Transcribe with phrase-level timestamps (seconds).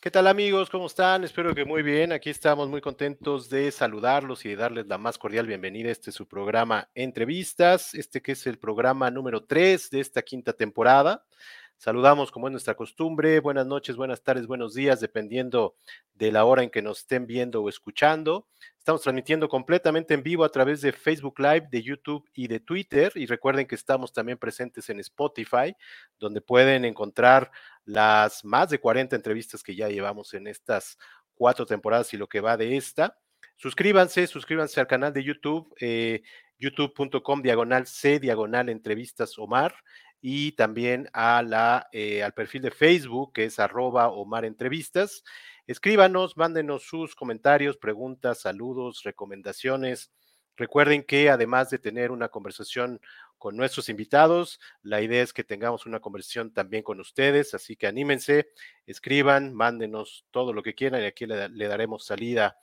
[0.00, 0.70] ¿Qué tal amigos?
[0.70, 1.24] ¿Cómo están?
[1.24, 2.12] Espero que muy bien.
[2.12, 5.90] Aquí estamos muy contentos de saludarlos y de darles la más cordial bienvenida.
[5.90, 10.52] Este es su programa Entrevistas, este que es el programa número 3 de esta quinta
[10.52, 11.24] temporada.
[11.78, 13.38] Saludamos como es nuestra costumbre.
[13.38, 15.76] Buenas noches, buenas tardes, buenos días, dependiendo
[16.12, 18.48] de la hora en que nos estén viendo o escuchando.
[18.76, 23.12] Estamos transmitiendo completamente en vivo a través de Facebook Live, de YouTube y de Twitter.
[23.14, 25.72] Y recuerden que estamos también presentes en Spotify,
[26.18, 27.52] donde pueden encontrar
[27.84, 30.98] las más de 40 entrevistas que ya llevamos en estas
[31.36, 33.16] cuatro temporadas y lo que va de esta.
[33.54, 36.22] Suscríbanse, suscríbanse al canal de YouTube, eh,
[36.58, 39.76] youtube.com diagonal C diagonal entrevistas Omar
[40.20, 45.22] y también a la, eh, al perfil de Facebook que es arroba Omar Entrevistas.
[45.66, 50.10] Escríbanos, mándenos sus comentarios, preguntas, saludos, recomendaciones.
[50.56, 53.00] Recuerden que además de tener una conversación
[53.36, 57.86] con nuestros invitados, la idea es que tengamos una conversación también con ustedes, así que
[57.86, 58.48] anímense,
[58.84, 62.58] escriban, mándenos todo lo que quieran y aquí le, le daremos salida.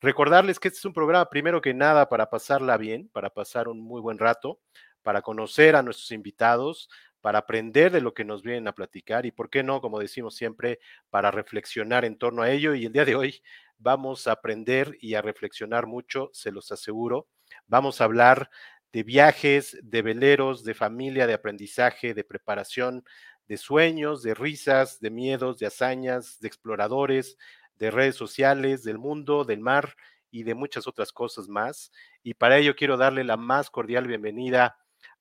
[0.00, 3.80] Recordarles que este es un programa, primero que nada, para pasarla bien, para pasar un
[3.80, 4.58] muy buen rato
[5.06, 6.90] para conocer a nuestros invitados,
[7.20, 9.80] para aprender de lo que nos vienen a platicar y, ¿por qué no?
[9.80, 12.74] Como decimos siempre, para reflexionar en torno a ello.
[12.74, 13.40] Y el día de hoy
[13.78, 17.28] vamos a aprender y a reflexionar mucho, se los aseguro.
[17.68, 18.50] Vamos a hablar
[18.92, 23.04] de viajes, de veleros, de familia, de aprendizaje, de preparación,
[23.46, 27.38] de sueños, de risas, de miedos, de hazañas, de exploradores,
[27.76, 29.94] de redes sociales, del mundo, del mar
[30.32, 31.92] y de muchas otras cosas más.
[32.24, 34.76] Y para ello quiero darle la más cordial bienvenida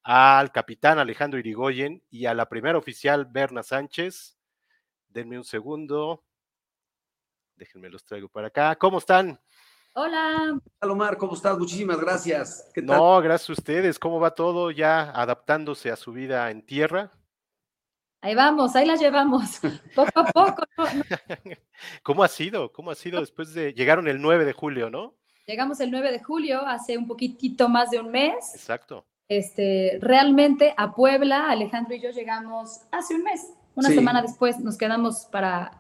[0.06, 4.38] al capitán Alejandro Irigoyen y a la primera oficial Berna Sánchez.
[5.10, 6.24] Denme un segundo.
[7.56, 8.76] Déjenme los traigo para acá.
[8.76, 9.40] ¿Cómo están?
[9.96, 10.60] Hola.
[10.80, 11.58] Hola Omar, ¿cómo estás?
[11.58, 12.70] Muchísimas gracias.
[12.72, 12.98] ¿Qué tal?
[12.98, 13.98] No, gracias a ustedes.
[13.98, 17.12] ¿Cómo va todo ya adaptándose a su vida en tierra?
[18.22, 19.60] Ahí vamos, ahí la llevamos,
[19.96, 20.64] poco a poco.
[22.04, 22.72] ¿Cómo ha sido?
[22.72, 23.74] ¿Cómo ha sido después de...
[23.74, 25.16] Llegaron el 9 de julio, ¿no?
[25.48, 28.54] Llegamos el 9 de julio, hace un poquitito más de un mes.
[28.54, 29.08] Exacto.
[29.28, 33.54] Este, realmente a Puebla, Alejandro y yo llegamos hace un mes.
[33.74, 35.72] Una semana después nos quedamos para,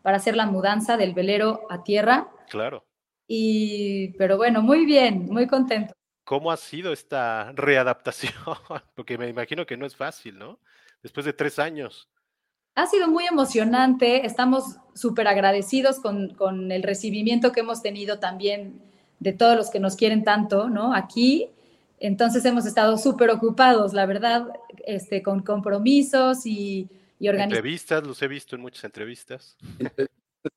[0.00, 2.28] para hacer la mudanza del velero a tierra.
[2.48, 2.86] Claro.
[3.26, 5.92] Y, pero bueno, muy bien, muy contento.
[6.24, 8.32] ¿Cómo ha sido esta readaptación?
[8.94, 10.58] Porque me imagino que no es fácil, ¿no?
[11.02, 12.08] Después de tres años.
[12.74, 18.80] Ha sido muy emocionante, estamos súper agradecidos con, con, el recibimiento que hemos tenido también
[19.18, 20.94] de todos los que nos quieren tanto, ¿no?
[20.94, 21.50] Aquí
[22.02, 24.48] entonces hemos estado súper ocupados, la verdad,
[24.86, 26.90] este, con compromisos y,
[27.20, 29.56] y Entrevistas, los he visto en muchas entrevistas.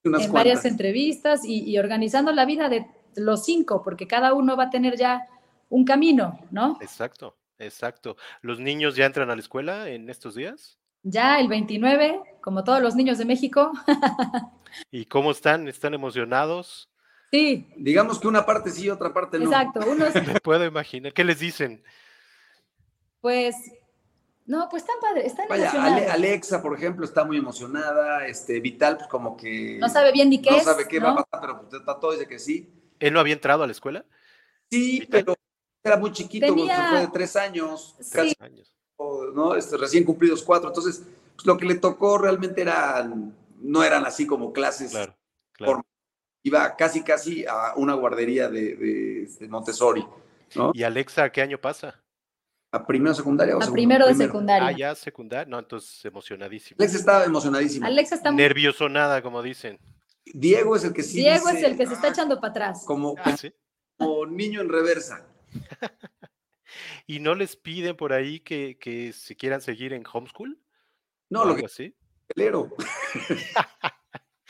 [0.03, 4.63] en varias entrevistas y, y, organizando la vida de los cinco, porque cada uno va
[4.63, 5.27] a tener ya
[5.69, 6.79] un camino, ¿no?
[6.81, 8.17] Exacto, exacto.
[8.41, 10.79] ¿Los niños ya entran a la escuela en estos días?
[11.03, 13.71] Ya el 29, como todos los niños de México.
[14.91, 15.67] ¿Y cómo están?
[15.67, 16.89] ¿Están emocionados?
[17.35, 17.67] Sí.
[17.75, 19.45] Digamos que una parte sí, otra parte no.
[19.45, 19.81] Exacto.
[19.85, 20.13] Unos...
[20.27, 21.13] Me puedo imaginar.
[21.13, 21.83] ¿Qué les dicen?
[23.19, 23.55] Pues,
[24.45, 28.25] no, pues están padres, están Vaya, Alexa, por ejemplo, está muy emocionada.
[28.25, 29.77] Este, Vital, pues como que.
[29.79, 30.65] No sabe bien ni qué no es.
[30.65, 32.71] No sabe qué va a pasar, pero pues, está todo dice que sí.
[32.99, 34.05] ¿Él no había entrado a la escuela?
[34.71, 35.35] Sí, pero
[35.83, 36.89] era muy chiquito, Tenía...
[36.89, 37.95] fue de tres años.
[37.99, 38.11] Sí.
[38.13, 38.73] Casi, años.
[39.33, 39.55] ¿no?
[39.55, 40.69] Este, recién cumplidos cuatro.
[40.69, 41.03] Entonces,
[41.35, 45.17] pues, lo que le tocó realmente eran, no eran así como clases claro,
[45.51, 45.85] claro
[46.45, 50.05] iba casi, casi a una guardería de, de, de Montessori.
[50.55, 50.71] ¿no?
[50.75, 52.03] ¿Y Alexa qué año pasa?
[52.71, 53.73] ¿A primero secundaria o A segundo?
[53.75, 54.31] primero de Primero.
[54.31, 54.67] secundaria.
[54.67, 55.49] Ah, ya secundaria.
[55.49, 56.77] No, entonces emocionadísimo.
[56.79, 57.87] Alexa estaba emocionadísima.
[57.87, 58.43] Alexa está muy...
[58.43, 59.79] Nerviosonada, como dicen.
[60.25, 62.51] Diego es el que sí Diego dice, es el que se está "Ah", echando para
[62.51, 62.83] atrás.
[62.85, 63.51] Como, Ah, ¿sí?
[63.97, 65.25] como niño en reversa.
[67.07, 70.59] ¿Y no les piden por ahí que, que se quieran seguir en homeschool?
[71.29, 71.95] No, ¿O lo que así?
[72.35, 72.69] velero.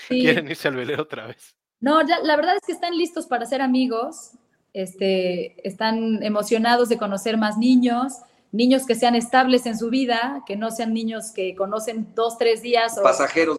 [0.09, 0.19] Sí.
[0.19, 1.55] Quieren irse al velero otra vez.
[1.79, 4.31] No, ya, la verdad es que están listos para ser amigos,
[4.73, 8.13] este, están emocionados de conocer más niños,
[8.51, 12.61] niños que sean estables en su vida, que no sean niños que conocen dos, tres
[12.61, 13.57] días o Pasajeros.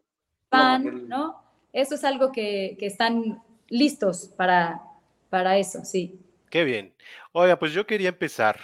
[0.51, 1.43] van, ¿no?
[1.73, 4.81] Eso es algo que, que están listos para,
[5.29, 6.21] para eso, sí.
[6.51, 6.95] Qué bien.
[7.33, 8.59] Oiga, pues yo quería empezar.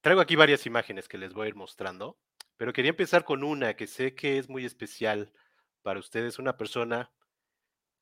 [0.00, 2.16] Traigo aquí varias imágenes que les voy a ir mostrando,
[2.56, 5.32] pero quería empezar con una que sé que es muy especial
[5.82, 7.10] para ustedes, una persona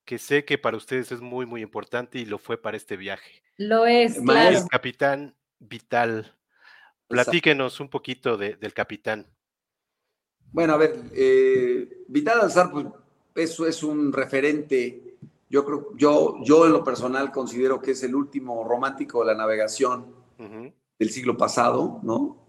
[0.08, 3.42] que sé que para ustedes es muy, muy importante y lo fue para este viaje.
[3.58, 4.24] Lo es, Maestro.
[4.24, 4.58] claro.
[4.58, 6.34] El capitán Vital.
[7.08, 9.26] Platíquenos un poquito de- del capitán.
[10.50, 12.86] Bueno, a ver, eh, Vital Alzar, pues
[13.34, 15.18] eso es un referente.
[15.50, 19.34] Yo creo, yo, yo en lo personal considero que es el último romántico de la
[19.34, 20.06] navegación
[20.98, 22.46] del siglo pasado, ¿no?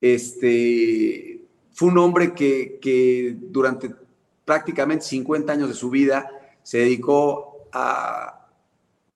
[0.00, 3.94] Este fue un hombre que, que durante
[4.44, 6.28] prácticamente 50 años de su vida
[6.62, 8.48] se dedicó a,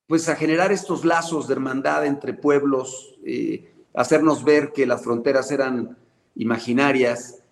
[0.06, 5.50] pues, a generar estos lazos de hermandad entre pueblos, eh, hacernos ver que las fronteras
[5.50, 5.96] eran
[6.34, 7.43] imaginarias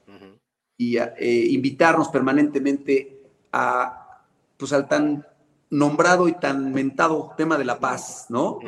[0.77, 4.25] y eh, invitarnos permanentemente a,
[4.57, 5.27] pues, al tan
[5.71, 8.59] nombrado y tan mentado tema de la paz, ¿no?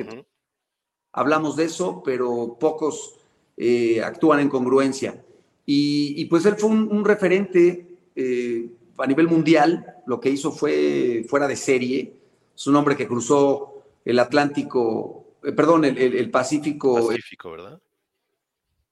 [1.13, 3.17] Hablamos de eso, pero pocos
[3.57, 5.23] eh, actúan en congruencia.
[5.65, 11.49] Y, pues él fue un, referente eh, a nivel mundial, lo que hizo fue fuera
[11.49, 12.15] de serie.
[12.55, 17.09] Es un hombre que cruzó el Atlántico, eh, perdón, el, Pacífico.
[17.09, 17.81] Pacífico, ¿verdad?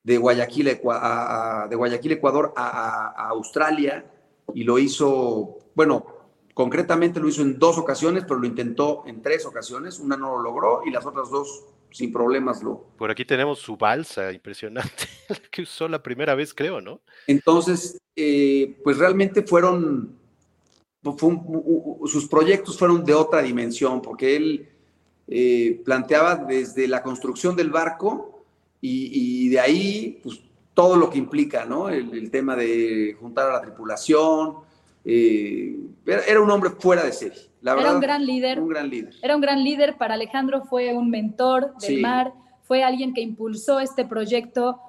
[0.02, 4.04] De Guayaquil, de Guayaquil Ecuador, a, Australia,
[4.52, 6.06] y lo hizo, bueno,
[6.54, 9.98] concretamente lo hizo en dos ocasiones, pero lo intentó en tres ocasiones.
[9.98, 12.86] Una no lo logró y las otras dos sin problemas lo.
[12.96, 15.04] Por aquí tenemos su balsa impresionante,
[15.50, 17.00] que usó la primera vez, creo, ¿no?
[17.26, 20.18] Entonces, eh, pues realmente fueron,
[22.06, 24.68] sus proyectos fueron de otra dimensión, porque él
[25.28, 28.44] eh, planteaba desde la construcción del barco
[28.80, 30.40] y, de ahí, pues
[30.74, 31.88] todo lo que implica, ¿no?
[31.88, 34.56] El, tema de juntar a la tripulación.
[35.04, 38.60] Eh, era un hombre fuera de serie era un gran líder.
[38.60, 39.14] Un gran líder.
[39.22, 39.96] Era un gran líder.
[39.96, 44.80] Para Alejandro fue un mentor del mar, fue alguien que impulsó este proyecto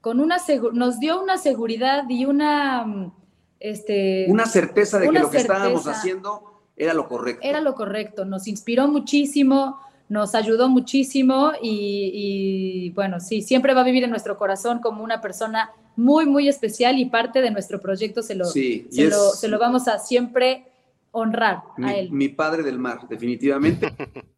[0.00, 0.36] con una
[0.72, 3.12] nos dio una seguridad y una
[3.58, 7.40] este, una certeza de que lo que estábamos haciendo era lo correcto.
[7.42, 13.84] Era lo correcto, nos inspiró muchísimo, nos ayudó muchísimo y, bueno, sí, siempre va a
[13.84, 18.22] vivir en nuestro corazón como una persona muy, muy especial y parte de nuestro proyecto
[18.22, 20.64] se lo, se lo vamos a siempre
[21.10, 22.10] honrar a él.
[22.10, 23.94] Mi padre del mar, definitivamente.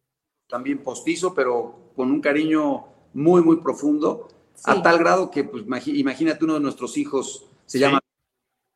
[0.47, 4.27] También postizo, pero con un cariño muy, muy profundo,
[4.65, 7.99] a tal grado que, pues, imagínate, uno de nuestros hijos se llama,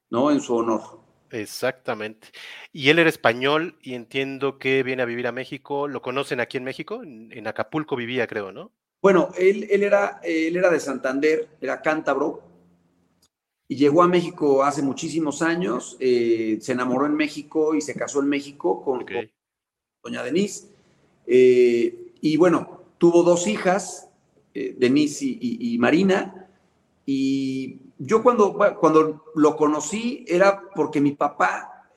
[0.09, 0.31] ¿no?
[0.31, 1.05] En su honor.
[1.36, 2.30] Exactamente.
[2.72, 5.88] Y él era español y entiendo que viene a vivir a México.
[5.88, 7.02] ¿Lo conocen aquí en México?
[7.04, 8.72] En, Acapulco vivía, creo, ¿no?
[9.02, 12.42] Bueno, él, él, era, él era de Santander, era cántabro,
[13.68, 18.20] y llegó a México hace muchísimos años, eh, se enamoró en México y se casó
[18.20, 19.04] en México con,
[20.04, 20.68] doña Denise.
[21.26, 24.10] Eh, y bueno, tuvo dos hijas,
[24.54, 26.48] eh, Denise y, Marina.
[27.08, 31.88] Y yo cuando, cuando lo conocí era porque mi papá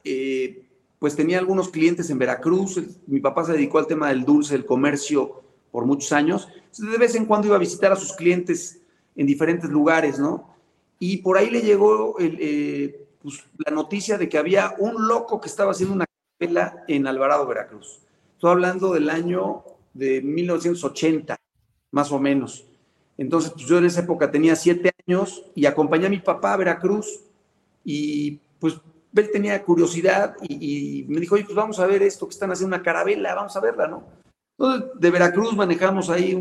[0.99, 2.81] pues tenía algunos clientes en Veracruz.
[3.07, 6.49] Mi papá se dedicó al tema del dulce, del comercio por muchos años.
[6.55, 8.81] Entonces, de vez en cuando iba a visitar a sus clientes
[9.15, 10.59] en diferentes lugares, ¿no?
[10.99, 15.49] y por ahí le llegó eh, pues, la noticia de que había un loco que
[15.49, 16.07] estaba haciendo una
[16.39, 18.01] capela en Alvarado, Veracruz.
[18.35, 19.65] Estoy hablando del año
[19.95, 21.39] de 1980,
[21.93, 22.67] más o menos.
[23.17, 24.91] Entonces, pues, yo en esa época tenía siete
[25.55, 27.21] y acompañé a mi papá a Veracruz
[27.85, 28.79] y pues
[29.17, 32.77] él tenía curiosidad y, me dijo, oye, pues vamos a ver esto que están haciendo
[32.77, 34.05] una carabela, vamos a verla, ¿no?
[34.59, 36.35] Entonces, de Veracruz manejamos ahí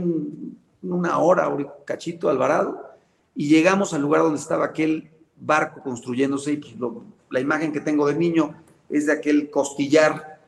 [0.82, 2.96] una hora, un cachito, Alvarado,
[3.36, 6.94] y llegamos al lugar donde estaba aquel barco construyéndose y pues,
[7.30, 8.56] la imagen que tengo de niño
[8.90, 10.40] es de aquel costillar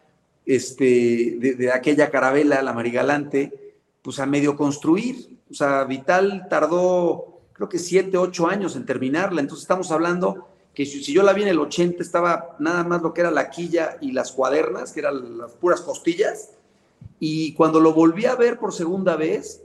[0.46, 5.38] este, de, aquella carabela, la Marigalante, pues a medio construir.
[5.50, 7.29] O sea, Vital tardó
[7.60, 9.42] creo que siete, ocho años en terminarla.
[9.42, 13.14] Entonces estamos hablando que si, yo la vi en el 80 estaba nada más lo
[13.14, 16.52] que era la quilla y las cuadernas, que eran las puras costillas.
[17.20, 19.62] Y cuando lo volví a ver por segunda vez,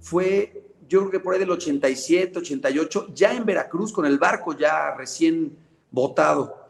[0.00, 4.58] fue yo creo que por ahí del 87, 88, ya en Veracruz, con el barco
[4.58, 5.56] ya recién
[5.92, 6.66] botado.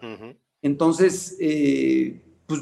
[0.60, 2.60] Entonces, eh, pues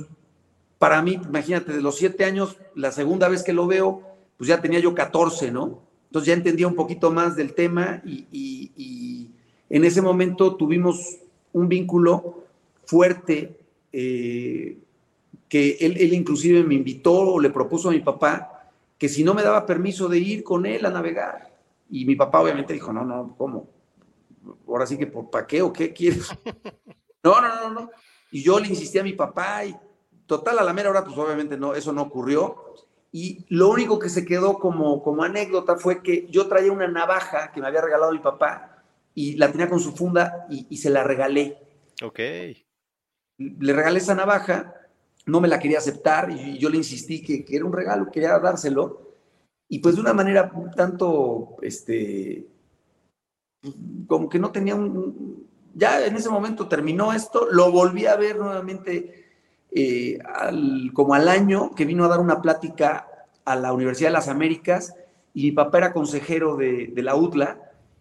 [0.78, 4.02] para mí, imagínate, de los siete años, la segunda vez que lo veo,
[4.36, 5.82] pues ya tenía yo 14, ¿no?
[6.14, 9.32] Entonces ya entendía un poquito más del tema y,
[9.68, 11.18] en ese momento tuvimos
[11.52, 12.44] un vínculo
[12.84, 13.58] fuerte
[13.92, 14.78] eh,
[15.48, 19.34] que él, él inclusive me invitó o le propuso a mi papá que si no
[19.34, 21.52] me daba permiso de ir con él a navegar.
[21.90, 23.66] Y mi papá obviamente dijo, no, no, ¿cómo?
[24.68, 26.28] Ahora sí que, ¿para qué o qué quieres?
[27.24, 27.90] No, no, no, no.
[28.30, 29.74] Y yo le insistí a mi papá y
[30.26, 32.74] total, a la mera hora, pues obviamente no, eso no ocurrió.
[33.14, 37.52] Y lo único que se quedó como, como anécdota fue que yo traía una navaja
[37.52, 38.82] que me había regalado mi papá
[39.14, 41.56] y la tenía con su funda y, se la regalé.
[42.02, 42.18] Ok.
[43.38, 44.74] Le regalé esa navaja
[45.26, 49.14] no me la quería aceptar y yo le insistí que, era un regalo, quería dárselo.
[49.68, 52.48] Y pues de una manera tanto, este,
[54.08, 55.48] como que no tenía un...
[55.72, 59.23] Ya en ese momento terminó esto, lo volví a ver nuevamente
[59.76, 60.20] eh,
[60.92, 63.08] como al año que vino a dar una plática
[63.44, 64.94] a la Universidad de las Américas
[65.34, 67.58] y mi papá era consejero de, la UTLA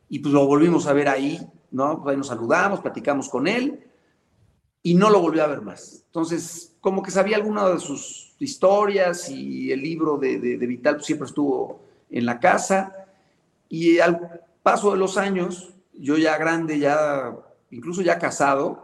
[0.08, 1.40] y pues lo volvimos a ver ahí,
[1.72, 2.02] ¿no?
[2.02, 3.88] Pues ahí nos saludamos, platicamos con él
[4.84, 6.04] y no lo volví a ver más.
[6.06, 11.26] Entonces, como que sabía alguna de sus historias y el libro de, Vital pues, siempre
[11.26, 13.08] estuvo en la casa.
[13.68, 17.36] Y al paso de los años, yo ya grande, ya
[17.72, 18.83] incluso ya casado,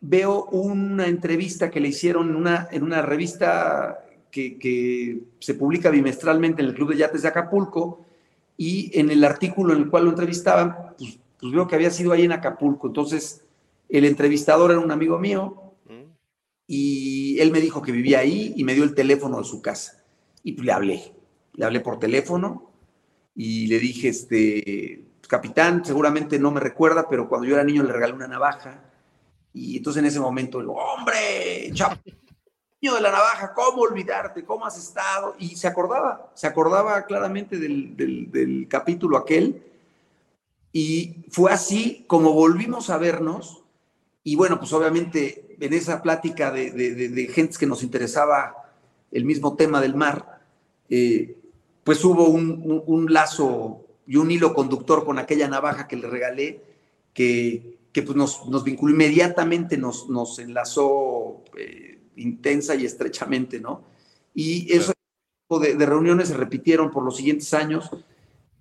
[0.00, 5.90] veo una entrevista que le hicieron en una, en una revista que, que, se publica
[5.90, 8.04] bimestralmente en el Club de Yates de Acapulco,
[8.60, 12.12] y en el artículo en el cual lo entrevistaban, pues, pues veo que había sido
[12.12, 12.88] ahí en Acapulco.
[12.88, 13.44] Entonces,
[13.88, 16.10] el entrevistador era un amigo mío mm.
[16.66, 20.02] y él me dijo que vivía ahí y me dio el teléfono de su casa.
[20.42, 21.14] Y pues le hablé,
[21.54, 22.72] le hablé por teléfono
[23.34, 27.92] y le dije, este, capitán, seguramente no me recuerda, pero cuando yo era niño le
[27.92, 28.87] regalé una navaja.
[29.58, 31.70] Y entonces en ese momento, digo, hombre,
[32.80, 34.44] niño de la navaja, ¿cómo olvidarte?
[34.44, 35.34] ¿Cómo has estado?
[35.38, 39.62] Y se acordaba, se acordaba claramente del, del capítulo aquel.
[40.72, 43.64] Y fue así como volvimos a vernos
[44.28, 48.70] y bueno, pues obviamente en esa plática de, de, que nos interesaba
[49.10, 50.42] el mismo tema del mar,
[50.90, 51.38] eh,
[51.82, 56.60] pues hubo un, lazo y un hilo conductor con aquella navaja que le regalé,
[57.14, 63.86] que, que pues nos, nos, vinculó inmediatamente, nos, nos enlazó eh, intensa y estrechamente, ¿no?
[64.34, 64.92] Y eso
[65.60, 67.90] de, de reuniones se repitieron por los siguientes años,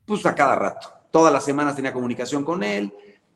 [0.06, 0.90] pues a cada rato.
[1.12, 2.92] Todas las semanas tenía comunicación con él,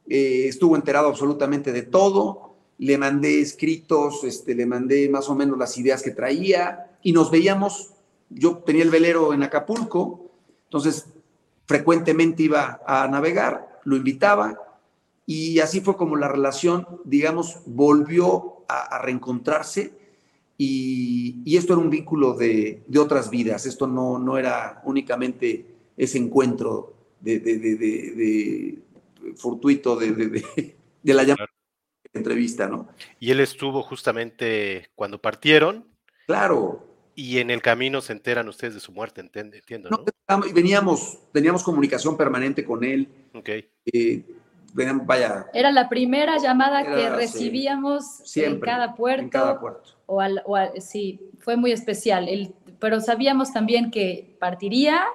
[0.10, 5.56] eh, estuvo enterado absolutamente de todo, le mandé escritos, este, le mandé más o menos
[5.56, 7.92] las ideas que traía y nos veíamos,
[8.28, 10.32] yo tenía el velero en Acapulco,
[10.64, 11.06] entonces
[11.68, 14.71] frecuentemente iba a navegar, lo invitaba
[15.26, 19.94] y así fue como la relación, digamos, volvió a, reencontrarse
[20.58, 26.94] y, esto era un vínculo de, otras vidas, esto no, no era únicamente ese encuentro
[27.20, 28.80] de, de
[29.36, 31.50] fortuito de, de, la llamada
[32.14, 32.90] entrevista, ¿no?
[33.20, 35.88] Y él estuvo justamente cuando partieron.
[36.26, 36.88] Claro.
[37.16, 40.06] Y en el camino se enteran ustedes de su muerte, entiendo, ¿no?
[40.54, 43.08] veníamos, teníamos comunicación permanente con él.
[43.34, 43.50] Ok.
[43.86, 44.24] Eh,
[44.74, 45.48] vaya.
[45.54, 49.24] Era la primera llamada que recibíamos en cada puerto.
[49.24, 49.92] En cada puerto.
[50.06, 50.44] O al,
[50.80, 52.28] sí, fue muy especial.
[52.28, 55.06] El, pero sabíamos también que partiría,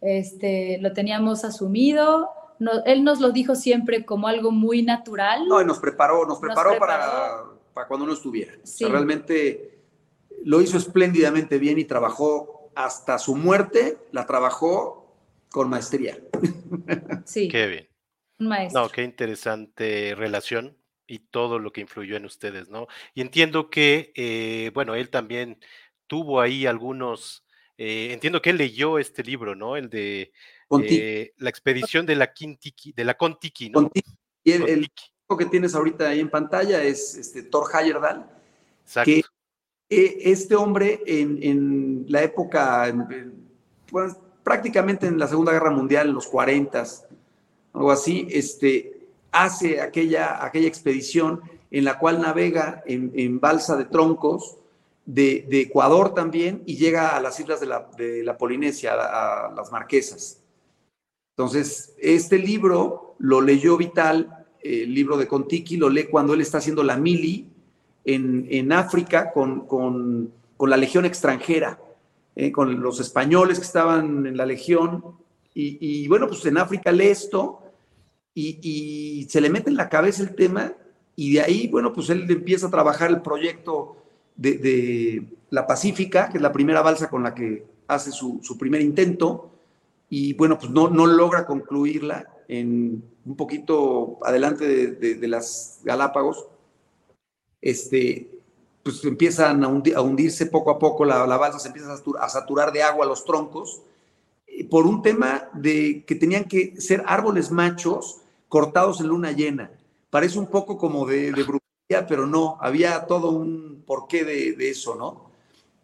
[0.00, 2.30] este, lo teníamos asumido,
[2.84, 5.46] él nos lo dijo siempre como algo muy natural.
[5.46, 8.54] No, y nos preparó, nos preparó, Para, para, cuando no estuviera.
[8.80, 9.78] realmente
[10.44, 15.14] lo hizo espléndidamente bien y trabajó hasta su muerte, la trabajó
[15.50, 16.18] con maestría.
[17.24, 17.48] Sí.
[17.48, 17.95] Qué bien.
[18.38, 18.82] Maestro.
[18.82, 20.76] No, qué interesante relación
[21.06, 22.88] y todo lo que influyó en ustedes, ¿no?
[23.14, 25.58] Y entiendo que, eh, bueno, él también
[26.06, 27.44] tuvo ahí algunos,
[27.78, 29.76] eh, entiendo que él leyó este libro, ¿no?
[29.76, 30.32] El de
[30.82, 33.90] eh, la expedición de la Quintiki, de la Contiki, ¿no?
[34.42, 34.88] Y el, el,
[35.38, 38.28] que tienes ahorita ahí en pantalla es este, Thor Heyerdahl.
[38.82, 39.10] Exacto.
[39.10, 39.22] Que
[39.88, 42.92] este hombre en, la época,
[43.88, 46.84] pues, prácticamente en la Segunda Guerra Mundial, en los 40,
[47.76, 54.56] algo así, este, hace aquella, aquella expedición en la cual navega en, balsa de troncos
[55.04, 59.70] de, Ecuador también y llega a las islas de la, de la Polinesia, a, las
[59.70, 60.40] Marquesas.
[61.36, 66.58] Entonces, este libro lo leyó Vital, el libro de Contiki, lo lee cuando él está
[66.58, 67.46] haciendo la mili
[68.04, 71.78] en, África con, la legión extranjera,
[72.36, 75.04] eh, con los españoles que estaban en la legión.
[75.52, 77.65] Y, bueno, pues en África lee esto
[78.38, 80.74] y, se le mete en la cabeza el tema
[81.16, 83.96] y de ahí, bueno, pues él empieza a trabajar el proyecto
[84.36, 88.82] de, la Pacífica, que es la primera balsa con la que hace su, su primer
[88.82, 89.50] intento
[90.10, 96.46] y bueno, pues no, no logra concluirla en un poquito adelante de, las Galápagos.
[97.62, 98.30] Este,
[98.82, 102.82] pues empiezan a, hundirse poco a poco, la, la balsa se empieza a saturar de
[102.82, 103.82] agua los troncos,
[104.46, 109.70] eh, por un tema de que tenían que ser árboles machos cortados en luna llena.
[110.10, 114.70] Parece un poco como de, de brujería, pero no, había todo un porqué de, de,
[114.70, 115.30] eso, ¿no?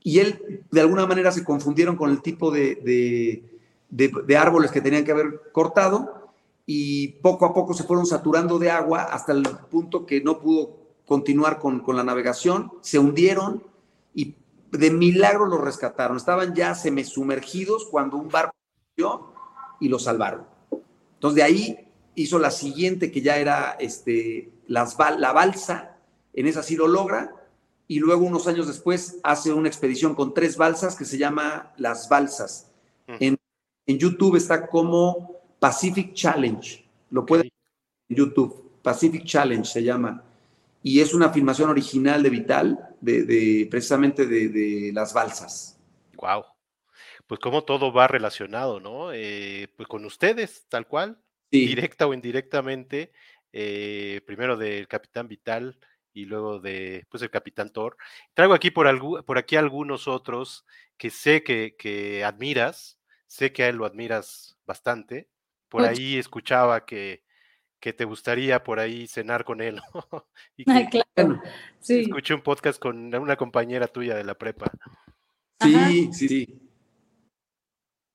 [0.02, 3.42] Y él, de alguna manera, se confundieron con el tipo de,
[3.92, 6.32] de, árboles que tenían que haber cortado
[6.66, 10.76] y poco a poco se fueron saturando de agua hasta el punto que no pudo
[11.06, 13.62] continuar con, la navegación, se hundieron
[14.14, 14.34] y
[14.70, 16.16] de milagro los rescataron.
[16.16, 18.54] Estaban ya semisumergidos cuando un barco
[19.78, 20.46] y los salvaron.
[21.14, 25.96] Entonces de ahí hizo la siguiente que ya era este, las, la balsa,
[26.32, 27.34] en esa sí lo logra,
[27.88, 32.08] y luego unos años después hace una expedición con tres balsas que se llama Las
[32.08, 32.70] Balsas.
[33.06, 33.36] En
[33.86, 36.84] en YouTube está como Pacific Challenge.
[37.10, 37.50] Lo pueden
[38.08, 38.80] en YouTube.
[38.82, 40.24] Pacific Challenge se llama.
[40.84, 45.78] y es una filmación original de Vital, de, precisamente de, las balsas.
[46.14, 46.44] Wow.
[47.28, 49.12] Pues como todo va relacionado, ¿no?
[49.12, 51.18] Eh, pues con ustedes, tal cual,
[51.58, 53.12] directa o indirectamente,
[53.52, 55.78] eh, primero del Capitán Vital
[56.14, 57.96] y luego de pues el Capitán Thor.
[58.34, 60.64] Traigo aquí por, por aquí algunos otros
[60.96, 65.28] que sé que, que admiras, sé que a él lo admiras bastante.
[65.68, 67.24] Por ahí escuchaba que,
[67.80, 69.80] que te gustaría por ahí cenar con él.
[70.56, 71.42] y claro.
[71.80, 72.02] Sí.
[72.02, 74.70] Escuché un podcast con una compañera tuya de la prepa.
[75.60, 76.68] Sí, sí, sí.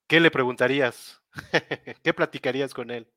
[0.08, 1.22] ¿Qué le preguntarías?
[2.03, 3.12] ¿Qué platicarías con él?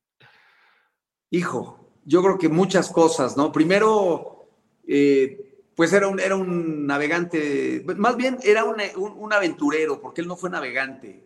[1.31, 3.53] Hijo, yo creo que muchas cosas, ¿no?
[3.53, 4.47] Primero,
[4.87, 10.37] eh, pues era un, era un navegante, más bien era un, aventurero, porque él no
[10.37, 11.23] fue navegante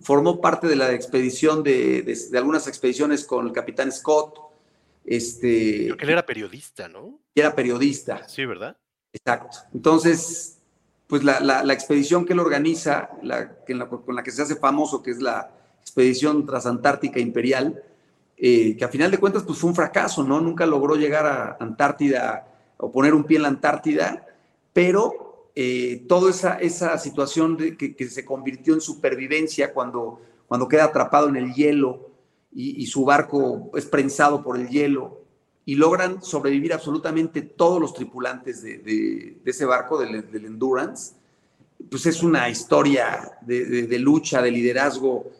[0.00, 4.38] formó parte de la expedición de, algunas expediciones con el capitán Scott.
[5.04, 7.20] Este, Creo que él era periodista, ¿no?
[7.34, 8.28] Era periodista.
[8.28, 8.76] Sí, ¿verdad?
[9.12, 9.58] Exacto.
[9.72, 10.58] Entonces,
[11.06, 15.20] pues la, expedición que él organiza, la, con la que se hace famoso, que es
[15.20, 17.82] la expedición transantártica imperial,
[18.36, 20.40] eh, que a final de cuentas pues fue un fracaso, ¿no?
[20.40, 24.26] Nunca logró llegar a Antártida o poner un pie en la Antártida,
[24.72, 25.26] pero
[25.58, 31.30] eh, toda esa, esa situación de, que, se convirtió en supervivencia cuando, cuando queda atrapado
[31.30, 32.10] en el hielo
[32.52, 35.22] y, su barco es prensado por el hielo
[35.64, 41.14] y logran sobrevivir absolutamente todos los tripulantes de, ese barco, del, Endurance,
[41.90, 45.30] pues es una historia de, lucha, de liderazgo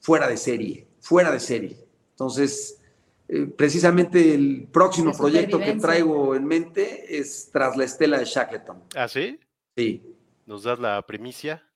[0.00, 1.76] fuera de serie, fuera de serie.
[2.12, 2.80] Entonces,
[3.28, 8.84] eh, precisamente el próximo proyecto que traigo en mente es Tras la Estela de Shackleton.
[8.94, 9.40] ¿Ah, sí?
[9.76, 10.02] Sí.
[10.46, 11.66] ¿Nos das la primicia?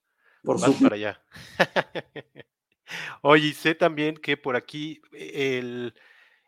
[0.43, 0.85] Por supuesto.
[0.85, 1.23] para allá.
[3.23, 5.95] Oye, sé también que por aquí el...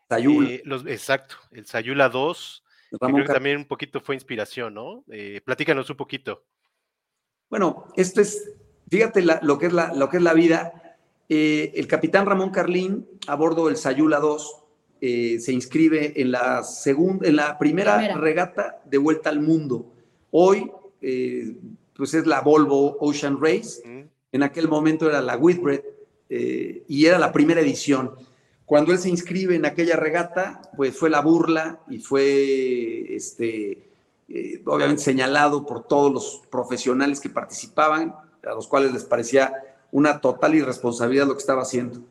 [0.07, 0.49] Sayula.
[0.49, 2.63] Eh, los, exacto, el Sayula 2,
[2.99, 5.03] creo que también un poquito fue inspiración, ¿no?
[5.11, 6.45] Eh, platícanos un poquito.
[7.49, 8.53] Bueno, esto es,
[8.89, 10.88] fíjate lo, que es la, lo que es la vida.
[11.29, 14.55] Eh, el capitán Ramón Carlín, a bordo del Sayula 2,
[15.01, 19.93] se inscribe en la, segunda, en la primera, regata de vuelta al mundo.
[20.31, 20.69] Hoy
[21.01, 21.55] eh,
[21.95, 23.81] pues es la Volvo Ocean Race.
[24.31, 25.81] En aquel momento era la Whitbread
[26.29, 28.15] eh, y era la primera edición.
[28.65, 33.89] Cuando él se inscribe en aquella regata, pues fue la burla y fue, este,
[34.29, 39.53] eh, obviamente, señalado por todos los profesionales que participaban, a los cuales les parecía
[39.91, 42.01] una total irresponsabilidad lo que estaba haciendo.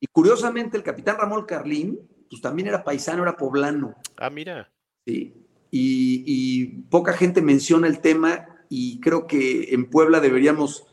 [0.00, 3.94] Y curiosamente, el capitán Ramón Carlín, pues también era paisano, era poblano.
[4.16, 4.70] Ah, mira.
[5.06, 5.34] Sí,
[5.70, 10.86] y, poca gente menciona el tema y creo que en Puebla deberíamos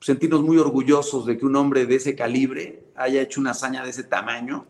[0.00, 3.90] sentirnos muy orgullosos de que un hombre de ese calibre haya hecho una hazaña de
[3.90, 4.66] ese tamaño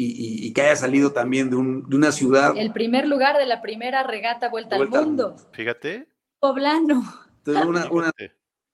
[0.00, 2.56] y, que haya salido también de, una ciudad.
[2.56, 5.36] El primer lugar de la primera regata Vuelta, al, mundo.
[5.52, 6.06] Fíjate.
[6.38, 7.02] Poblano.
[7.38, 8.12] Entonces, una,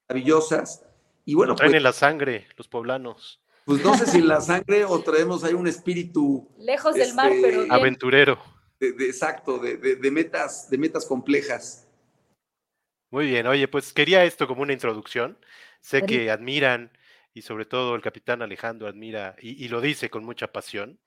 [0.07, 0.84] maravillosas.
[1.25, 3.41] Y bueno, traen pues en la sangre los poblanos.
[3.65, 6.51] Pues no sé si en la sangre o traemos ahí un espíritu.
[6.59, 7.63] Lejos del mar, pero.
[7.63, 8.55] Este, aventurero
[8.93, 11.89] de, exacto, de, metas, de metas complejas.
[13.11, 15.39] Muy bien, oye, pues quería esto como una introducción.
[15.81, 16.91] Sé que admiran
[17.33, 20.99] y sobre todo el capitán Alejandro admira y, lo dice con mucha pasión.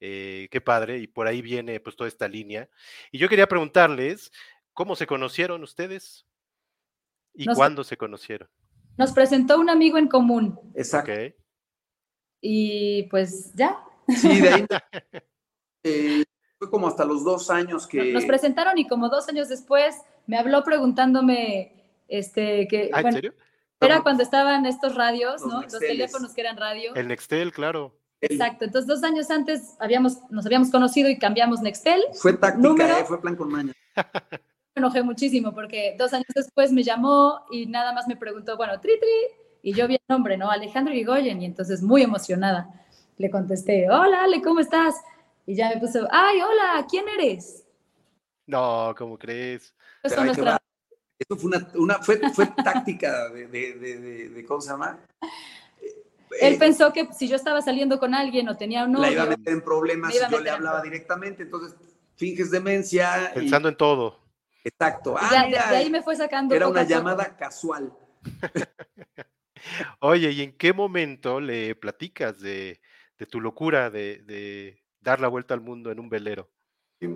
[0.00, 2.68] Eh, qué padre, y por ahí viene pues toda esta línea.
[3.10, 4.32] Y yo quería preguntarles,
[4.72, 6.26] ¿cómo se conocieron ustedes?
[7.32, 8.48] ¿Y cuándo se conocieron?
[8.96, 10.58] Nos presentó un amigo en común.
[10.74, 11.12] Exacto.
[12.40, 13.78] Y pues ya.
[14.08, 14.66] Sí, de ahí
[15.82, 16.24] eh,
[16.70, 18.12] como hasta los dos años que...
[18.12, 21.72] Nos presentaron y como dos años después me habló preguntándome,
[22.08, 22.90] este, que...
[22.92, 23.34] ¿Ah, ¿En serio?
[23.80, 25.62] Era cuando estaban estos radios, ¿no?
[25.62, 26.94] Los teléfonos que eran radio.
[26.94, 27.98] El Nextel, claro.
[28.20, 28.64] Exacto.
[28.64, 32.02] Entonces, dos años antes habíamos, nos habíamos conocido y cambiamos Nextel.
[32.14, 33.04] Fue táctica, ¿eh?
[33.04, 33.72] fue plan con maña.
[34.74, 38.80] Me enojé muchísimo porque dos años después me llamó y nada más me preguntó, bueno,
[38.80, 39.08] tri, tri,
[39.62, 40.50] y yo vi el nombre, ¿no?
[40.50, 42.84] Alejandro Igoyen, y entonces muy emocionada
[43.16, 44.96] le contesté, hola Ale, ¿cómo estás?
[45.46, 47.64] Y ya me puso, ay, hola, ¿quién eres?
[48.46, 49.74] No, ¿cómo crees?
[50.02, 50.12] Pues
[51.18, 52.18] Esto fue una, fue,
[52.64, 54.98] táctica de, de, de, ¿cómo se llama?
[56.40, 59.06] Él eh, pensó que si yo estaba saliendo con alguien o tenía un novio...
[59.06, 61.76] La iba a meter en problemas si yo le hablaba directamente, entonces
[62.16, 63.30] finges demencia.
[63.34, 64.23] Pensando en todo.
[64.64, 65.14] Exacto.
[65.18, 66.54] Ah, de ahí me fue sacando.
[66.54, 67.92] Era una llamada casual.
[70.00, 72.80] Oye, ¿y en qué momento le platicas de,
[73.30, 76.48] tu locura de, dar la vuelta al mundo en un velero.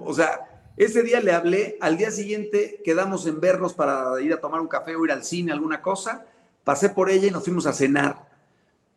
[0.04, 4.40] O sea, ese día le hablé, al día siguiente quedamos en vernos para ir a
[4.40, 6.26] tomar un café o ir al cine, alguna cosa.
[6.64, 8.28] Pasé por ella y nos fuimos a cenar.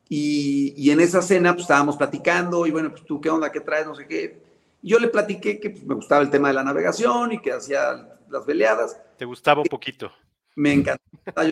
[0.10, 3.88] Y, en esa cena pues estábamos platicando y bueno, pues tú qué onda, qué traes,
[3.88, 4.42] no sé qué.
[4.82, 8.20] yo le platiqué que pues, me gustaba el tema de la navegación y que hacía
[8.32, 9.00] las veleadas.
[9.18, 10.12] ¿Te gustaba un poquito?
[10.56, 11.50] Me encantaba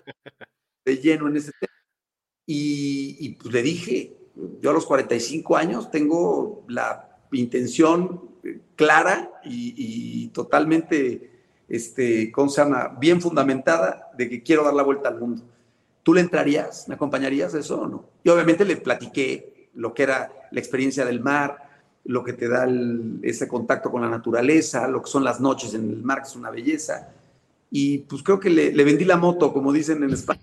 [0.85, 1.73] de lleno en ese tema.
[2.45, 4.17] Y, pues le dije,
[4.59, 8.31] yo a los 45 años tengo la intención
[8.75, 11.29] clara y, totalmente,
[11.67, 12.95] este, ¿cómo se llama?
[12.99, 15.43] Bien fundamentada de que quiero dar la vuelta al mundo.
[16.01, 16.87] ¿Tú le entrarías?
[16.87, 18.05] ¿Me acompañarías a eso o no?
[18.23, 21.68] Y obviamente le platiqué lo que era la experiencia del mar,
[22.09, 22.67] lo que te da
[23.21, 26.35] ese contacto con la naturaleza, lo que son las noches en el mar, que es
[26.35, 27.13] una belleza.
[27.69, 30.41] Y pues creo que le, vendí la moto, como dicen en España.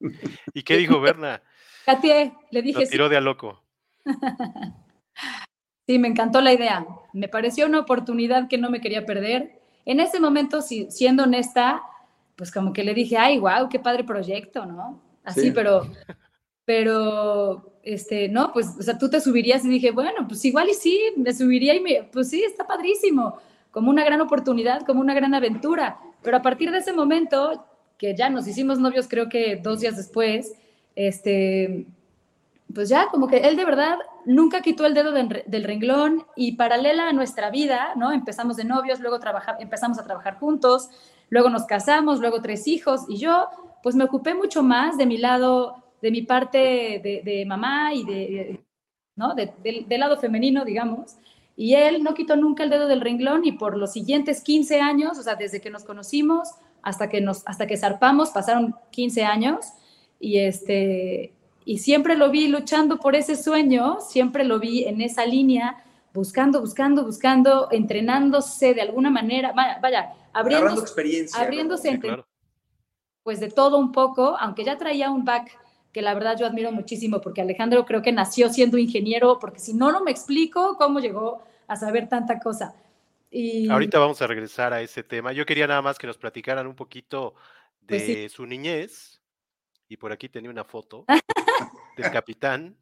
[0.54, 1.42] ¿Y qué dijo Berna?
[1.84, 2.80] Katie, le dije.
[2.80, 3.62] Lo tiró de a loco.
[5.86, 6.86] sí, me encantó la idea.
[7.12, 9.60] Me pareció una oportunidad que no me quería perder.
[9.84, 11.82] En ese momento, siendo honesta,
[12.36, 15.02] pues como que le dije, ay, wow, qué padre proyecto, ¿no?
[15.24, 15.92] Así, pero,
[16.64, 20.74] pero este, no, pues, o sea, tú te subirías y dije, bueno, pues igual y
[20.74, 23.38] sí, me subiría y me, pues sí, está padrísimo,
[23.70, 25.98] como una gran oportunidad, como una gran aventura.
[26.22, 27.64] Pero a partir de ese momento,
[27.96, 30.52] que ya nos hicimos novios, creo que dos días después,
[30.94, 31.86] este,
[32.74, 37.08] pues ya, como que él de verdad nunca quitó el dedo del renglón y paralela
[37.08, 38.12] a nuestra vida, ¿no?
[38.12, 39.18] Empezamos de novios, luego
[39.58, 40.90] empezamos a trabajar juntos,
[41.30, 43.48] luego nos casamos, luego tres hijos y yo,
[43.82, 46.58] pues me ocupé mucho más de mi lado de mi parte
[47.24, 48.60] de, mamá y de,
[49.16, 49.34] ¿no?
[49.34, 51.16] del lado femenino, digamos.
[51.56, 55.18] Y él no quitó nunca el dedo del renglón y por los siguientes 15 años,
[55.18, 56.50] o sea, desde que nos conocimos
[56.82, 59.66] hasta que, nos, hasta que zarpamos, pasaron 15 años
[60.20, 61.32] y, este,
[61.64, 65.84] y siempre lo vi luchando por ese sueño, siempre lo vi en esa línea,
[66.14, 72.00] buscando, buscando, buscando, entrenándose de alguna manera, vaya, vaya abriendo, experiencia, abriéndose
[73.24, 75.50] pues de todo un poco, aunque ya traía un back
[75.98, 79.74] que la verdad yo admiro muchísimo, porque Alejandro creo que nació siendo ingeniero, porque si
[79.74, 82.72] no, no me explico cómo llegó a saber tanta cosa.
[83.32, 83.68] Y...
[83.68, 85.32] Ahorita vamos a regresar a ese tema.
[85.32, 87.34] Yo quería nada más que nos platicaran un poquito
[87.84, 89.20] pues de su niñez.
[89.88, 91.04] Y por aquí tenía una foto
[91.96, 92.76] del capitán,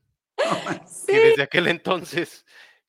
[1.07, 2.45] que desde aquel entonces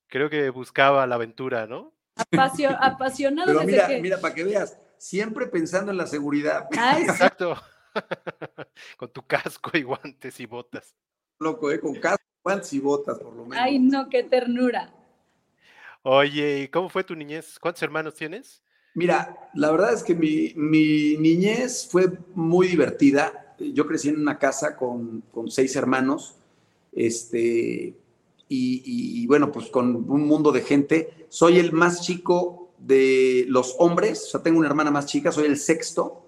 [0.08, 1.94] creo que buscaba la aventura, ¿no?
[2.34, 3.48] apasionado.
[3.48, 6.68] Pero mira, mira, para que veas, siempre pensando en la seguridad.
[7.00, 7.58] Exacto.
[8.98, 10.96] Con tu casco y guantes y botas.
[11.40, 11.80] Loco, ¿eh?
[11.80, 13.64] Con casco, guantes y botas, por lo menos.
[13.64, 14.94] Ay, no, qué ternura.
[16.04, 17.60] Oye, ¿y cómo fue tu niñez?
[17.60, 18.64] ¿Cuántos hermanos tienes?
[18.94, 23.56] Mira, la verdad es que mi, niñez fue muy divertida.
[23.60, 26.36] Yo crecí en una casa con, seis hermanos,
[26.94, 27.96] este,
[28.50, 31.28] y, y, bueno, pues con un mundo de gente.
[31.30, 35.46] Soy el más chico de los hombres, o sea, tengo una hermana más chica, soy
[35.46, 36.27] el sexto,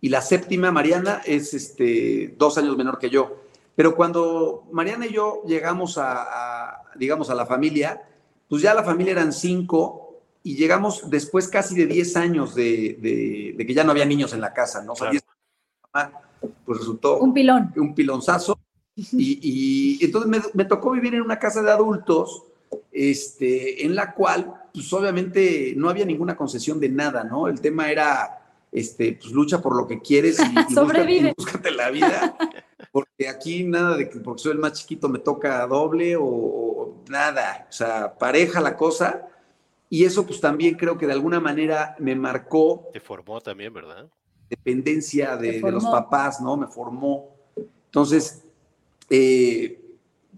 [0.00, 3.36] y la séptima, Mariana, es este, dos años menor que yo.
[3.74, 8.02] Pero cuando Mariana y yo llegamos a, digamos, a la familia,
[8.48, 13.74] pues ya la familia eran cinco y llegamos después casi de diez años de, que
[13.74, 14.94] ya no había niños en la casa, ¿no?
[16.64, 17.72] pues resultó un pilón.
[17.76, 18.58] Un pilonzazo.
[18.94, 22.42] Y, entonces me, me, tocó vivir en una casa de adultos,
[22.90, 27.46] este, en la cual, pues obviamente no había ninguna concesión de nada, ¿no?
[27.46, 28.37] El tema era
[28.72, 30.38] este, pues lucha por lo que quieres
[30.70, 31.34] y, Sobrevive.
[31.36, 32.36] Búscate, la vida.
[32.92, 37.66] Porque aquí nada de que porque soy el más chiquito me toca doble o, nada.
[37.68, 39.26] O sea, pareja la cosa.
[39.90, 42.90] Y eso pues también creo que de alguna manera me marcó.
[42.92, 44.06] Te formó también, ¿verdad?
[44.50, 46.56] Dependencia de, los papás, ¿no?
[46.56, 47.34] Me formó.
[47.86, 48.44] Entonces,
[49.08, 49.80] eh,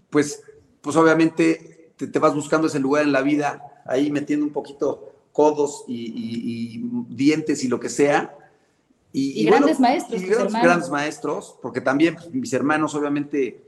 [0.09, 0.43] pues,
[0.79, 5.10] pues obviamente te, te vas buscando ese lugar en la vida, ahí metiendo un poquito
[5.31, 8.37] codos y, dientes y lo que sea.
[9.13, 10.21] Y, grandes maestros.
[10.23, 13.63] grandes, maestros, porque también pues, mis hermanos, obviamente,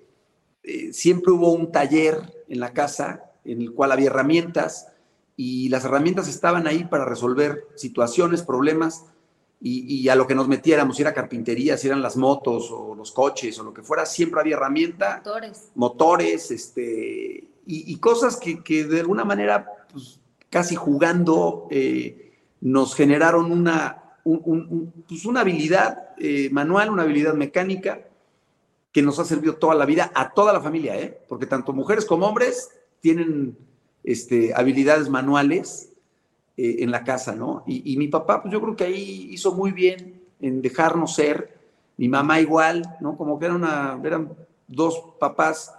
[0.63, 4.88] eh, siempre hubo un taller en la casa en el cual había herramientas
[5.36, 9.06] y las herramientas estaban ahí para resolver situaciones, problemas
[9.65, 13.13] y, a lo que nos metiéramos, si era carpintería, si eran las motos o los
[13.13, 15.21] coches o lo que fuera, siempre había herramienta.
[15.23, 15.71] Motores.
[15.73, 20.19] Motores, este, y, cosas que, que, de alguna manera pues,
[20.54, 28.02] casi jugando, eh, nos generaron una, pues una habilidad eh, manual, una habilidad mecánica
[28.92, 31.20] que nos ha servido toda la vida a toda la familia, ¿eh?
[31.28, 32.70] porque tanto mujeres como hombres
[33.02, 33.58] tienen
[34.04, 35.89] este, habilidades manuales
[36.56, 37.63] en la casa, ¿no?
[37.66, 41.58] Y, mi papá, pues yo creo que ahí hizo muy bien en dejarnos ser,
[41.98, 43.18] mi mamá igual, ¿no?
[43.18, 44.38] Como que era una, eran
[44.68, 45.74] dos papás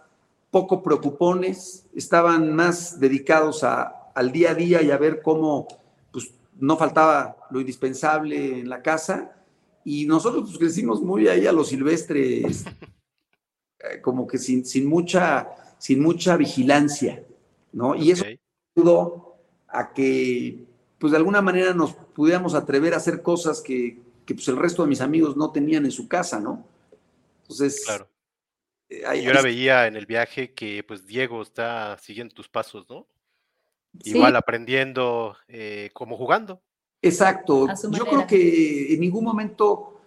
[0.50, 5.66] poco preocupones, estaban más dedicados a, al día a día y a ver cómo
[6.12, 9.36] pues, no faltaba lo indispensable en la casa.
[9.84, 12.64] Y nosotros pues, crecimos muy ahí a los silvestres,
[13.80, 15.48] eh, como que sin, sin, mucha,
[15.78, 17.22] sin mucha vigilancia,
[17.72, 17.94] ¿no?
[17.94, 18.24] Y eso
[18.76, 19.36] ayudó
[19.68, 20.64] a que,
[20.98, 24.82] pues de alguna manera nos pudiéramos atrever a hacer cosas que, que pues, el resto
[24.82, 26.64] de mis amigos no tenían en su casa, ¿no?
[27.42, 28.08] Entonces, claro.
[28.88, 33.06] Eh, Yo ahora veía en el viaje que pues Diego está siguiendo tus pasos, ¿no?
[34.02, 36.60] Igual aprendiendo eh, como jugando.
[37.00, 37.66] Exacto.
[37.90, 40.00] Yo creo que en ningún momento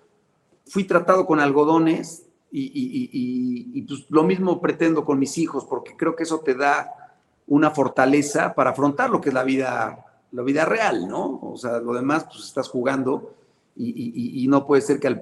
[0.66, 6.24] fui tratado con algodones y, pues lo mismo pretendo con mis hijos, porque creo que
[6.24, 7.16] eso te da
[7.48, 11.40] una fortaleza para afrontar lo que es la vida, la vida real, ¿no?
[11.42, 13.36] O sea, lo demás, pues estás jugando
[13.76, 15.22] y, no puede ser que al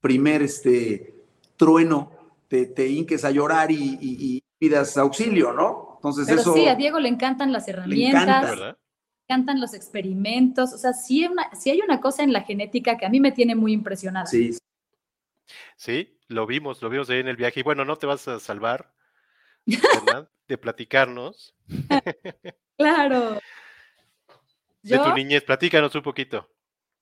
[0.00, 1.14] primer este,
[1.56, 2.10] trueno
[2.48, 5.91] te, te hinques a llorar y, pidas auxilio, ¿no?
[6.02, 6.54] Entonces Pero eso...
[6.54, 8.58] Sí, a Diego le encantan las herramientas.
[8.58, 8.74] Le
[9.28, 13.20] encantan los experimentos, o sea, sí, hay una cosa en la genética que a mí
[13.20, 14.26] me tiene muy impresionada.
[14.26, 14.50] Sí.
[15.76, 17.60] Sí, lo vimos, lo vimos ahí en el viaje.
[17.60, 18.92] Y bueno, no te vas a salvar
[20.48, 21.54] de platicarnos.
[22.76, 23.38] claro.
[24.82, 26.48] De tu niñez, platícanos un poquito.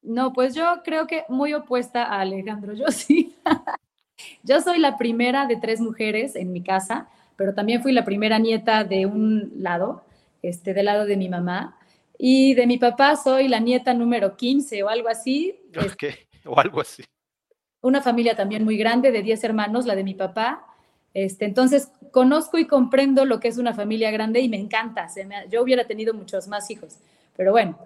[0.02, 3.34] No, pues yo creo que muy opuesta a Alejandro, yo sí.
[4.42, 7.08] yo soy la primera de tres mujeres en mi casa,
[7.40, 10.04] pero también fui la primera nieta de un lado,
[10.42, 11.78] este, del lado de mi mamá.
[12.18, 15.58] Y de mi papá soy la nieta número 15 o algo así.
[16.44, 17.02] o algo así.
[17.80, 20.66] Una familia también muy grande, de 10 hermanos, la de mi papá.
[21.14, 25.06] Este, entonces, conozco y comprendo lo que es una familia grande y me encanta.
[25.50, 26.98] yo hubiera tenido muchos más hijos,
[27.38, 27.78] pero bueno,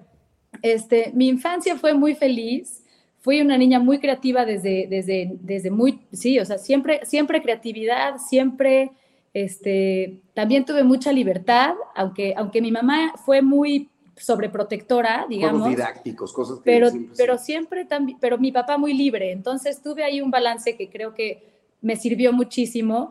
[0.62, 2.82] este, mi infancia fue muy feliz.
[3.20, 8.18] Fui una niña muy creativa desde, desde, desde muy, sí, o sea, siempre, siempre creatividad,
[8.18, 8.90] siempre,
[9.34, 15.62] este, también tuve mucha libertad, aunque, aunque mi mamá fue muy sobreprotectora, digamos.
[15.62, 19.82] Juegos didácticos, cosas que pero, siempre, pero siempre también, pero mi papá muy libre, entonces
[19.82, 23.10] tuve ahí un balance que creo que me sirvió muchísimo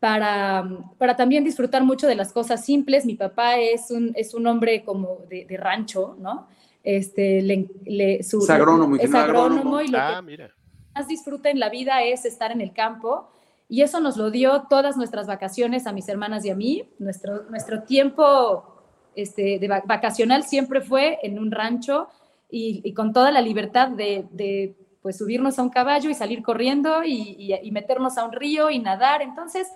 [0.00, 3.04] para, para también disfrutar mucho de las cosas simples.
[3.04, 6.48] Mi papá es un, es un hombre como de, rancho, ¿no?
[6.82, 10.48] Este, le, su, es agrónomo, es agrónomo, y lo ah, que
[10.94, 13.30] más disfruta en la vida es estar en el campo.
[13.70, 16.88] Y eso nos lo dio todas nuestras vacaciones a mis hermanas y a mí.
[16.98, 18.82] Nuestro, nuestro tiempo
[19.14, 22.08] este, de vacacional siempre fue en un rancho
[22.50, 27.70] y, con toda la libertad de, pues subirnos a un caballo y salir corriendo y,
[27.70, 29.22] meternos a un río y nadar.
[29.22, 29.68] Entonces,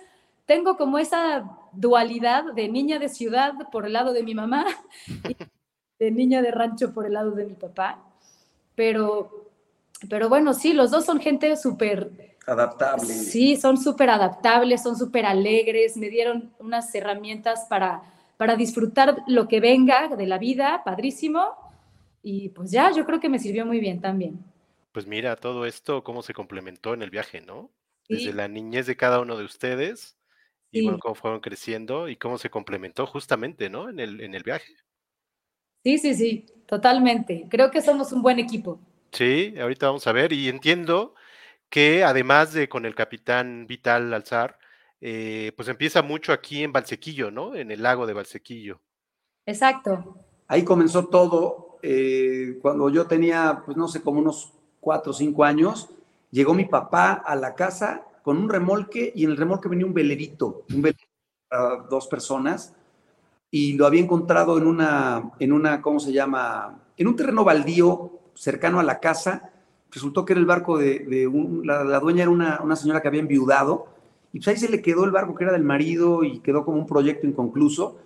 [0.45, 4.65] tengo como esa dualidad de niña de ciudad por el lado de mi mamá
[5.07, 5.37] y
[5.99, 8.03] de niña de rancho por el lado de mi papá.
[8.75, 9.51] Pero,
[10.09, 12.34] pero bueno, sí, los dos son gente súper...
[12.47, 13.05] Adaptable.
[13.05, 18.03] Sí, son súper adaptables, son súper alegres, me dieron unas herramientas para
[18.37, 21.55] para disfrutar lo que venga de la vida, padrísimo.
[22.21, 24.43] Y pues ya, yo creo que me sirvió muy bien también.
[24.91, 27.71] Pues mira, todo esto, cómo se complementó en el viaje, ¿no?
[28.07, 30.17] Desde la niñez de cada uno de ustedes
[30.71, 33.89] y bueno, cómo fueron creciendo y cómo se complementó justamente, ¿no?
[33.89, 34.73] En el, en el viaje.
[35.83, 37.45] Sí, sí, sí, totalmente.
[37.49, 38.79] Creo que somos un buen equipo.
[39.11, 41.15] Sí, ahorita vamos a ver y entiendo
[41.75, 44.57] que además de con el capitán Vital Alzar,
[45.01, 47.53] eh, pues empieza mucho aquí en Valsequillo, ¿no?
[47.53, 48.79] En el lago de Valsequillo.
[49.45, 50.15] Exacto.
[50.47, 51.77] Ahí comenzó todo.
[51.83, 55.89] Eh, cuando yo tenía, pues no sé, como unos cuatro o cinco años,
[56.31, 59.93] llegó mi papá a la casa con un remolque y en el remolque venía un
[59.93, 61.11] velerito, un velerito
[61.49, 62.73] para dos personas
[63.51, 66.85] y lo había encontrado en una, en una, ¿cómo se llama?
[66.95, 69.51] En un terreno baldío cercano a la casa.
[69.91, 73.21] Resultó que era el barco de, un, la, dueña era una, una señora que había
[73.21, 73.87] enviudado
[74.35, 76.77] y pues ahí se le quedó el barco que era del marido y quedó como
[76.77, 77.97] un proyecto inconcluso.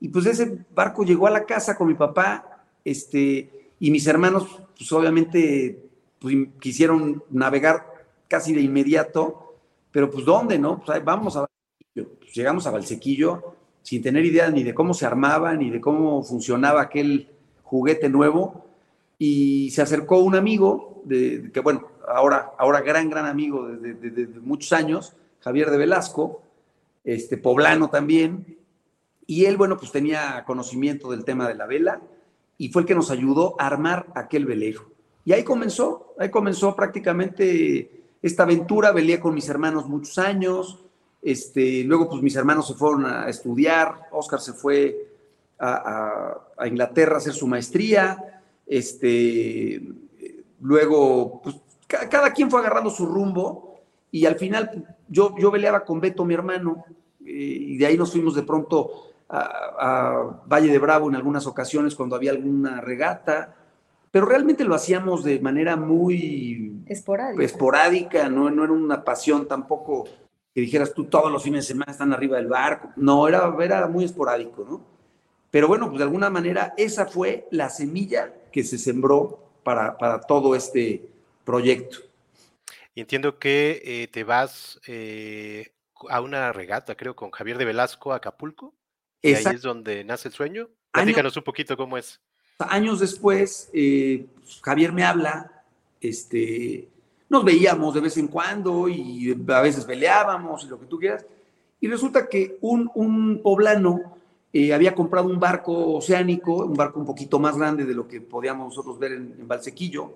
[0.00, 4.60] Y pues ese barco llegó a la casa con mi papá, este, y mis hermanos,
[4.76, 5.82] pues obviamente,
[6.18, 7.86] pues, quisieron navegar
[8.28, 9.56] casi de inmediato,
[9.90, 10.82] pero pues ¿dónde, no?
[10.84, 12.18] Pues vamos a Valsequillo.
[12.18, 16.22] Pues llegamos a Valsequillo sin tener idea ni de cómo se armaba, ni de cómo
[16.22, 17.30] funcionaba aquel
[17.62, 18.66] juguete nuevo,
[19.18, 24.40] y se acercó un amigo, de, que bueno, ahora, ahora gran, gran amigo desde de
[24.40, 26.42] muchos años, Javier de Velasco,
[27.04, 28.58] este, poblano también,
[29.26, 32.00] y él, bueno, pues tenía conocimiento del tema de la vela
[32.56, 34.90] y fue el que nos ayudó a armar aquel velero.
[35.24, 40.78] Y ahí comenzó, ahí comenzó prácticamente esta aventura, velé con mis hermanos muchos años,
[41.20, 45.08] este, luego pues mis hermanos se fueron a estudiar, Oscar se fue
[45.58, 48.37] a, Inglaterra a hacer su maestría,
[48.68, 49.82] este,
[50.60, 56.00] luego pues cada quien fue agarrando su rumbo y al final yo, yo peleaba con
[56.00, 56.84] Beto, mi hermano,
[57.24, 58.90] eh, y de ahí nos fuimos de pronto
[59.28, 63.54] a, Valle de Bravo en algunas ocasiones cuando había alguna regata,
[64.10, 70.04] pero realmente lo hacíamos de manera muy esporádica, esporádica no, no era una pasión tampoco
[70.54, 73.86] que dijeras tú todos los fines de semana están arriba del barco, no, era, era
[73.86, 74.98] muy esporádico, ¿no?
[75.50, 80.20] Pero bueno, pues de alguna manera esa fue la semilla que se sembró para, para
[80.20, 81.08] todo este
[81.44, 81.98] proyecto.
[82.92, 85.70] Y entiendo que eh, te vas eh,
[86.08, 88.74] a una regata, creo, con Javier de Velasco a Acapulco.
[89.22, 90.68] Y ahí es donde nace el sueño.
[90.90, 92.20] Platícanos un poquito cómo es.
[92.58, 94.26] Años después, eh,
[94.60, 95.62] Javier me habla,
[96.00, 96.88] este,
[97.28, 101.24] nos veíamos de vez en cuando y a veces peleábamos y lo que tú quieras.
[101.80, 104.17] Y resulta que un, un poblano
[104.52, 108.20] eh, había comprado un barco oceánico, un barco un poquito más grande de lo que
[108.20, 110.14] podíamos nosotros ver en, Valsequillo,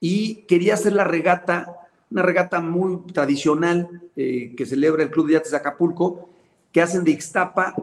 [0.00, 5.32] y quería hacer la regata, una regata muy tradicional eh, que celebra el Club de
[5.34, 6.28] Yates de Acapulco,
[6.70, 7.74] que hacen de Ixtapa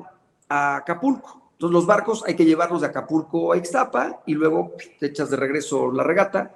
[0.48, 1.42] a Acapulco.
[1.54, 5.38] Entonces los barcos hay que llevarlos de Acapulco a Ixtapa y luego te echas de
[5.38, 6.56] regreso la regata.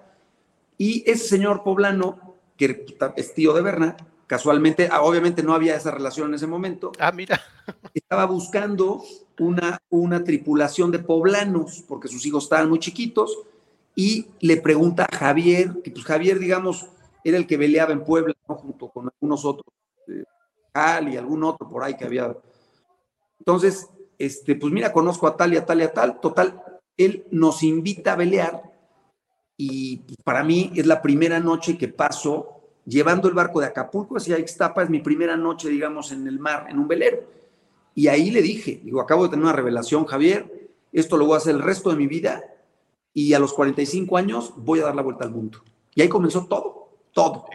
[0.77, 2.85] Y ese señor poblano, que
[3.15, 6.91] es tío de Berna, casualmente, ah, obviamente no había esa relación en ese momento.
[6.99, 7.41] Ah, mira.
[7.93, 9.01] Estaba buscando
[9.39, 13.39] una, una tripulación de poblanos, porque sus hijos estaban muy chiquitos,
[13.95, 16.85] y le pregunta a Javier, que pues Javier, digamos,
[17.23, 19.73] era el que veleaba en Puebla, junto con algunos otros,
[20.07, 20.23] eh,
[21.09, 22.37] y algún otro por ahí que había.
[23.39, 26.61] Entonces, este, pues mira, conozco a tal y a tal y a tal, total,
[26.95, 28.61] él nos invita a velear,
[29.59, 32.56] y para mí es la primera noche que paso
[32.87, 36.67] llevando el barco de Acapulco hacia Ixtapa, es mi primera noche, digamos, en el mar,
[36.69, 37.23] en un velero.
[37.93, 41.37] Y ahí le dije, digo, acabo de tener una revelación, Javier, esto lo voy a
[41.37, 42.43] hacer el resto de mi vida
[43.13, 45.63] y a los 45 años voy a dar la vuelta al mundo.
[45.93, 47.45] Y ahí comenzó todo, todo.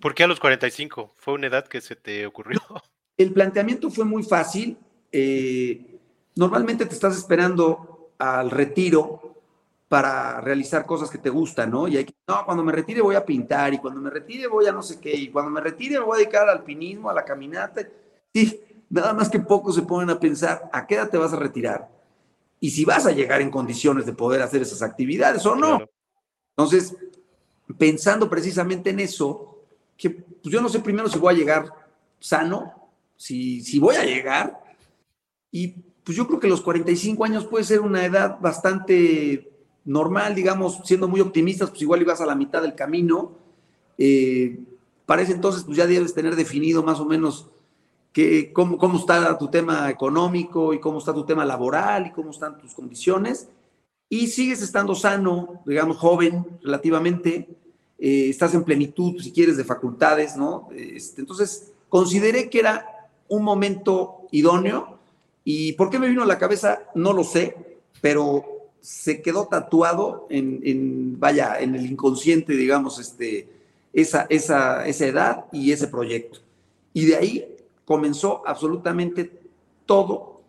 [0.00, 1.14] ¿Por qué a los 45?
[1.16, 2.60] ¿Fue una edad que se te ocurrió?
[3.16, 4.78] El planteamiento fue muy fácil.
[5.12, 5.98] Eh,
[6.34, 9.31] normalmente te estás esperando al retiro
[9.92, 11.86] para realizar cosas que te gustan, ¿no?
[11.86, 14.64] Y hay que, no, cuando me retire voy a pintar, y cuando me retire voy
[14.66, 17.12] a no sé qué, y cuando me retire me voy a dedicar al alpinismo, a
[17.12, 17.86] la caminata.
[18.32, 21.36] Y nada más que pocos se ponen a pensar, ¿a qué edad te vas a
[21.36, 21.90] retirar?
[22.58, 25.86] Y si vas a llegar en condiciones de poder hacer esas actividades o no.
[26.56, 26.96] Entonces,
[27.76, 29.58] pensando precisamente en eso,
[29.98, 31.66] que pues yo no sé primero si voy a llegar
[32.18, 34.58] sano, si, si voy a llegar,
[35.50, 35.68] y
[36.02, 39.51] pues yo creo que los 45 años puede ser una edad bastante
[39.84, 43.32] normal, digamos, siendo muy optimistas, pues igual ibas a la mitad del camino.
[43.98, 44.60] Eh,
[45.06, 47.48] parece entonces, pues ya debes tener definido más o menos
[48.12, 52.30] que, cómo, cómo, está tu tema económico y cómo está tu tema laboral y cómo
[52.30, 53.48] están tus condiciones.
[54.08, 57.48] Y sigues estando sano, digamos, joven relativamente,
[57.98, 60.68] eh, estás en plenitud, si quieres, de facultades, ¿no?
[60.74, 64.98] Este, entonces, consideré que era un momento idóneo.
[65.44, 66.80] ¿Y por qué me vino a la cabeza?
[66.94, 68.51] No lo sé, pero
[68.82, 73.48] se quedó tatuado en, vaya, en el inconsciente, digamos, este,
[73.92, 76.40] esa, esa, esa edad y ese proyecto.
[76.92, 79.30] Y de ahí comenzó absolutamente
[79.86, 80.42] todo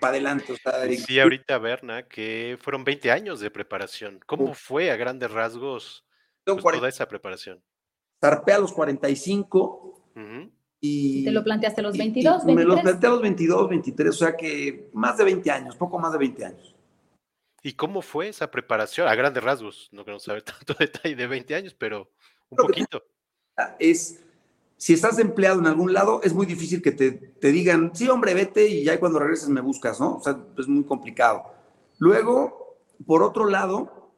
[0.00, 0.54] para adelante.
[0.98, 4.20] sí, ahorita, Berna, que fueron 20 años de preparación.
[4.26, 6.04] ¿Cómo fue a grandes rasgos
[6.44, 7.62] pues, toda esa preparación?
[8.20, 10.12] Zarpé a los 45
[10.80, 11.24] y...
[11.24, 14.36] ¿Te lo planteaste a los 22, Me lo planteé a los 22, 23, o sea
[14.36, 16.71] que más de 20 años, poco más de 20 años.
[17.62, 19.06] ¿Y cómo fue esa preparación?
[19.08, 22.10] A grandes rasgos, no queremos saber tanto detalle de 20 años, pero
[22.50, 23.02] un poquito.
[23.78, 24.20] Es,
[24.76, 28.34] si estás empleado en algún lado, es muy difícil que te, te, digan, sí, hombre,
[28.34, 30.16] vete y ya cuando regreses me buscas, ¿no?
[30.16, 31.44] O sea, es muy complicado.
[31.98, 34.12] Luego, por otro lado,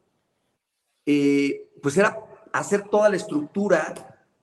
[1.05, 2.17] eh, pues era
[2.51, 3.93] hacer toda la estructura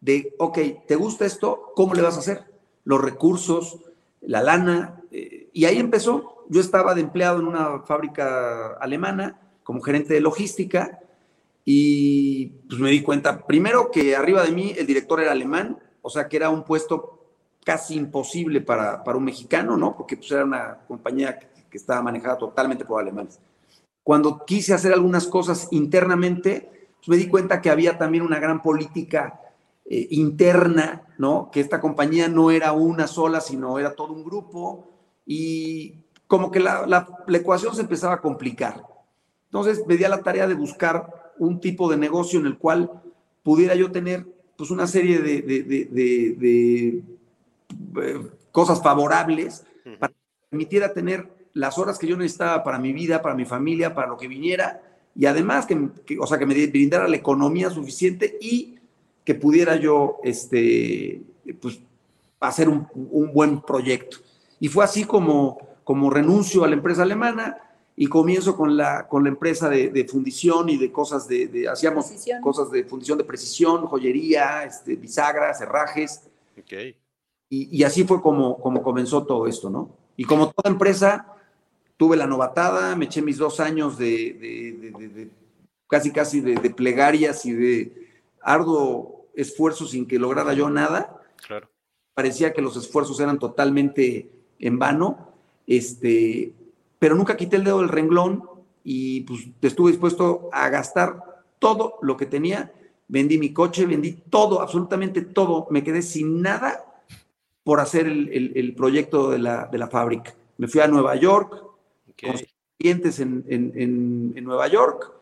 [0.01, 1.73] de, ok, ¿te gusta esto?
[1.75, 2.45] ¿Cómo le vas a hacer?
[2.85, 3.81] Los recursos,
[4.21, 9.81] la lana, eh, y ahí empezó yo estaba de empleado en una fábrica alemana como
[9.81, 11.01] gerente de logística
[11.64, 16.11] y pues me di cuenta, primero que arriba de mí el director era alemán, o
[16.11, 19.96] sea que era un puesto casi imposible para, para un mexicano, ¿no?
[19.96, 23.40] Porque pues era una compañía que, estaba manejada totalmente por alemanes.
[24.03, 28.61] Cuando quise hacer algunas cosas internamente, pues me di cuenta que había también una gran
[28.61, 29.40] política
[29.87, 31.51] eh, interna, ¿no?
[31.51, 34.92] Que esta compañía no era una sola, sino era todo un grupo
[35.27, 35.94] y
[36.27, 38.83] como que la, la, ecuación se empezaba a complicar.
[39.46, 42.90] Entonces me di a la tarea de buscar un tipo de negocio en el cual
[43.42, 47.02] pudiera yo tener pues una serie de, de, de,
[48.02, 49.64] eh, cosas favorables
[49.98, 53.44] para que me permitiera tener las horas que yo necesitaba para mi vida, para mi
[53.44, 54.81] familia, para lo que viniera,
[55.14, 58.79] y además que, o sea, que me brindara la economía suficiente y
[59.25, 61.23] que pudiera yo este,
[61.60, 61.81] pues,
[62.40, 64.18] hacer un, un buen proyecto.
[64.63, 67.58] Y fue así como como renuncio a la empresa alemana
[67.96, 72.10] y comienzo con la, con la empresa de, fundición y de cosas de, hacíamos
[72.42, 76.23] cosas de fundición de precisión, joyería, este, bisagras, herrajes.
[76.58, 76.96] Okay.
[77.48, 79.90] Y, y, así fue como, como comenzó todo esto, ¿no?
[80.17, 81.35] Y como toda empresa,
[81.98, 85.29] tuve la novatada, me eché mis dos años de,
[85.87, 88.10] casi casi de, plegarias y de
[88.40, 91.21] arduo esfuerzo sin que lograra yo nada.
[91.46, 91.69] Claro.
[92.15, 94.31] Parecía que los esfuerzos eran totalmente
[94.63, 95.29] en vano,
[95.67, 96.54] este,
[96.98, 98.48] pero nunca quité el dedo del renglón
[98.85, 102.73] y pues estuve dispuesto a gastar todo lo que tenía.
[103.08, 105.67] Vendí mi coche, vendí todo, absolutamente todo.
[105.71, 106.85] Me quedé sin nada
[107.65, 110.35] por hacer el, proyecto de la, de la, fábrica.
[110.58, 111.50] Me fui a Nueva York,
[112.21, 112.35] con
[112.79, 115.13] clientes en, en, Nueva York,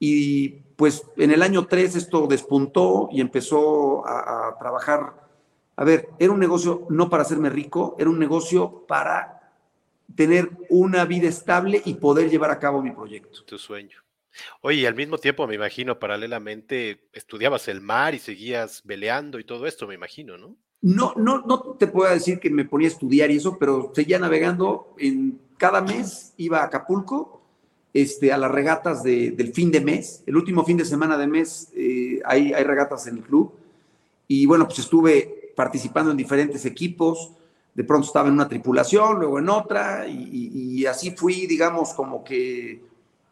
[0.00, 5.25] y pues en el año 3 esto despuntó y empezó a, a trabajar.
[5.76, 9.52] A ver, era un negocio no para hacerme rico, era un negocio para
[10.14, 13.44] tener una vida estable y poder llevar a cabo mi proyecto.
[13.44, 13.98] Tu sueño.
[14.60, 19.44] Oye, y al mismo tiempo, me imagino, paralelamente, estudiabas el mar y seguías veleando y
[19.44, 20.56] todo esto, me imagino, ¿no?
[20.82, 24.18] No, no, no te puedo decir que me ponía a estudiar y eso, pero seguía
[24.18, 24.94] navegando.
[24.98, 27.42] En, cada mes iba a Acapulco,
[27.92, 30.22] este, a las regatas del fin de mes.
[30.26, 33.54] El último fin de semana de mes eh, hay, hay regatas en el club.
[34.28, 37.32] Y bueno, pues estuve participando en diferentes equipos.
[37.74, 42.80] De pronto estaba en una tripulación, luego en otra, y, así fui, digamos, como que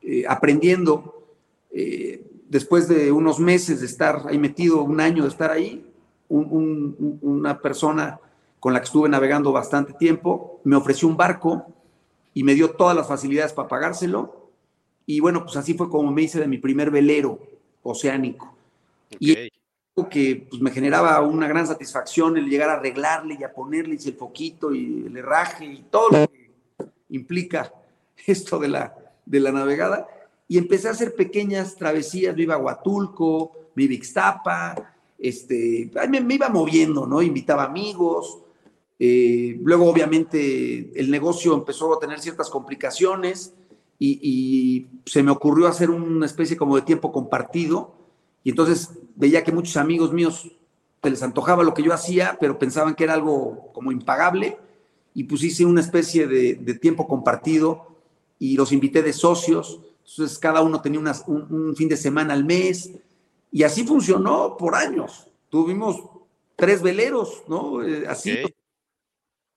[0.03, 1.23] eh, aprendiendo.
[1.71, 5.91] Eh, después de unos meses de estar ahí metido, un año de estar ahí,
[6.29, 8.19] una persona
[8.61, 11.67] con la que estuve navegando bastante tiempo, me ofreció un barco
[12.33, 14.51] y me dio todas las facilidades para pagárselo.
[15.07, 17.39] Y bueno, pues así fue como me hice de mi primer velero
[17.83, 18.55] oceánico.
[19.21, 19.51] Y
[20.11, 24.15] que pues, me generaba una gran satisfacción el llegar a arreglarle y a ponerle el
[24.15, 26.51] foquito y el herraje y todo lo que
[27.11, 27.73] implica
[28.27, 30.07] esto de la, de la navegada.
[30.49, 32.37] Y empecé a hacer pequeñas travesías.
[32.37, 33.95] Me iba a Huatulco, me iba
[34.47, 34.75] a
[35.19, 37.23] este, me, iba moviendo, ¿no?
[37.23, 38.41] Invitaba amigos.
[38.99, 43.55] Eh, luego, obviamente, el negocio empezó a tener ciertas complicaciones
[43.99, 48.04] y, se me ocurrió hacer una especie como de tiempo compartido.
[48.45, 50.49] Y entonces veía que muchos amigos míos
[51.03, 54.59] se les antojaba lo que yo hacía, pero pensaban que era algo como impagable.
[55.15, 57.89] Y pues hice una especie de, tiempo compartido
[58.39, 59.81] y los invité de socios.
[60.07, 62.93] Entonces cada uno tenía un fin de semana al mes
[63.51, 65.29] y así funcionó por años.
[65.49, 66.03] Tuvimos
[66.57, 67.85] tres veleros, ¿no?
[67.85, 68.37] Eh, así.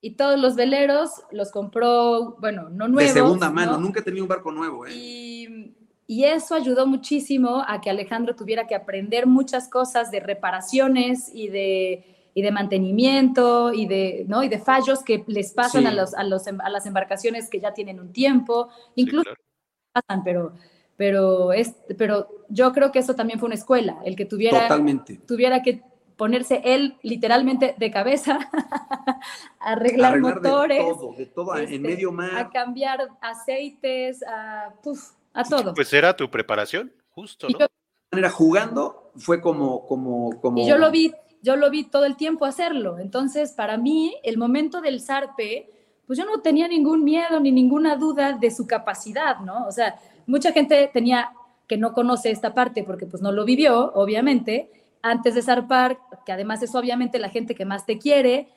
[0.01, 3.13] Y todos los veleros los compró, bueno, no nuevos.
[3.13, 4.85] De segunda mano, nunca he tenido un barco nuevo.
[4.85, 4.93] ¿eh?
[4.93, 5.75] Y,
[6.07, 11.49] y, eso ayudó muchísimo a que Alejandro tuviera que aprender muchas cosas de reparaciones y
[11.49, 14.43] de, y de mantenimiento y de, ¿no?
[14.43, 17.73] y de fallos que les pasan a, los, a, los, a las embarcaciones que ya
[17.73, 18.69] tienen un tiempo.
[18.95, 19.29] Incluso
[19.93, 20.53] pasan, pero
[20.97, 24.67] pero, es, pero yo creo que eso también fue una escuela, el que tuviera,
[25.27, 25.83] tuviera que
[26.17, 28.39] ponerse él literalmente de cabeza,
[29.59, 34.73] a arreglar, motores, de todo, de todo en este, medio mar, a cambiar aceites, a,
[35.37, 35.73] a todo.
[35.75, 37.59] Pues era tu preparación, justo, ¿no?
[38.11, 40.61] Era jugando, fue como, como, como.
[40.61, 41.13] Y yo lo vi,
[41.43, 42.97] yo lo vi todo el tiempo hacerlo.
[42.97, 45.69] Entonces, para mí, el momento del zarpe,
[46.07, 49.67] pues yo no tenía ningún miedo ni ninguna duda de su capacidad, ¿no?
[49.67, 51.31] O sea, mucha gente tenía
[51.67, 54.71] que no conoce esta parte porque pues no lo vivió, obviamente,
[55.03, 58.47] antes de zarpar, que además es obviamente la gente que más te quiere,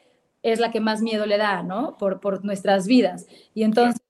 [0.43, 1.99] es la que más miedo le da, ¿no?
[1.99, 3.27] Por, por nuestras vidas.
[3.53, 4.01] Y entonces,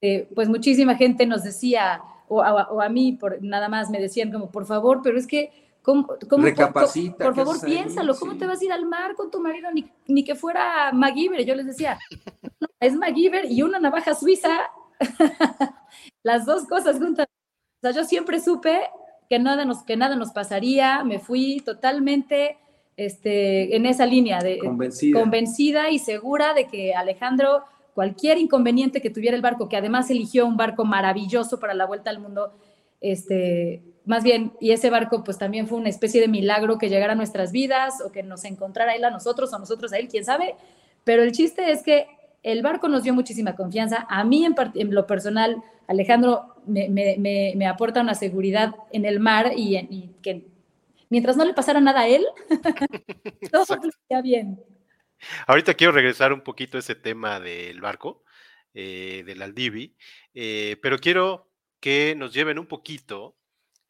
[0.00, 4.50] eh, pues muchísima gente nos decía, o a, mí por, nada más me decían como,
[4.50, 5.50] por favor, pero es que,
[5.82, 9.40] ¿cómo, cómo Recapacita, por, favor, piénsalo, ¿cómo te vas a ir al mar con tu
[9.40, 9.70] marido?
[9.72, 11.44] Ni, ni que fuera MacGyver.
[11.44, 11.98] Yo les decía,
[12.60, 14.70] no, es MacGyver y una navaja suiza
[16.22, 17.26] las dos cosas juntas.
[17.28, 18.80] O sea, yo siempre supe
[19.28, 22.58] que nada nos, que nada nos pasaría, me fui totalmente
[22.96, 25.20] este, en esa línea de convencida.
[25.20, 27.62] convencida y segura de que Alejandro,
[27.98, 32.10] cualquier inconveniente que tuviera el barco, que además eligió un barco maravilloso para la vuelta
[32.10, 32.52] al mundo,
[33.00, 37.14] este, más bien, y ese barco pues también fue una especie de milagro que llegara
[37.14, 40.24] a nuestras vidas o que nos encontrara él a nosotros o nosotros a él, quién
[40.24, 40.54] sabe,
[41.02, 42.06] pero el chiste es que
[42.44, 44.06] el barco nos dio muchísima confianza.
[44.08, 44.54] A mí en,
[44.94, 50.46] lo personal, Alejandro me, aporta una seguridad en el mar y, que
[51.10, 52.24] mientras no le pasara nada a él,
[53.50, 54.60] todo estaría bien.
[55.46, 58.24] Ahorita quiero regresar un poquito a ese tema del barco,
[58.74, 59.96] eh, del Aldivi,
[60.34, 61.50] eh, pero quiero
[61.80, 63.36] que nos lleven un poquito.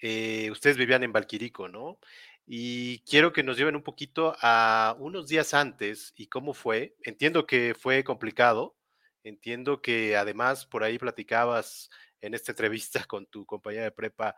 [0.00, 1.98] Eh, ustedes vivían en Valquirico, ¿no?
[2.46, 6.96] Y quiero que nos lleven un poquito a unos días antes y cómo fue.
[7.02, 8.76] Entiendo que fue complicado.
[9.24, 14.36] Entiendo que además por ahí platicabas en esta entrevista con tu compañera de prepa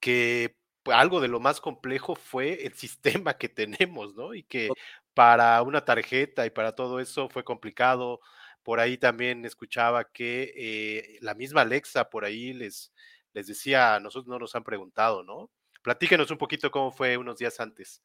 [0.00, 0.56] que
[0.92, 4.34] algo de lo más complejo fue el sistema que tenemos, ¿no?
[4.34, 4.70] Y que
[5.16, 8.20] para una tarjeta y para todo eso fue complicado
[8.62, 12.92] por ahí también escuchaba que eh, la misma Alexa por ahí les,
[13.32, 15.48] les decía, a nosotros no nos han preguntado, ¿no?
[15.82, 18.02] Platíquenos un poquito cómo fue unos días antes.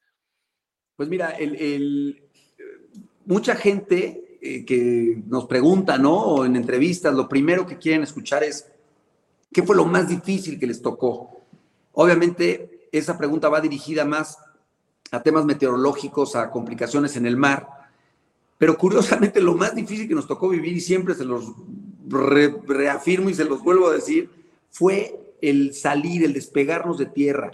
[0.96, 2.22] Pues mira, el,
[3.26, 6.16] mucha gente eh, que nos pregunta, ¿no?
[6.16, 8.72] O en entrevistas, lo primero que quieren escuchar es,
[9.52, 11.44] ¿qué fue lo más difícil que les tocó?
[11.92, 14.38] Obviamente, esa pregunta va dirigida más
[15.12, 17.68] a temas meteorológicos, a complicaciones en el mar,
[18.58, 21.52] pero curiosamente lo más difícil que nos tocó vivir, y siempre se los
[22.08, 24.30] reafirmo y se los vuelvo a decir,
[24.70, 27.52] fue el salir, el despegarnos de tierra,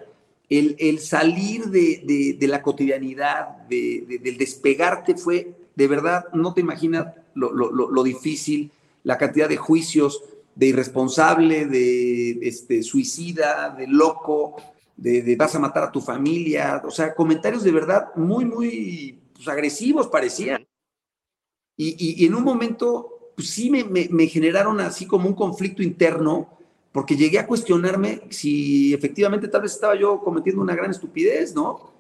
[0.48, 6.60] el, el salir de, de, la cotidianidad, de, del despegarte fue, de verdad, no te
[6.60, 8.70] imaginas lo, lo, lo, difícil,
[9.02, 10.22] la cantidad de juicios,
[10.54, 14.56] de irresponsable, de este, suicida, de loco,
[14.98, 19.46] de, vas a matar a tu familia, o sea, comentarios de verdad muy, muy pues,
[19.46, 20.66] agresivos parecían.
[21.76, 25.84] Y, y, en un momento, pues, sí me, me, me, generaron así como un conflicto
[25.84, 26.58] interno,
[26.90, 31.92] porque llegué a cuestionarme si efectivamente tal vez estaba yo cometiendo una gran estupidez, ¿no?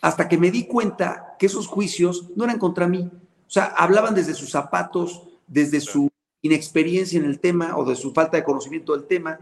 [0.00, 3.10] Hasta que me di cuenta que esos juicios no eran contra mí.
[3.46, 6.08] O sea, hablaban desde sus zapatos, desde su
[6.40, 9.38] inexperiencia en el tema o de su falta de conocimiento del tema.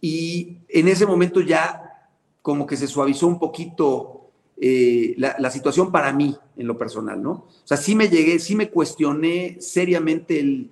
[0.00, 1.89] Y en ese momento ya
[2.42, 4.20] como que se suavizó un poquito
[4.62, 7.30] eh, la, situación para mí en lo personal, ¿no?
[7.30, 10.70] O sea, sí me llegué, sí me cuestioné seriamente el...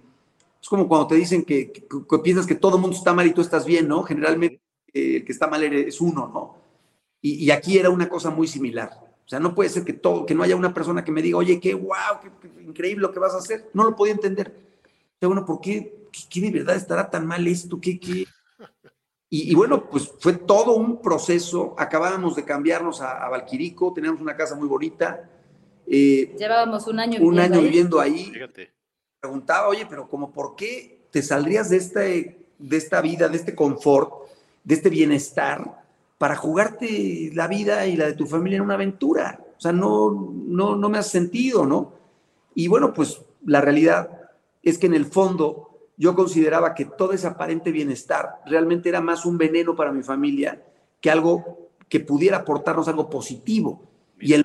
[0.61, 1.73] Es como cuando te dicen que,
[2.23, 4.03] piensas que todo el mundo está mal y tú estás bien, ¿no?
[4.03, 4.61] Generalmente
[4.93, 6.57] eh, el que está mal es uno, ¿no?
[7.21, 8.91] Y, aquí era una cosa muy similar.
[9.25, 11.39] O sea, no puede ser que, todo, que no haya una persona que me diga,
[11.39, 13.71] oye, qué guau, qué, increíble lo que vas a hacer.
[13.75, 14.55] No lo podía entender.
[14.85, 17.81] O sea, bueno, ¿por qué, qué, de verdad estará tan mal esto?
[17.81, 18.27] ¿Qué, qué,
[19.31, 21.75] y, bueno, pues fue todo un proceso.
[21.77, 25.29] Acabábamos de cambiarnos a, a Valquirico, teníamos una casa muy bonita.
[25.87, 27.65] Eh, Llevábamos un año un viviendo año ahí.
[27.65, 28.33] viviendo ahí.
[29.21, 33.55] Preguntaba, oye, pero como por qué te saldrías de, este, de esta vida, de este
[33.55, 34.13] confort,
[34.65, 35.85] de este bienestar,
[36.17, 39.45] para jugarte la vida y la de tu familia en una aventura?
[39.59, 41.93] O sea, no, no, no me has sentido, ¿no?
[42.55, 44.31] Y bueno, pues la realidad
[44.63, 49.27] es que en el fondo yo consideraba que todo ese aparente bienestar realmente era más
[49.27, 50.63] un veneno para mi familia
[51.01, 53.83] que algo que pudiera aportarnos algo positivo.
[54.21, 54.45] Y el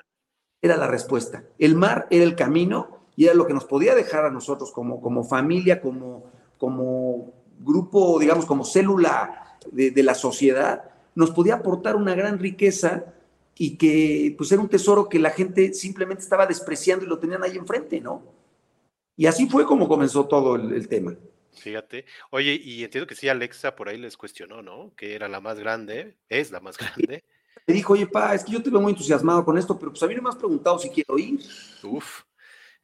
[0.60, 1.44] era la respuesta.
[1.58, 5.00] El mar era el camino y era lo que nos podía dejar a nosotros como,
[5.00, 6.24] como familia, como,
[6.58, 13.04] como grupo, digamos, como célula de, la sociedad, nos podía aportar una gran riqueza
[13.56, 17.44] y que pues era un tesoro que la gente simplemente estaba despreciando y lo tenían
[17.44, 18.22] ahí enfrente, ¿no?
[19.16, 21.14] Y así fue como comenzó todo el tema.
[21.56, 22.04] Fíjate.
[22.30, 24.94] Oye, y entiendo que sí, Alexa por ahí les cuestionó, ¿no?
[24.96, 27.24] Que era la más grande, es la más grande.
[27.66, 30.02] Me dijo, oye, pa, es que yo te veo muy entusiasmado con esto, pero pues
[30.02, 31.40] a mí no me has preguntado si quiero ir.
[31.82, 32.22] Uf.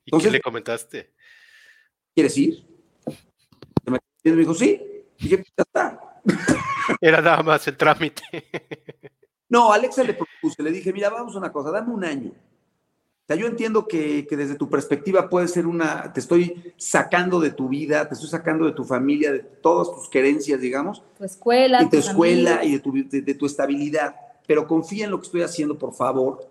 [0.05, 1.13] ¿Y qué le comentaste?
[2.15, 2.65] ¿Quieres ir?
[4.23, 4.81] Y me dijo, sí.
[5.19, 6.21] Y dije, ya está.
[7.01, 8.23] Era nada más el trámite.
[9.49, 12.33] No, Alexa le propuse, le dije, mira, vamos a una cosa, dame un año
[13.31, 17.69] sea, yo entiendo que, desde tu perspectiva puede ser una, te estoy sacando de tu
[17.69, 21.01] vida, te estoy sacando de tu familia, de todas tus querencias, digamos.
[21.17, 21.81] Tu escuela.
[21.81, 24.17] Y tu escuela y de tu, de tu estabilidad.
[24.49, 26.51] Pero confía en lo que estoy haciendo, por favor.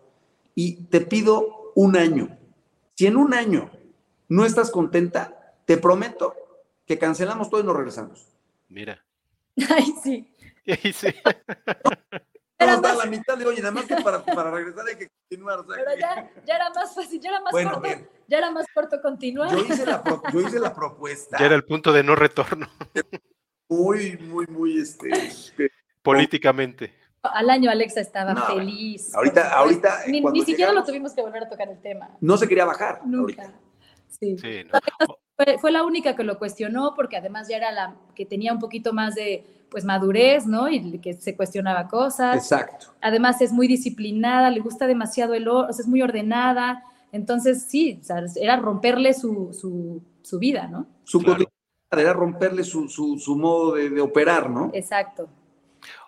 [0.56, 2.38] Y te pido un año.
[2.96, 3.70] Si en un año
[4.30, 6.34] no estás contenta, te prometo
[6.86, 8.26] que cancelamos todo y nos regresamos.
[8.70, 9.04] Mira.
[9.70, 10.34] Ay, sí.
[10.66, 11.08] Ay, sí.
[12.58, 15.18] Vamos a dar la mitad, de oye, nada más que para, para regresar hay que
[15.68, 17.82] Pero ya, ya, era más fácil, ya era más corto,
[18.28, 19.52] ya era más corto continuar.
[19.52, 21.38] Yo hice, la yo hice la propuesta.
[21.39, 22.68] Ya era el punto de no retorno.
[23.68, 25.10] Muy, muy, muy, este...
[25.10, 25.72] este
[26.02, 26.93] Políticamente.
[27.22, 29.14] Al año Alexa estaba feliz.
[29.14, 30.04] Ahorita, ahorita.
[30.08, 32.10] Ni, ni siquiera lo tuvimos que volver a tocar el tema.
[32.22, 33.02] No se quería bajar.
[33.06, 33.54] Nunca.
[34.08, 34.38] Sí.
[35.40, 38.60] Fue, fue, la única que lo cuestionó porque además ya era la que tenía un
[38.60, 40.70] poquito más de pues madurez, ¿no?
[40.70, 42.36] Y que se cuestionaba cosas.
[42.36, 42.88] Exacto.
[43.02, 46.84] Además es muy disciplinada, le gusta demasiado el oro, sea, es muy ordenada.
[47.12, 50.88] Entonces, sí, o sea, era romperle su, su, su, vida, ¿no?
[51.04, 51.46] Su claro.
[51.92, 54.72] era romperle su, su modo de, de, operar, ¿no?
[54.74, 55.30] Exacto.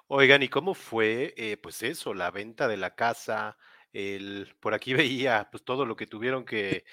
[0.07, 3.57] Oigan, ¿y cómo fue, eh, pues eso, la venta de la casa?
[3.93, 6.83] El, por aquí veía, pues todo lo que tuvieron que,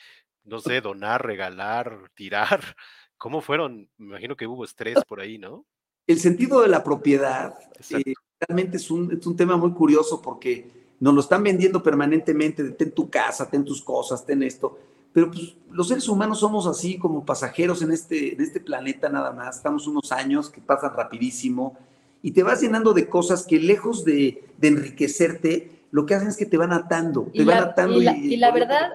[0.49, 2.61] no sé, donar, regalar, tirar.
[3.19, 3.91] ¿Cómo fueron?
[3.97, 5.67] Me imagino que hubo estrés por ahí, ¿no?
[6.09, 7.55] el sentido de la propiedad
[7.91, 10.67] eh, realmente es un, es un, tema muy curioso porque
[10.99, 14.79] nos lo están vendiendo permanentemente, de ten tu casa, ten tus cosas, ten esto,
[15.13, 19.33] pero pues, los seres humanos somos así como pasajeros en este, en este planeta nada
[19.33, 21.77] más, estamos unos años que pasan rapidísimo
[22.23, 26.37] y te vas llenando de cosas que lejos de, de enriquecerte, lo que hacen es
[26.37, 28.93] que te van atando, te van atando y, la, y, y la verdad,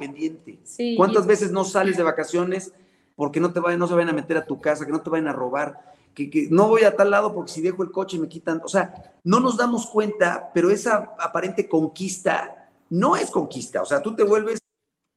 [0.63, 2.71] sí, ¿Cuántas veces no sales de vacaciones
[3.15, 5.09] porque no te vayan, no se vayan a meter a tu casa, que no te
[5.09, 8.19] vayan a robar, que, que, no voy a tal lado porque si dejo el coche
[8.19, 8.61] me quitan.
[8.63, 13.81] O sea, no nos damos cuenta, pero esa aparente conquista no es conquista.
[13.81, 14.59] O sea, tú te vuelves,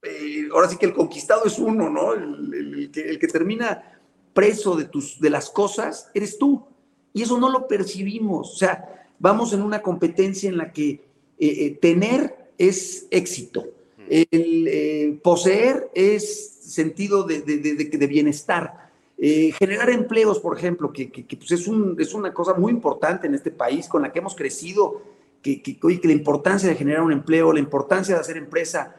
[0.03, 2.15] eh, ahora sí que el conquistado es uno, ¿no?
[2.15, 4.01] El, que, el, que, termina
[4.33, 6.67] preso de, tus, de las cosas eres tú.
[7.13, 8.55] Y eso no lo percibimos.
[8.55, 11.06] O sea, vamos en una competencia en la que
[11.39, 13.67] eh, eh, tener es éxito.
[14.09, 18.87] El eh, poseer es sentido de, de, de, de bienestar.
[19.19, 22.71] Eh, generar empleos, por ejemplo, que, que, que pues es, un, es, una cosa muy
[22.71, 25.03] importante en este país con la que hemos crecido,
[25.43, 28.97] que, que, la importancia de generar un empleo, la importancia de hacer empresa,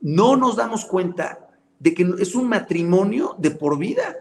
[0.00, 4.16] no nos damos cuenta de que es un matrimonio de por vida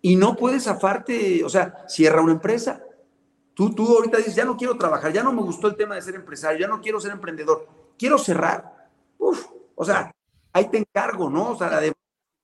[0.00, 2.82] y no puedes zafarte, o sea, cierra una empresa.
[3.62, 6.02] Tú, tú ahorita dices, ya no quiero trabajar, ya no me gustó el tema de
[6.02, 8.90] ser empresario, ya no quiero ser emprendedor, quiero cerrar.
[9.18, 9.46] Uf,
[9.76, 10.10] o sea,
[10.52, 11.50] ahí te encargo, ¿no?
[11.50, 11.92] O sea, la de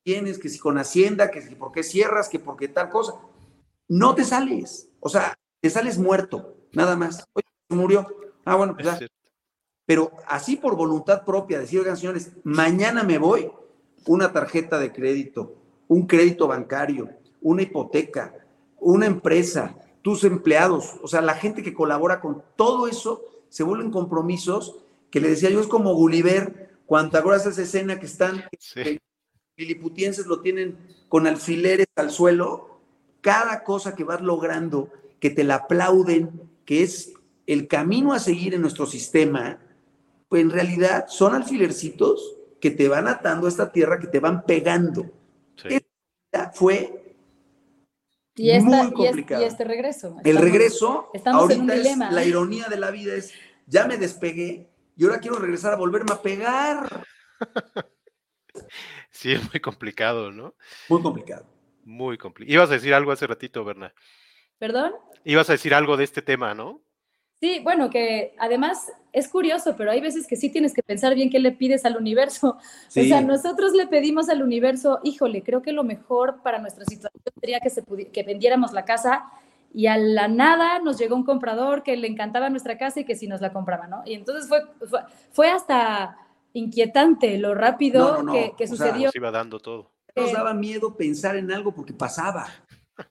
[0.05, 3.15] tienes, que si con Hacienda, que si por qué cierras, que por qué tal cosa.
[3.89, 7.27] No te sales, o sea, te sales muerto, nada más.
[7.33, 8.07] Oye, murió.
[8.45, 9.01] Ah, bueno, pues ya.
[9.87, 13.51] Pero así por voluntad propia, decir, oigan, señores, mañana me voy,
[14.07, 15.57] una tarjeta de crédito,
[15.89, 17.11] un crédito bancario,
[17.41, 18.35] una hipoteca,
[18.79, 23.91] una empresa, tus empleados, o sea, la gente que colabora con todo eso, se vuelven
[23.91, 24.77] compromisos
[25.11, 28.83] que le decía yo, es como Gulliver, cuando acuerdas esa escena que están, sí.
[28.83, 29.01] que
[29.57, 30.79] liliputienses lo tienen
[31.09, 32.81] con alfileres al suelo,
[33.21, 34.91] cada cosa que vas logrando,
[35.21, 37.13] que te la aplauden, que es
[37.47, 39.59] el camino a seguir en nuestro sistema,
[40.29, 44.45] pues en realidad son alfilercitos que te van atando a esta tierra, que te van
[44.45, 45.11] pegando.
[45.57, 45.81] Sí.
[46.31, 46.98] Esta fue
[48.39, 49.43] y esta, muy complicado.
[49.43, 50.07] Y, este, y este regreso.
[50.09, 52.09] Estamos, el regreso, estamos ahorita en un dilema.
[52.09, 53.33] Es, la ironía de la vida es,
[53.67, 57.07] ya me despegué y ahora quiero regresar a volverme a pegar.
[59.11, 60.55] Sí, es muy complicado, ¿no?
[60.89, 61.47] Muy complicado.
[61.85, 62.55] Muy complicado.
[62.55, 63.95] Ibas a decir algo hace ratito, Berna.
[64.59, 64.93] ¿Perdón?
[65.25, 66.83] Ibas a decir algo de este tema, ¿no?
[67.41, 71.31] Sí, bueno, que además es curioso, pero hay veces que sí tienes que pensar bien
[71.31, 72.59] qué le pides al universo.
[72.89, 73.03] Sí.
[73.03, 77.23] O sea, nosotros le pedimos al universo, híjole, creo que lo mejor para nuestra situación
[77.39, 79.27] sería que, se que vendiéramos la casa
[79.75, 83.15] y a la nada nos llegó un comprador que le encantaba nuestra casa y que
[83.15, 84.03] sí nos la compraba, ¿no?
[84.07, 86.17] Y entonces fue, fue, fue hasta
[86.55, 88.33] inquietante lo rápido no, no, no.
[88.33, 89.11] que, que sucedió.
[89.11, 89.91] Sea, iba dando todo.
[90.17, 92.49] Nos daba miedo pensar en algo porque pasaba.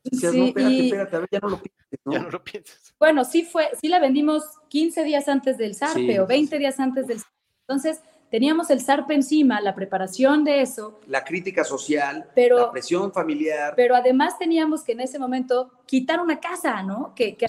[0.03, 0.85] Decías, sí, no, espérate, y...
[0.85, 2.11] espérate, a ver, ya no lo pienses, ¿no?
[2.13, 2.95] Ya no lo pienses.
[2.99, 6.79] Bueno, sí fue, sí la vendimos 15 días antes del zarpe sí, o 20 días
[6.79, 7.35] antes del zarpe.
[7.67, 10.99] Entonces, teníamos el zarpe encima, la preparación de eso.
[11.07, 13.73] La crítica social, pero, la presión familiar.
[13.75, 17.13] Pero además teníamos que en ese momento quitar una casa, ¿no?
[17.15, 17.47] Que, que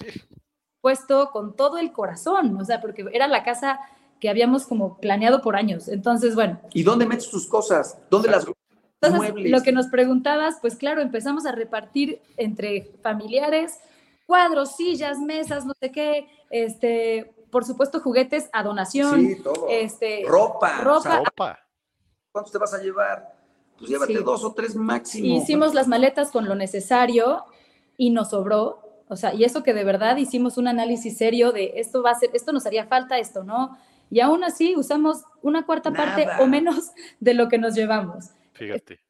[0.81, 3.81] puesto con todo el corazón, o sea, porque era la casa
[4.21, 5.89] que habíamos como planeado por años.
[5.89, 6.61] Entonces, bueno.
[6.73, 7.99] ¿Y dónde metes tus cosas?
[8.11, 8.47] ¿Dónde las
[9.01, 9.53] Entonces, muebles?
[9.53, 13.79] lo que nos preguntabas, pues claro, empezamos a repartir entre familiares
[14.27, 19.27] cuadros, sillas, mesas, no sé qué, este, por supuesto, juguetes a donación.
[19.27, 19.67] Sí, todo.
[19.71, 20.81] Este, ropa.
[20.83, 20.97] Ropa.
[20.99, 21.59] O sea, ropa.
[22.33, 23.35] ¿Cuántos te vas a llevar?
[23.79, 24.23] Pues llévate sí.
[24.23, 25.35] dos o tres máximo.
[25.35, 27.45] Hicimos las maletas con lo necesario
[27.97, 28.83] y nos sobró.
[29.09, 32.15] O sea, y eso que de verdad hicimos un análisis serio de esto va a
[32.15, 33.79] ser, esto nos haría falta, esto no
[34.11, 36.05] y aún así usamos una cuarta Nada.
[36.05, 38.31] parte o menos de lo que nos llevamos.
[38.59, 39.01] Fíjate.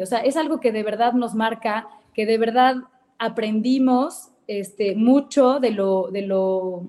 [0.00, 2.76] O sea, es algo que de verdad nos marca, que de verdad
[3.18, 6.86] aprendimos este, mucho de lo, de lo,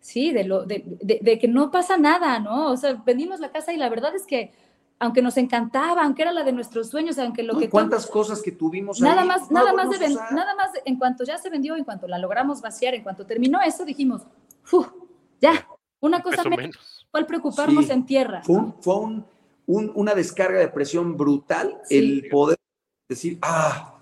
[0.00, 2.70] sí, de lo, de, de, de, que no pasa nada, ¿no?
[2.70, 4.52] O sea, vendimos la casa y la verdad es que
[4.98, 8.40] aunque nos encantaba, aunque era la de nuestros sueños, aunque lo no, que cuántas cosas
[8.40, 11.76] que tuvimos nada ahí, más, nada más, de, nada más, en cuanto ya se vendió,
[11.76, 14.22] en cuanto la logramos vaciar, en cuanto terminó eso, dijimos,
[15.40, 15.66] ya,
[16.00, 17.06] una cosa menos.
[17.10, 17.92] ¿Cuál preocuparnos sí.
[17.92, 18.42] en tierra?
[18.42, 19.26] Fue, un, fue un,
[19.66, 21.98] un, una descarga de presión brutal sí.
[21.98, 22.58] el poder
[23.08, 23.98] decir, ah,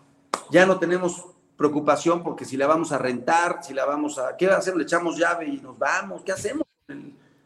[0.51, 4.47] ya no tenemos preocupación porque si la vamos a rentar, si la vamos a, ¿qué
[4.47, 4.79] hacemos?
[4.79, 6.67] Le echamos llave y nos vamos, ¿qué hacemos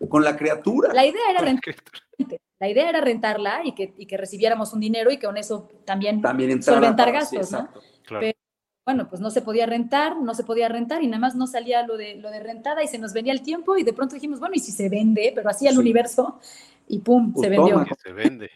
[0.08, 0.92] con la criatura?
[0.92, 1.74] La idea era rentar.
[2.58, 5.68] La idea era rentarla y que, y que recibiéramos un dinero y que con eso
[5.84, 7.68] también, también solventar gastos, sí, ¿no?
[8.02, 8.20] Claro.
[8.20, 8.38] Pero,
[8.86, 11.86] bueno, pues no se podía rentar, no se podía rentar y nada más no salía
[11.86, 14.40] lo de, lo de rentada y se nos venía el tiempo y de pronto dijimos,
[14.40, 15.32] bueno, ¿y si se vende?
[15.34, 15.80] Pero así al sí.
[15.80, 16.40] universo
[16.88, 17.86] y pum, pues se vendió.
[18.02, 18.50] Se vende.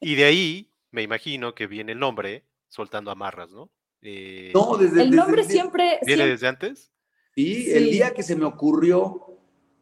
[0.00, 3.70] Y de ahí me imagino que viene el nombre, soltando amarras, ¿no?
[4.02, 5.98] Eh, no, desde el nombre desde, siempre.
[6.06, 6.92] ¿Viene siempre, desde antes?
[7.34, 9.28] Sí, el día que se me ocurrió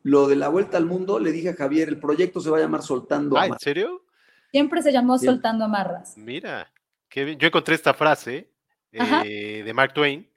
[0.02, 2.61] lo de la vuelta al mundo, le dije a Javier, el proyecto se va a
[2.61, 3.62] llamar Soltando ah, Amarras.
[3.62, 4.04] ¿En serio?
[4.52, 5.32] Siempre se llamó Bien.
[5.32, 6.16] Soltando Amarras.
[6.16, 6.72] Mira,
[7.09, 7.38] qué bien.
[7.38, 8.50] yo encontré esta frase
[8.92, 10.30] eh, de Mark Twain,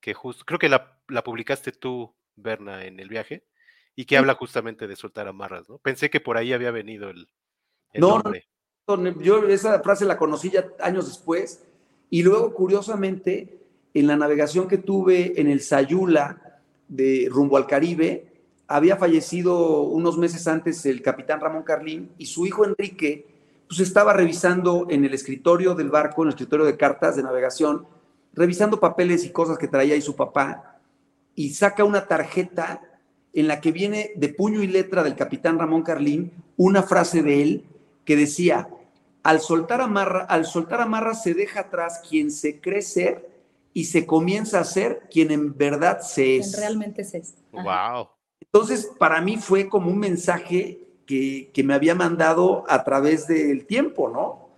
[0.00, 3.46] que justo, creo que la, la, publicaste tú, Berna, en el viaje,
[3.96, 4.18] y que sí.
[4.18, 5.78] habla justamente de soltar amarras, ¿no?
[5.78, 7.28] Pensé que por ahí había venido el,
[7.92, 8.46] el no, nombre.
[9.20, 11.64] Yo esa frase la conocí ya años después.
[12.10, 13.58] Y luego, curiosamente,
[13.94, 18.36] en la navegación que tuve en el Sayula de rumbo al Caribe,
[18.68, 23.26] había fallecido unos meses antes el capitán Ramón Carlín y su hijo Enrique,
[23.66, 27.86] pues estaba revisando en el escritorio del barco, en el escritorio de cartas de navegación,
[28.34, 30.78] revisando papeles y cosas que traía ahí su papá,
[31.34, 32.80] y saca una tarjeta
[33.36, 37.42] en la que viene de puño y letra del capitán Ramón Carlín una frase de
[37.42, 37.64] él
[38.06, 38.70] que decía,
[39.22, 43.28] al soltar amarra, al soltar amarra se deja atrás quien se cree ser
[43.74, 46.58] y se comienza a ser quien en verdad se es.
[46.58, 47.34] realmente se es.
[47.52, 48.08] Wow.
[48.40, 54.08] Entonces, para mí fue como un mensaje que, me había mandado a través del tiempo,
[54.08, 54.48] ¿no?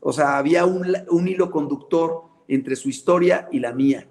[0.00, 4.06] O sea, había un, un hilo conductor entre su historia y la mía.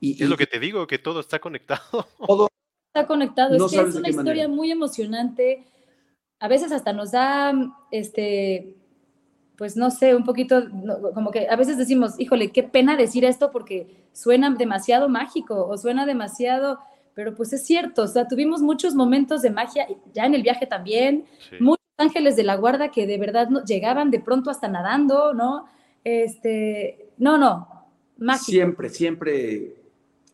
[0.00, 2.08] Y, es lo que te digo, que todo está conectado.
[2.26, 2.48] Todo
[2.92, 3.54] está conectado.
[3.54, 5.64] es que es una historia muy emocionante.
[6.40, 7.52] A veces hasta nos da,
[7.92, 8.74] este,
[9.56, 10.62] pues no sé, un poquito,
[11.14, 15.76] como que a veces decimos, híjole, qué pena decir esto porque suena demasiado mágico o
[15.76, 16.80] suena demasiado,
[17.14, 20.66] pero pues es cierto, o sea, tuvimos muchos momentos de magia, ya en el viaje
[20.66, 21.26] también,
[21.60, 25.66] muchos ángeles de la guarda que de verdad llegaban de pronto hasta nadando, ¿no?
[26.02, 27.68] Este, no, no,
[28.16, 28.50] mágico.
[28.50, 29.79] Siempre, siempre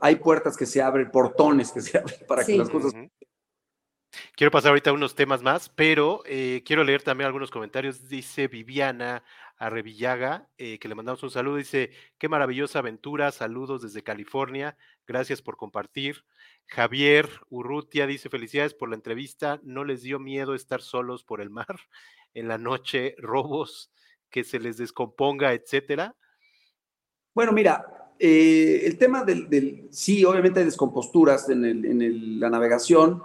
[0.01, 2.93] hay puertas que se abren, portones que se abren para que las cosas...
[4.35, 8.09] Quiero pasar ahorita a unos temas más, pero eh, quiero leer también algunos comentarios.
[8.09, 9.23] Dice Viviana
[9.59, 11.57] Arrevillaga, eh, que le mandamos un saludo.
[11.57, 14.77] Dice, qué maravillosa aventura, saludos desde California,
[15.07, 16.25] gracias por compartir.
[16.67, 21.51] Javier Urrutia dice, felicidades por la entrevista, no les dio miedo estar solos por el
[21.51, 21.67] mar
[22.35, 23.91] en la noche, robos,
[24.31, 26.15] que se les descomponga, etcétera.
[27.35, 33.23] Bueno, mira, eh, el tema del, sí, obviamente hay descomposturas en, la navegación.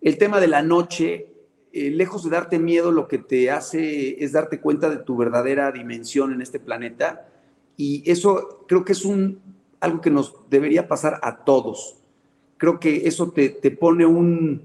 [0.00, 1.28] El tema de la noche,
[1.72, 5.70] eh, lejos de darte miedo, lo que te hace es darte cuenta de tu verdadera
[5.70, 7.28] dimensión en este planeta.
[7.76, 9.06] Y eso creo que es
[9.80, 11.96] algo que nos debería pasar a todos.
[12.56, 14.62] Creo que eso te, pone un,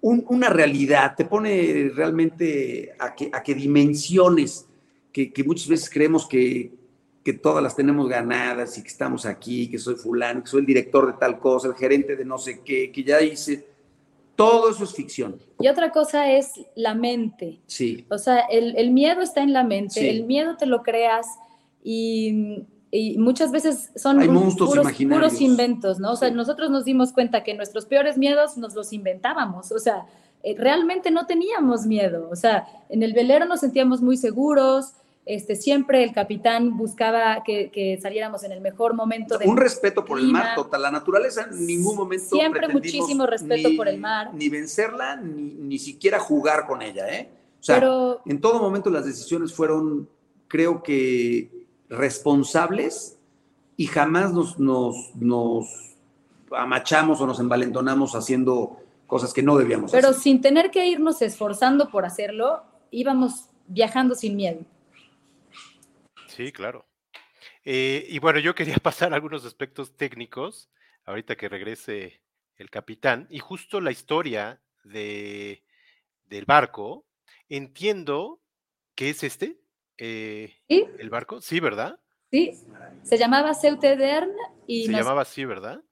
[0.00, 4.66] una realidad, te pone realmente a que, a que dimensiones
[5.12, 6.72] que muchas veces creemos que,
[7.24, 10.66] que todas las tenemos ganadas y que estamos aquí, que soy fulano, que soy el
[10.66, 13.68] director de tal cosa, el gerente de no sé qué, que ya hice.
[14.36, 15.38] Todo eso es ficción.
[15.58, 17.60] Y otra cosa es la mente.
[17.66, 18.06] Sí.
[18.08, 21.26] O sea, el, miedo está en la mente, el miedo te lo creas
[21.84, 22.64] y,
[23.18, 24.18] muchas veces son
[24.56, 26.12] puros, inventos, ¿no?
[26.12, 29.70] O sea, nosotros nos dimos cuenta que nuestros peores miedos nos los inventábamos.
[29.72, 30.06] O sea,
[30.42, 32.28] eh, realmente no teníamos miedo.
[32.30, 34.94] O sea, en el velero nos sentíamos muy seguros,
[35.34, 39.38] este, siempre el capitán buscaba que, saliéramos en el mejor momento.
[39.44, 40.82] Un respeto por el mar total.
[40.82, 42.34] La naturaleza en ningún momento.
[42.34, 44.34] Siempre muchísimo respeto por el mar.
[44.34, 47.08] Ni vencerla, ni, ni siquiera jugar con ella.
[47.08, 47.30] ¿eh?
[47.60, 47.80] O sea,
[48.26, 50.08] en todo momento las decisiones fueron,
[50.48, 53.18] creo que, responsables
[53.76, 55.96] y jamás nos, nos, nos
[56.50, 61.90] amachamos o nos envalentonamos haciendo cosas que no debíamos Pero sin tener que irnos esforzando
[61.90, 64.60] por hacerlo, íbamos viajando sin miedo.
[66.40, 66.88] Sí, claro.
[67.66, 70.70] Eh, y bueno, yo quería pasar algunos aspectos técnicos,
[71.04, 72.22] ahorita que regrese
[72.56, 75.62] el capitán, y justo la historia de,
[76.24, 77.06] del barco,
[77.50, 78.40] entiendo
[78.94, 79.60] que es este,
[79.98, 82.00] eh, el barco, sí, ¿verdad?
[82.30, 82.52] Sí,
[83.02, 84.32] se llamaba Ceutedern
[84.66, 84.86] y...
[84.86, 85.82] Se llamaba así, ¿verdad?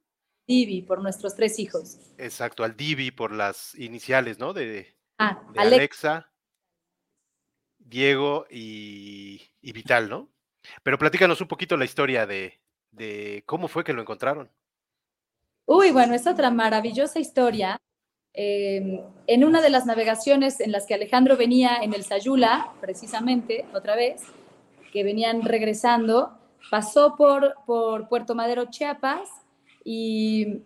[0.47, 1.99] Divi, por nuestros tres hijos.
[2.17, 4.55] Exacto, al Divi por las iniciales, ¿no?
[4.55, 6.33] De, ah, Alexa,
[7.77, 10.31] Diego y, y Vital, ¿no?
[10.83, 12.61] Pero platícanos un poquito la historia de,
[13.47, 14.51] cómo fue que lo encontraron.
[15.67, 17.77] Uy, bueno, es otra maravillosa historia.
[18.33, 23.67] Em, en una de las navegaciones en las que Alejandro venía en el Sayula, precisamente,
[23.75, 24.23] otra vez,
[24.93, 26.39] que venían regresando,
[26.71, 29.29] pasó por, por Puerto Madero, Chiapas,
[29.85, 30.63] y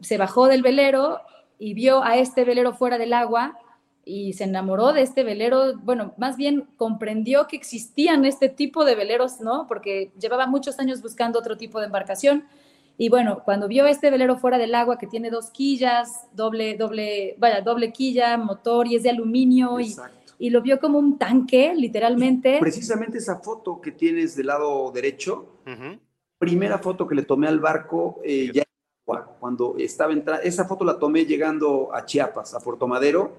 [0.00, 1.20] se bajó del velero
[1.58, 3.58] y vio a este velero fuera del agua
[4.04, 8.94] y se enamoró de este velero, bueno, más bien comprendió que existían este tipo de
[8.94, 9.66] veleros, ¿no?
[9.66, 12.44] Porque llevaba muchos años buscando otro tipo de embarcación.
[12.96, 17.34] Y bueno, cuando vio este velero fuera del agua que tiene dos quillas, doble, doble,
[17.38, 19.96] vaya, doble quilla, motor y es de aluminio y,
[20.38, 22.58] y, lo vio como un tanque, literalmente.
[22.60, 25.60] Precisamente esa foto que tienes del lado derecho,
[26.38, 28.62] primera foto que le tomé al barco, eh, ya
[29.40, 33.32] cuando estaba entrando, esa foto la tomé llegando a Chiapas, a Puerto Madero,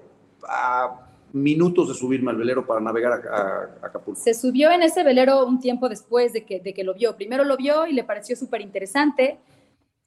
[0.48, 4.20] a minutos de subirme al velero para navegar a, Acapulco.
[4.20, 7.16] Se subió en ese velero un tiempo después de que, de que lo vio.
[7.16, 9.38] Primero lo vio y le pareció súper interesante.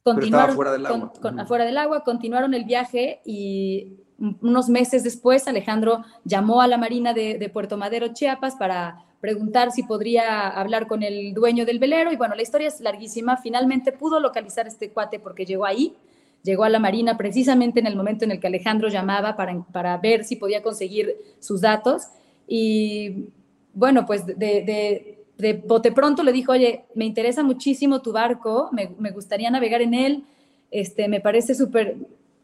[0.04, 1.12] Continuaron afuera del agua.
[1.38, 4.00] afuera del agua, continuaron el viaje y
[4.42, 9.84] unos meses después, Alejandro llamó a la Marina de, Puerto Madero, Chiapas, para preguntar si
[9.84, 12.12] podría hablar con el dueño del velero.
[12.12, 13.38] Y bueno, la historia es larguísima.
[13.38, 15.96] Finalmente pudo localizar este cuate porque llegó ahí,
[16.44, 19.98] llegó a la Marina precisamente en el momento en el que Alejandro llamaba para, para
[19.98, 22.04] ver si podía conseguir sus datos.
[22.48, 23.30] Y
[23.74, 28.92] bueno, pues de, de, bote pronto le dijo, oye, me interesa muchísimo tu barco, me,
[29.00, 30.24] me gustaría navegar en él,
[30.70, 31.96] este, me parece súper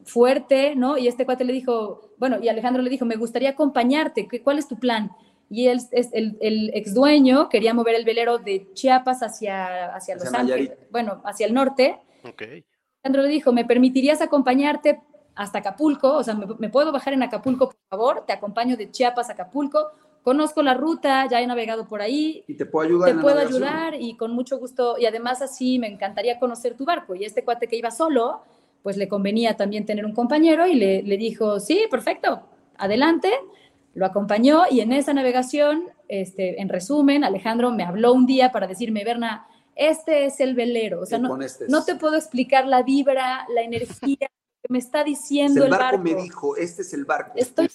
[0.05, 0.97] fuerte, ¿no?
[0.97, 4.67] Y este cuate le dijo, bueno, y Alejandro le dijo, me gustaría acompañarte, ¿cuál es
[4.67, 5.11] tu plan?
[5.49, 10.33] Y él, el, el ex dueño quería mover el velero de Chiapas hacia, hacia, Los
[10.33, 11.99] Ángeles, bueno, hacia el norte.
[12.23, 12.63] Okay.
[13.05, 14.99] Alejandro le dijo, ¿me permitirías acompañarte
[15.35, 16.15] hasta Acapulco?
[16.15, 18.23] O sea, ¿me, ¿me, puedo bajar en Acapulco, por favor?
[18.25, 19.91] Te acompaño de Chiapas a Acapulco.
[20.23, 22.43] Conozco la ruta, ya he navegado por ahí.
[22.47, 23.15] Y te puedo ayudar.
[23.15, 24.95] Te puedo ayudar y con mucho gusto.
[24.97, 27.13] Y además así me encantaría conocer tu barco.
[27.13, 28.41] Y este cuate que iba solo,
[28.81, 32.41] pues le convenía también tener un compañero y le, dijo, sí, perfecto,
[32.75, 33.31] adelante,
[33.93, 38.65] lo acompañó y en esa navegación, este, en resumen, Alejandro me habló un día para
[38.65, 43.45] decirme, Berna, este es el velero, o sea, no, no te puedo explicar la vibra,
[43.53, 45.99] la energía que me está diciendo el, barco.
[45.99, 47.33] me dijo, este es el barco.
[47.35, 47.69] Estoy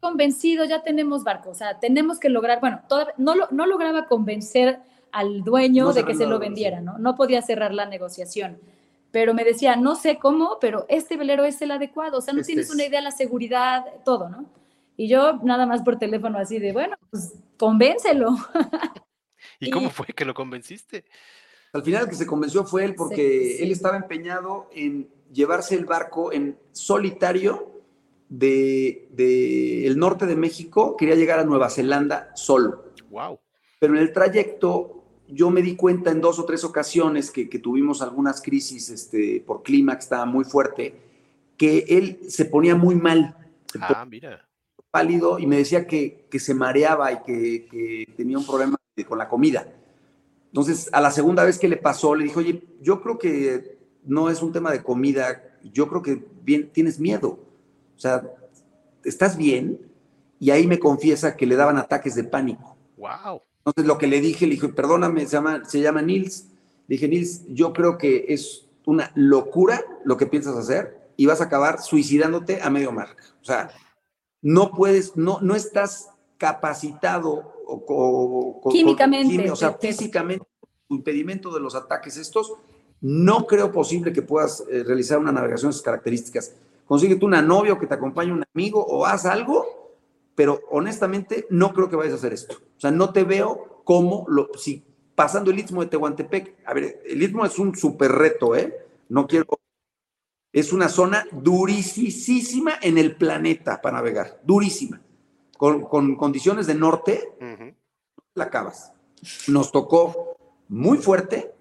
[0.00, 2.82] convencido, ya tenemos barco, o sea, tenemos que lograr, bueno,
[3.16, 4.80] no, no lograba convencer
[5.12, 6.98] al dueño de que se lo vendiera, ¿no?
[6.98, 8.58] No podía cerrar la negociación
[9.14, 12.40] pero me decía, no sé cómo, pero este velero es el adecuado, o sea, no
[12.40, 14.50] este tienes una idea de la seguridad, todo, ¿no?
[14.96, 18.36] Y yo nada más por teléfono así de, bueno, pues convéncelo.
[19.60, 21.04] ¿Y, cómo fue que lo convenciste?
[21.74, 25.84] Al final el que se convenció fue él porque él estaba empeñado en llevarse el
[25.84, 27.82] barco en solitario
[28.28, 32.92] de, de, el norte de México, quería llegar a Nueva Zelanda solo.
[33.10, 33.40] Wow.
[33.80, 38.02] Pero en el trayecto yo me di cuenta en dos o tres ocasiones que, tuvimos
[38.02, 40.94] algunas crisis este, por clima que estaba muy fuerte,
[41.56, 43.36] que él se ponía muy mal.
[43.80, 44.46] Ah, mira.
[44.92, 48.76] Pálido y me decía que, se mareaba y que, tenía un problema
[49.08, 49.66] con la comida.
[50.54, 54.30] Entonces, a la segunda vez que le pasó, le dijo, oye, yo creo que no
[54.30, 57.40] es un tema de comida, yo creo que bien, tienes miedo.
[57.96, 58.22] O sea,
[59.02, 59.80] ¿estás bien?
[60.38, 62.76] Y ahí me confiesa que le daban ataques de pánico.
[62.96, 63.42] Wow.
[63.58, 66.46] Entonces lo que le dije, le dije, perdóname, se llama, se llama Nils.
[66.86, 71.40] Le dije, Nils, yo creo que es una locura lo que piensas hacer y vas
[71.40, 73.08] a acabar suicidándote a medio mar.
[73.42, 73.72] O sea,
[74.40, 80.46] no puedes, no, no estás capacitado o, químicamente, o sea, físicamente,
[80.88, 82.54] tu impedimento de los ataques estos,
[83.00, 86.54] no creo posible que puedas eh, realizar una navegación de esas características.
[86.86, 89.84] Consíguete una novia o que te acompañe un amigo o haz algo
[90.34, 92.56] pero honestamente no creo que vayas a hacer esto.
[92.76, 94.84] O sea, no te veo como lo, si
[95.14, 98.86] pasando el istmo de Tehuantepec, a ver, el istmo es un súper reto, ¿eh?
[99.08, 99.46] No quiero,
[100.52, 105.00] es una zona durísima en el planeta para navegar, durísima.
[105.56, 107.32] Con, condiciones de norte,
[108.34, 108.92] la acabas.
[109.48, 110.36] Nos tocó
[110.68, 111.54] muy fuerte,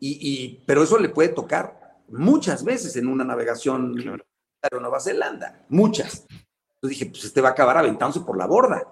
[0.00, 4.24] y, pero eso le puede tocar muchas veces en una navegación claro.
[4.62, 6.26] a Nueva Zelanda, muchas.
[6.74, 8.86] Entonces dije, pues este va a acabar aventándose por la borda.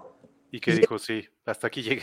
[0.52, 0.98] ¿Y qué dijo?
[0.98, 2.02] Sí, hasta aquí llegue.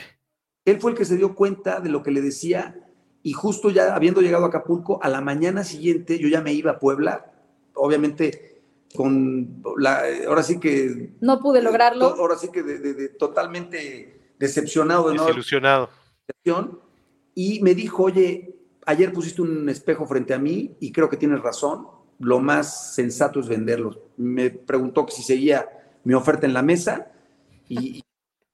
[0.65, 2.87] Él fue el que se dio cuenta de lo que le decía
[3.23, 6.71] y justo ya habiendo llegado a Acapulco, a la mañana siguiente yo ya me iba
[6.71, 7.31] a Puebla,
[7.73, 8.61] obviamente
[8.95, 11.15] con la, ahora sí que...
[11.21, 12.05] No pude lograrlo.
[12.05, 15.09] Ahora sí que de, totalmente decepcionado.
[15.09, 15.89] De Desilusionado.
[17.35, 21.41] Y me dijo, oye, ayer pusiste un espejo frente a mí y creo que tienes
[21.41, 21.87] razón,
[22.19, 23.99] lo más sensato es venderlos.
[24.17, 25.69] Me preguntó que si seguía
[26.03, 27.11] mi oferta en la mesa
[27.67, 28.03] y,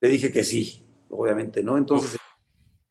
[0.02, 1.78] le dije que sí, obviamente, ¿no?
[1.78, 2.18] Entonces...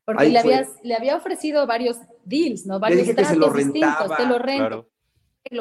[0.04, 2.80] Porque le, habías, le había ofrecido varios deals, ¿no?
[2.80, 4.88] Varios se lo rentaba, te lo rento.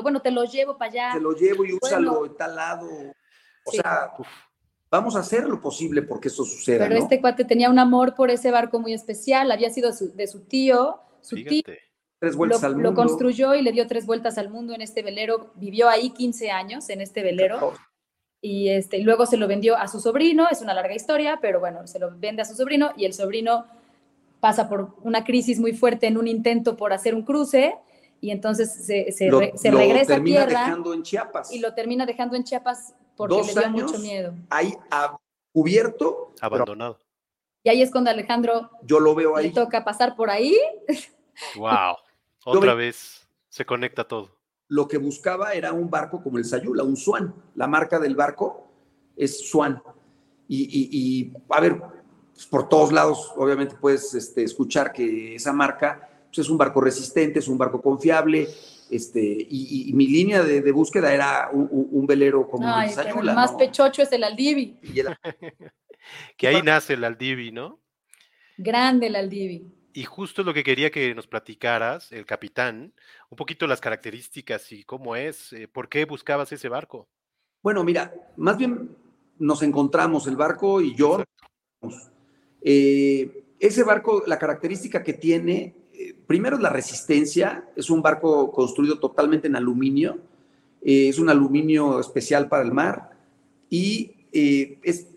[0.01, 1.09] Bueno, te lo llevo para allá.
[1.13, 2.88] Te lo llevo y úsalo en tal lado.
[3.65, 4.11] O sea,
[4.91, 6.87] vamos a hacer lo posible porque eso suceda.
[6.87, 10.41] Pero este cuate tenía un amor por ese barco muy especial, había sido de su
[10.41, 11.63] tío, su tío
[12.21, 12.89] tres vueltas lo, al mundo.
[12.91, 15.51] Lo construyó y le dio tres vueltas al mundo en este velero.
[15.55, 17.73] Vivió ahí 15 años en este velero.
[18.41, 20.47] Y este, luego se lo vendió a su sobrino.
[20.51, 23.65] Es una larga historia, pero bueno, se lo vende a su sobrino y el sobrino
[24.39, 27.75] pasa por una crisis muy fuerte en un intento por hacer un cruce
[28.21, 29.31] y entonces se, se,
[29.71, 31.51] regresa a tierra dejando en Chiapas.
[31.51, 34.34] y lo termina dejando en Chiapas porque le dio mucho miedo.
[34.49, 34.74] Ahí
[35.51, 36.99] cubierto, abandonado.
[37.64, 39.49] Y ahí es cuando Alejandro yo lo veo ahí.
[39.49, 40.57] Le toca pasar por ahí.
[41.55, 41.95] Wow.
[42.45, 44.30] Otra vez se conecta todo.
[44.68, 47.34] Lo que buscaba era un barco como el Sayula, un Swan.
[47.55, 48.68] La marca del barco
[49.16, 49.82] es Swan.
[50.47, 51.82] Y, a ver,
[52.34, 56.82] pues, por todos lados, obviamente puedes este, escuchar que esa marca pues, es un barco
[56.82, 58.49] resistente, es un barco confiable,
[58.91, 64.11] Este, y, mi línea de, búsqueda era un, velero como Ay, el más pechocho es
[64.11, 64.77] el Aldivi.
[66.37, 67.79] que ahí nace el Aldivi, ¿no?
[68.57, 69.65] Grande el Aldivi.
[69.93, 72.93] Y justo lo que quería que nos platicaras, el capitán,
[73.29, 77.07] un poquito las características y cómo es, eh, por qué buscabas ese barco.
[77.63, 78.95] Bueno, mira, más bien
[79.39, 81.23] nos encontramos, el barco y yo.
[82.61, 85.75] Eh, ese barco, la característica que tiene,
[86.28, 90.20] primero es la resistencia, es un barco construido totalmente en aluminio,
[90.82, 93.12] es un aluminio especial para el mar
[93.70, 95.08] y es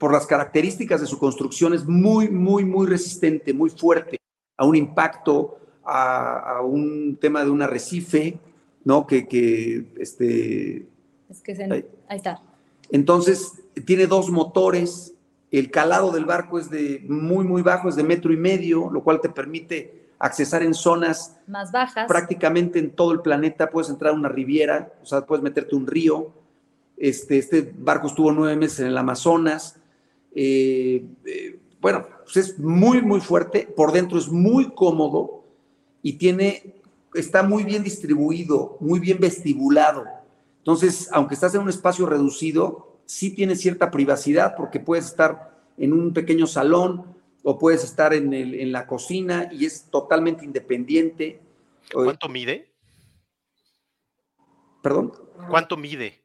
[0.00, 4.16] por las características de su construcción es muy, muy, muy resistente, muy fuerte
[4.56, 8.38] a un impacto, a, un tema de un arrecife,
[8.82, 9.06] ¿no?
[9.06, 10.88] Que, que este...
[11.28, 12.42] Es que se, ahí, está.
[12.90, 15.12] Entonces, tiene dos motores,
[15.50, 19.04] el calado del barco es de muy, muy bajo, es de metro y medio, lo
[19.04, 22.06] cual te permite accesar en zonas más bajas.
[22.06, 25.86] Prácticamente en todo el planeta puedes entrar a una riviera, o sea, puedes meterte un
[25.86, 26.32] río.
[26.96, 29.80] Este, este barco estuvo nueve meses en el Amazonas,
[30.32, 35.44] eh, eh, bueno, pues es muy, muy fuerte, por dentro es muy cómodo
[36.02, 36.74] y tiene,
[37.14, 40.04] está muy bien distribuido, muy bien vestibulado.
[40.58, 45.94] Entonces, aunque estás en un espacio reducido, sí tiene cierta privacidad porque puedes estar en
[45.94, 47.06] un pequeño salón
[47.42, 51.40] o puedes estar en, el, en la cocina y es totalmente independiente.
[51.92, 52.72] ¿Cuánto mide?
[54.82, 55.12] ¿Perdón?
[55.48, 56.22] ¿Cuánto mide?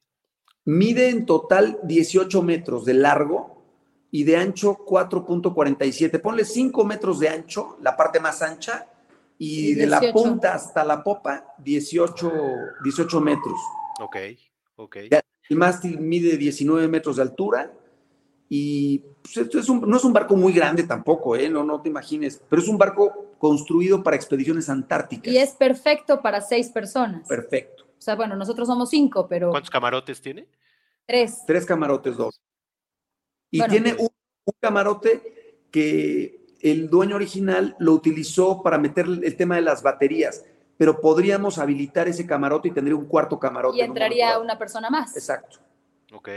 [0.66, 3.64] Mide en total 18 metros de largo
[4.12, 6.22] y de ancho 4.47.
[6.22, 8.88] Ponle 5 metros de ancho, la parte más ancha,
[9.38, 12.32] y, de la punta hasta la popa 18,
[12.84, 13.60] 18 metros.
[14.00, 14.16] Ok,
[14.78, 14.98] ok.
[15.50, 17.74] El mástil mide 19 metros de altura
[18.50, 19.04] y
[19.34, 21.50] pues, es no es un barco muy grande tampoco, ¿eh?
[21.50, 25.34] no, no te imagines, pero es un barco construido para expediciones antárticas.
[25.34, 27.28] Y es perfecto para seis personas.
[27.28, 27.86] Perfecto.
[27.86, 29.50] O sea, bueno, nosotros somos cinco, pero...
[29.50, 30.48] ¿Cuántos camarotes tiene?
[31.06, 31.44] Tres.
[31.48, 32.40] Tres camarotes, dos.
[33.50, 34.10] Y tiene un,
[34.60, 40.44] camarote que el dueño original lo utilizó para meter el tema de las baterías,
[40.78, 43.78] pero podríamos habilitar ese camarote y tendría un cuarto camarote.
[43.78, 45.16] Y entraría una persona más.
[45.16, 45.60] Exacto.
[46.14, 46.30] Ok,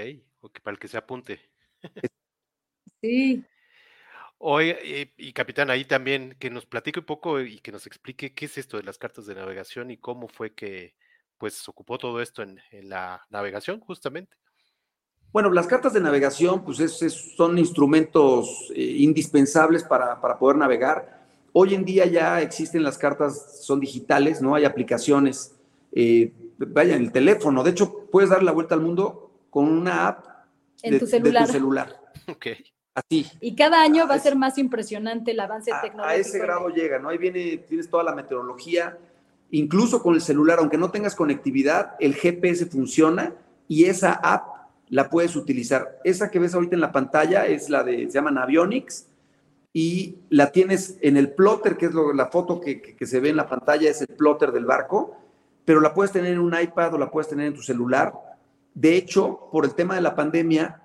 [0.62, 1.41] para el que se apunte.
[3.01, 3.44] Sí.
[4.38, 8.44] Oye, y, capitán, ahí también que nos platique un poco y que nos explique qué
[8.44, 10.94] es esto de las cartas de navegación y cómo fue que
[11.38, 14.36] pues ocupó todo esto en la navegación justamente.
[15.30, 16.78] Bueno, las cartas de navegación pues
[17.36, 21.26] son instrumentos eh, indispensables para, poder navegar.
[21.53, 24.55] Hoy en día ya existen las cartas, son digitales, ¿no?
[24.55, 25.55] Hay aplicaciones,
[25.92, 27.62] eh, vaya, en el teléfono.
[27.62, 30.26] De hecho, puedes dar la vuelta al mundo con una app
[30.82, 31.46] de, tu celular.
[31.46, 32.01] tu celular.
[32.99, 33.26] Así.
[33.40, 36.05] Y cada año va a ser más impresionante el avance tecnológico.
[36.05, 37.09] A ese grado llega, ¿no?
[37.09, 38.99] Ahí viene, tienes toda la meteorología,
[39.51, 43.34] incluso con el celular, aunque no tengas conectividad, el GPS funciona
[43.66, 45.99] y esa app la puedes utilizar.
[46.05, 49.07] Esa que ves ahorita en la pantalla es la de, se llama Navionics,
[49.72, 53.49] y la tienes en el plotter, que es la foto que, se ve en la
[53.49, 55.16] pantalla, es el plotter del barco,
[55.64, 58.12] pero la puedes tener en un iPad o la puedes tener en tu celular.
[58.74, 60.82] De hecho, por el tema de la pandemia,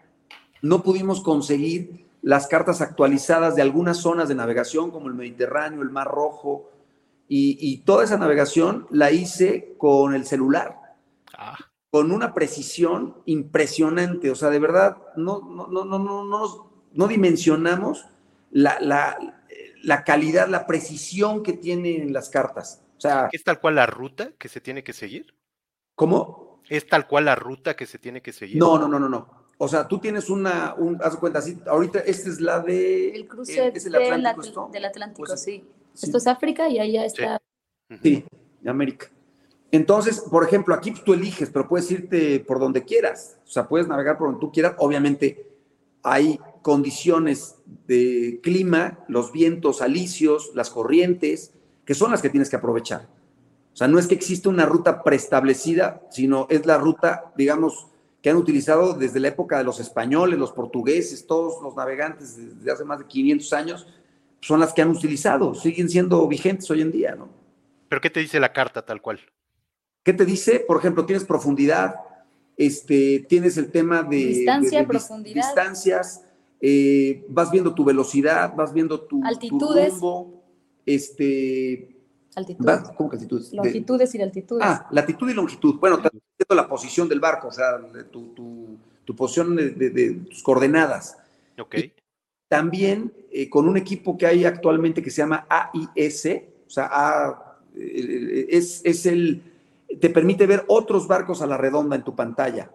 [0.61, 5.91] no pudimos conseguir las cartas actualizadas de algunas zonas de navegación, como el Mediterráneo, el
[5.91, 6.71] Mar Rojo,
[7.27, 10.77] y, toda esa navegación la hice con el celular.
[11.35, 11.57] Ah
[11.93, 14.31] con una precisión impresionante.
[14.31, 18.07] O sea, de verdad, no, no, no, no, no, no dimensionamos
[18.49, 22.83] la, la, calidad, la precisión que tienen las cartas.
[22.97, 25.35] O sea, ¿Es tal cual la ruta que se tiene que seguir?
[25.93, 26.63] ¿Cómo?
[26.67, 28.57] ¿Es tal cual la ruta que se tiene que seguir?
[28.57, 29.42] No, no, no, no, no.
[29.57, 33.09] O sea, tú tienes una, un, haz cuenta, así, ahorita esta es la de...
[33.09, 35.63] El cruce es el Atlántico, del Atlántico, pues, sí.
[35.93, 37.41] Esto es África y allá está...
[38.01, 38.25] Sí,
[38.61, 39.07] de América.
[39.71, 43.37] Entonces, por ejemplo, aquí tú eliges, pero puedes irte por donde quieras.
[43.43, 44.75] O sea, puedes navegar por donde tú quieras.
[44.77, 45.47] Obviamente
[46.03, 47.55] hay condiciones
[47.87, 51.53] de clima, los vientos alisios, las corrientes,
[51.85, 53.07] que son las que tienes que aprovechar.
[53.73, 57.87] O sea, no es que exista una ruta preestablecida, sino es la ruta, digamos,
[58.23, 62.71] que han utilizado desde la época de los españoles, los portugueses, todos los navegantes desde
[62.71, 63.87] hace más de 500 años,
[64.39, 67.27] son las que han utilizado, siguen siendo vigentes hoy en día, ¿no?
[67.89, 69.19] ¿Pero qué te dice la carta tal cual?
[70.03, 70.63] ¿Qué te dice?
[70.65, 71.95] Por ejemplo, tienes profundidad,
[72.55, 75.43] este, tienes el tema de, Distancia, profundidad.
[75.45, 76.23] distancias,
[76.61, 79.91] eh, vas viendo tu velocidad, vas viendo tu, altitudes.
[79.91, 80.45] rumbo,
[80.85, 81.93] este,
[82.35, 82.79] Altitudes.
[82.95, 83.53] ¿Cómo que altitudes?
[83.53, 84.65] Longitudes y altitudes.
[84.65, 85.75] Ah, latitud y longitud.
[85.79, 86.01] Bueno,
[86.49, 87.79] la posición del barco, o sea,
[88.11, 91.17] tu, tu, posición de, tus coordenadas.
[91.59, 91.75] Ok.
[92.47, 96.25] también eh, con un equipo que hay actualmente que se llama AIS,
[96.65, 99.43] o sea, A, eh, es, es el
[99.99, 102.71] te permite ver otros barcos a la redonda en tu pantalla.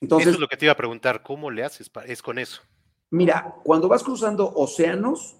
[0.00, 1.90] Entonces, eso es lo que te iba a preguntar, ¿cómo le haces?
[2.06, 2.62] Es con eso.
[3.10, 5.36] Mira, cuando vas cruzando océanos,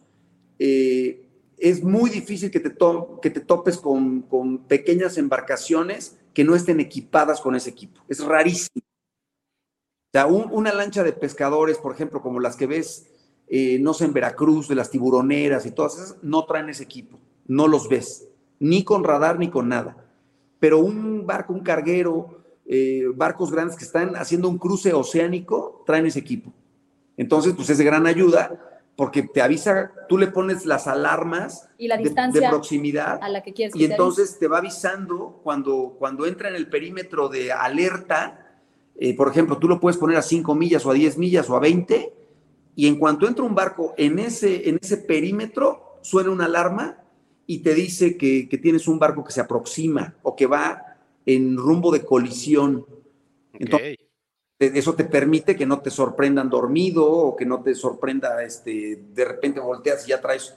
[0.59, 1.30] eh,
[1.61, 2.75] es muy difícil que te,
[3.23, 8.01] que te topes con, con, pequeñas embarcaciones que no estén equipadas con ese equipo.
[8.09, 8.83] Es rarísimo.
[8.83, 13.11] O sea, una lancha de pescadores, por ejemplo, como las que ves,
[13.47, 17.19] eh, no sé, en Veracruz, de las tiburoneras y todas esas, no traen ese equipo.
[17.47, 18.27] No los ves,
[18.59, 20.09] ni con radar ni con nada.
[20.59, 26.07] Pero un barco, un carguero, eh, barcos grandes que están haciendo un cruce oceánico, traen
[26.07, 26.53] ese equipo.
[27.17, 31.89] Entonces, pues es de gran ayuda porque te avisa, tú le pones las alarmas y
[31.89, 36.27] la distancia de, proximidad a la que quieres y entonces te va avisando cuando, cuando
[36.27, 38.59] entra en el perímetro de alerta,
[38.97, 41.57] eh, por ejemplo, tú lo puedes poner a 5 millas o a 10 millas o
[41.57, 42.13] a 20
[42.77, 46.99] y en cuanto entra un barco en ese, en ese perímetro, suena una alarma
[47.47, 51.57] y te dice que, que tienes un barco que se aproxima o que va en
[51.57, 52.87] rumbo de colisión.
[53.55, 53.97] Entonces,
[54.61, 59.25] eso te permite que no te sorprendan dormido o que no te sorprenda, este, de
[59.25, 60.55] repente volteas y ya traes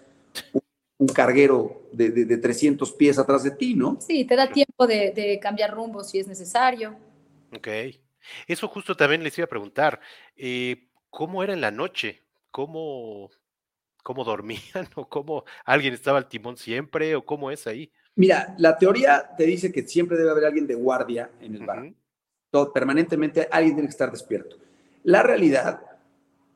[0.51, 3.97] un, carguero de, de, 300 pies atrás de ti, ¿no?
[3.99, 6.97] Sí, te da tiempo de, cambiar rumbo si es necesario.
[7.55, 7.67] Ok.
[8.47, 9.99] Eso justo también les iba a preguntar.
[10.35, 12.23] Eh, ¿Cómo era en la noche?
[12.51, 13.31] ¿Cómo,
[14.01, 14.61] ¿Cómo dormían?
[14.95, 17.15] ¿O cómo alguien estaba al timón siempre?
[17.15, 17.91] ¿O cómo es ahí?
[18.15, 21.95] Mira, la teoría te dice que siempre debe haber alguien de guardia en el barco.
[22.53, 24.57] Todo, permanentemente alguien tiene que estar despierto.
[25.01, 25.81] La realidad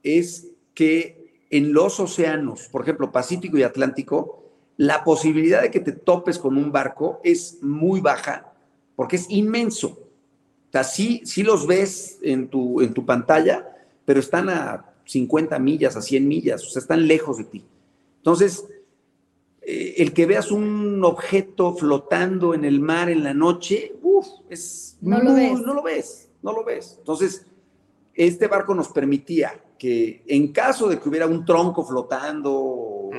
[0.04, 0.46] es
[0.76, 4.44] que en los océanos, por ejemplo, Pacífico y Atlántico,
[4.78, 8.54] la posibilidad de que te topes con un barco es muy baja
[8.96, 9.88] porque es inmenso.
[10.68, 13.68] O sea, sí, los ves en tu, en tu pantalla,
[14.06, 17.66] pero están a 50 millas, a 100 millas, o sea, están lejos de ti.
[18.18, 18.68] Entonces,
[19.64, 24.98] eh, el que veas un objeto flotando en el mar en la noche, uff, es
[25.02, 25.62] no lo ves.
[25.62, 26.96] No lo ves, no lo ves.
[27.00, 27.46] Entonces,
[28.14, 33.10] este barco nos permitía que en caso de que hubiera un tronco flotando,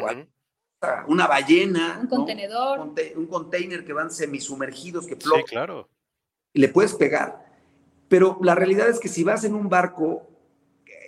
[1.07, 5.89] una ballena, un contenedor, un container que van semisumergidos que flotan, sí, claro.
[6.55, 7.47] le puedes pegar.
[8.09, 10.29] Pero la realidad es que si vas en un barco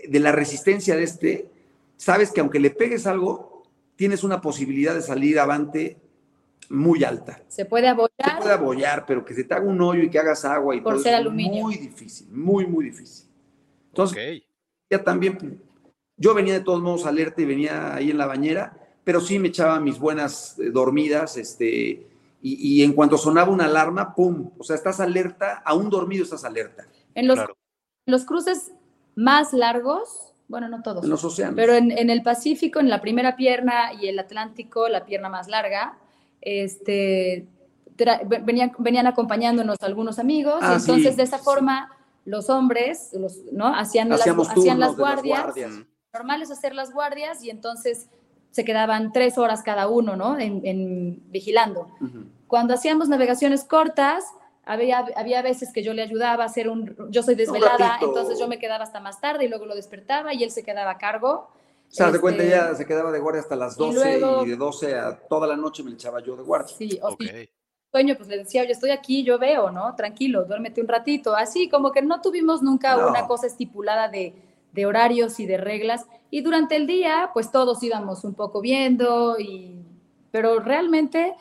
[0.08, 1.50] de la resistencia de este,
[1.96, 3.64] sabes que aunque le pegues algo,
[3.96, 5.98] tienes una posibilidad de salir avante
[6.70, 7.42] muy alta.
[7.48, 8.10] Se puede abollar.
[8.18, 10.80] Se puede abollar, pero que se te haga un hoyo y que hagas agua y
[10.80, 11.64] por ser aluminio.
[11.64, 13.28] muy difícil, muy, muy difícil.
[13.88, 14.42] Entonces,
[14.88, 15.60] ya también,
[16.16, 19.48] yo venía de todos modos alerta y venía ahí en la bañera, pero sí me
[19.48, 22.06] echaba mis buenas eh, dormidas, este,
[22.42, 24.52] y, en cuanto sonaba una alarma, ¡pum!
[24.56, 26.86] O sea, estás alerta, aún dormido estás alerta.
[27.14, 27.38] En los,
[28.06, 28.72] los cruces
[29.14, 31.04] más largos, bueno, no todos.
[31.04, 31.56] En los océanos.
[31.56, 35.98] Pero en, el Pacífico, en la primera pierna y el Atlántico, la pierna más larga,
[36.40, 37.46] este,
[38.44, 41.90] venían, venían acompañándonos algunos amigos ah, entonces de esa forma
[42.24, 43.66] los hombres los, ¿no?
[43.66, 45.54] hacían, las, hacían las guardias,
[46.12, 48.08] normales hacer las guardias y entonces
[48.50, 50.38] se quedaban tres horas cada uno, ¿no?
[50.38, 51.88] En, vigilando.
[52.48, 54.24] Cuando hacíamos navegaciones cortas,
[54.64, 58.48] había, había veces que yo le ayudaba a hacer un, yo soy desvelada, entonces yo
[58.48, 61.48] me quedaba hasta más tarde y luego lo despertaba y él se quedaba a cargo.
[61.90, 64.94] O sea, de cuenta ya se quedaba de guardia hasta las 12 y, de 12
[64.94, 66.74] a toda la noche me echaba yo de guardia.
[66.76, 67.16] Sí, o
[67.90, 69.96] sueño, pues le decía, oye, estoy aquí, yo veo, ¿no?
[69.96, 71.34] Tranquilo, duérmete un ratito.
[71.34, 74.34] Así, como que no tuvimos nunca una cosa estipulada de,
[74.72, 76.06] de horarios y de reglas.
[76.30, 79.84] Y durante el día, pues todos íbamos un poco viendo, y,
[80.30, 81.34] pero realmente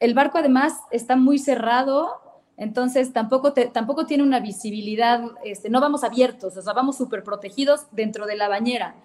[0.00, 2.22] el barco además está muy cerrado
[2.58, 7.86] entonces, tampoco, tampoco tiene una visibilidad, este, no vamos abiertos, o sea, vamos súper protegidos
[7.92, 8.96] dentro de la bañera.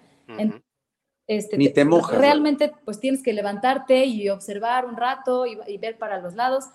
[1.27, 2.17] Este, Ni te mojas.
[2.17, 6.65] Realmente, pues tienes que levantarte y observar un rato y, ver para los lados.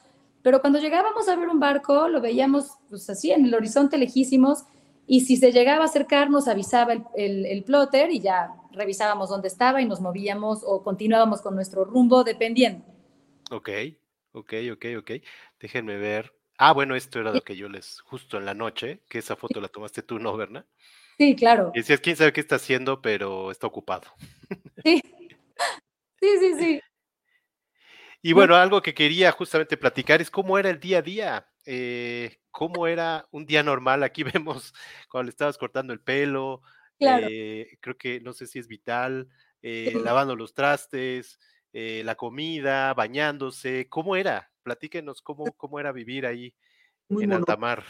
[0.43, 4.65] Pero cuando llegábamos a ver un barco, lo veíamos pues así en el horizonte lejísimos
[5.07, 9.31] y si se llegaba a acercar nos avisaba el, el, el plotter y ya revisábamos
[9.31, 12.85] dónde estaba y nos movíamos o continuábamos con nuestro rumbo dependiendo.
[13.51, 13.71] Ok,
[14.33, 15.11] ok, ok, ok.
[15.59, 19.19] Déjenme ver Ah, bueno, esto era lo que yo les, justo en la noche, que
[19.19, 20.67] esa foto la tomaste tú, ¿no, Berna?
[21.19, 21.73] Sí, claro.
[21.75, 24.07] Y decías, quién sabe qué está haciendo, pero está ocupado.
[24.85, 25.03] Sí,
[26.21, 26.81] sí, sí, sí.
[28.23, 32.39] Y bueno, algo que quería justamente platicar es cómo era el día a día, eh,
[32.51, 34.03] cómo era un día normal.
[34.03, 34.73] Aquí vemos
[35.11, 36.63] cuando le estabas cortando el pelo,
[37.01, 39.29] eh, creo que no sé si es vital,
[39.63, 41.39] eh, lavando los trastes,
[41.73, 44.51] la comida, bañándose, ¿cómo era?
[44.63, 46.55] Platíquenos cómo, cómo era vivir ahí
[47.09, 47.85] en alta mar.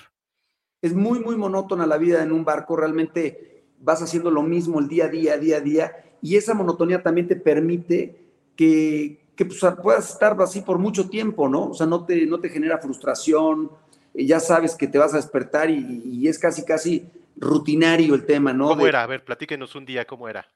[0.80, 2.76] Es muy, muy monótona la vida en un barco.
[2.76, 5.92] Realmente vas haciendo lo mismo el día a día, día a día.
[6.22, 8.24] Y esa monotonía también te permite
[8.56, 11.70] que, que pues, puedas estar así por mucho tiempo, ¿no?
[11.70, 13.70] O sea, no te, no te genera frustración,
[14.14, 18.68] ya sabes que te vas a despertar y, es casi, casi rutinario el tema, ¿no?
[18.68, 19.02] ¿Cómo era?
[19.02, 20.46] A ver, platíquenos un día, ¿cómo era?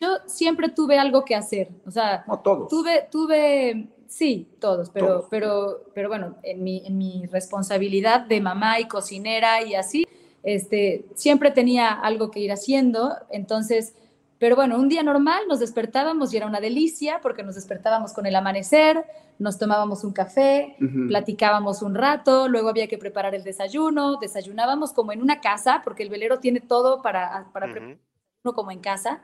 [0.00, 2.68] Yo siempre tuve algo que hacer, o sea, no, todos.
[2.68, 8.78] tuve, tuve, sí, todos, pero, pero, pero bueno, en mi, en mi responsabilidad de mamá
[8.80, 10.06] y cocinera y así,
[10.42, 13.94] este, siempre tenía algo que ir haciendo, entonces
[14.40, 18.24] pero bueno, un día normal nos despertábamos y era una delicia porque nos despertábamos con
[18.24, 19.04] el amanecer,
[19.38, 20.76] nos tomábamos un café,
[21.08, 26.02] platicábamos un rato, luego había que preparar el desayuno, desayunábamos como en una casa porque
[26.02, 27.98] el velero tiene todo para, para preparar
[28.42, 29.20] como en casa.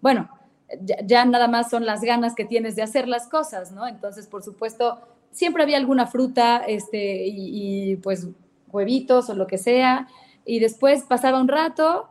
[0.00, 0.28] Bueno,
[0.80, 3.86] ya, nada más son las ganas que tienes de hacer las cosas, ¿no?
[3.86, 4.98] Entonces, por supuesto,
[5.30, 8.28] siempre había alguna fruta este, y, y pues
[8.70, 10.08] huevitos o lo que sea.
[10.44, 12.08] Y después pasaba un rato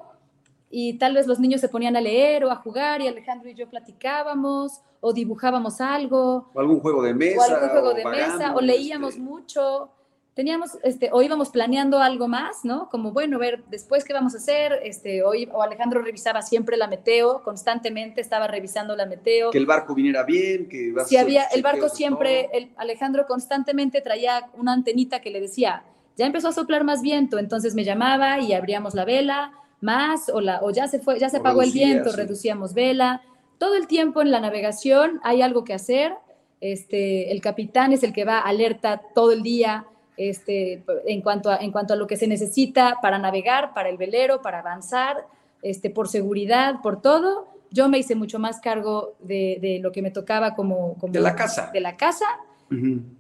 [0.70, 3.54] y tal vez los niños se ponían a leer o a jugar y Alejandro y
[3.54, 6.50] yo platicábamos o dibujábamos algo.
[6.54, 7.40] O algún juego de mesa.
[7.40, 9.22] O algún juego de mesa, o leíamos este.
[9.22, 9.92] mucho.
[10.36, 12.90] Teníamos, este, o íbamos planeando algo más, ¿no?
[12.90, 16.90] Como, bueno, ver, después qué vamos a hacer, este, hoy, o Alejandro revisaba siempre la
[16.90, 19.52] meteo, constantemente estaba revisando la meteo.
[19.52, 20.94] Que el barco viniera bien, que...
[21.06, 25.86] Si había, el barco siempre, el, Alejandro constantemente traía una antenita que le decía,
[26.18, 30.42] ya empezó a soplar más viento, entonces me llamaba y abríamos la vela, más o,
[30.42, 33.22] la, o ya se fue, ya se apagó el viento, reducíamos vela.
[33.58, 36.14] Todo el tiempo en la navegación hay algo que hacer.
[36.60, 39.86] Este, el capitán es el que va alerta todo el día
[40.18, 43.98] este, en, cuanto a, en cuanto a lo que se necesita para navegar, para el
[43.98, 45.28] velero, para avanzar,
[45.62, 47.48] este, por seguridad, por todo.
[47.72, 51.36] Yo me hice mucho más cargo de, lo que me tocaba como, como, De la
[51.36, 51.72] casa.
[51.74, 52.26] De la casa.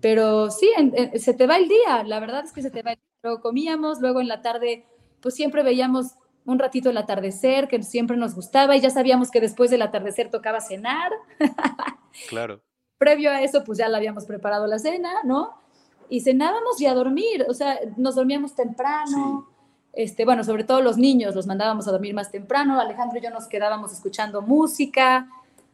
[0.01, 0.69] Pero sí,
[1.15, 3.05] se te va el día, la verdad es que se te va el día.
[3.23, 4.85] Luego comíamos, luego en la tarde,
[5.22, 6.15] pues siempre veíamos
[6.45, 10.30] un ratito el atardecer, que siempre nos gustaba y ya sabíamos que después del atardecer
[10.30, 11.11] tocaba cenar.
[12.30, 12.61] Claro.
[12.97, 15.64] Previo a eso, pues ya la habíamos preparado la cena, ¿no?
[16.10, 19.48] Y cenábamos y a dormir, o sea, nos dormíamos temprano.
[19.94, 23.30] Este, bueno, sobre todo los niños los mandábamos a dormir más temprano, Alejandro y yo
[23.30, 25.30] nos quedábamos escuchando música,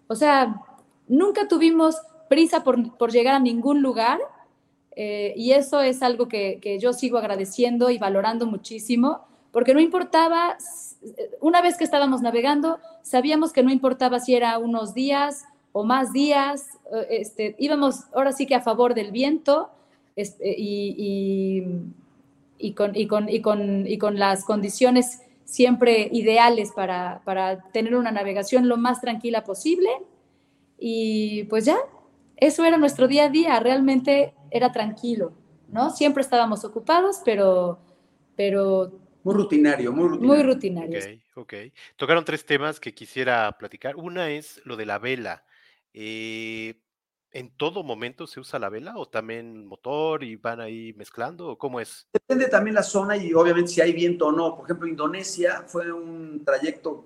[0.07, 0.61] o sea,
[1.07, 1.95] nunca tuvimos
[2.29, 4.19] prisa por, llegar a ningún lugar
[4.95, 9.21] eh, y eso es algo que, que yo sigo agradeciendo y valorando muchísimo
[9.51, 10.57] porque no importaba,
[11.39, 16.13] una vez que estábamos navegando, sabíamos que no importaba si era unos días o más
[16.13, 19.69] días, eh, este, íbamos ahora sí que a favor del viento
[20.15, 21.63] este, y,
[22.57, 27.95] y, con, y, con, y, con, y con las condiciones siempre ideales para, para tener
[27.95, 29.89] una navegación lo más tranquila posible.
[30.79, 31.77] Y pues ya,
[32.37, 35.33] eso era nuestro día a día, realmente era tranquilo,
[35.67, 35.91] ¿no?
[35.91, 37.79] Siempre estábamos ocupados, pero,
[38.35, 38.91] pero
[39.23, 40.27] muy rutinario, muy rutinario.
[40.27, 40.99] Muy rutinario.
[41.35, 41.53] Ok, ok.
[41.95, 43.95] Tocaron tres temas que quisiera platicar.
[43.95, 45.43] Una es lo de la vela.
[45.93, 46.75] Eh,
[47.33, 51.57] ¿En todo momento se usa la vela o también motor y van ahí mezclando o
[51.57, 52.07] cómo es?
[52.11, 54.55] Depende también la zona y obviamente si hay viento o no.
[54.55, 57.05] Por ejemplo, Indonesia fue un trayecto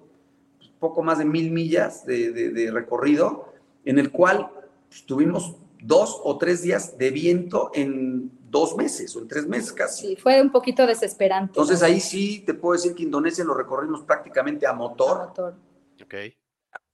[0.57, 3.53] pues, poco más de mil millas de, recorrido
[3.84, 4.49] en el cual
[4.89, 9.72] pues, tuvimos dos o tres días de viento en dos meses o en tres meses
[9.73, 10.07] casi.
[10.07, 11.52] Sí, fue un poquito desesperante.
[11.52, 15.22] Entonces ahí sí te puedo decir que Indonesia lo recorrimos prácticamente a motor.
[15.22, 15.56] A motor.
[16.02, 16.15] Ok.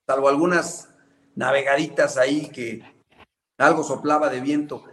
[0.06, 0.94] Salvo algunas
[1.36, 2.84] navegaditas ahí que
[3.62, 4.84] algo soplaba de viento.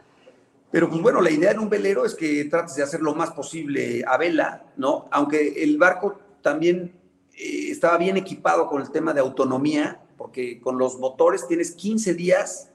[0.71, 3.31] Pero pues bueno, la idea en un velero es que trates de hacer lo más
[3.31, 5.09] posible a vela, ¿no?
[5.11, 6.93] Aunque el barco también
[7.35, 12.15] eh, estaba bien equipado con el tema de autonomía, porque con los motores tienes 15
[12.15, 12.71] días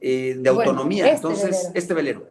[0.00, 1.06] eh, de autonomía.
[1.06, 2.28] Este Entonces, este velero.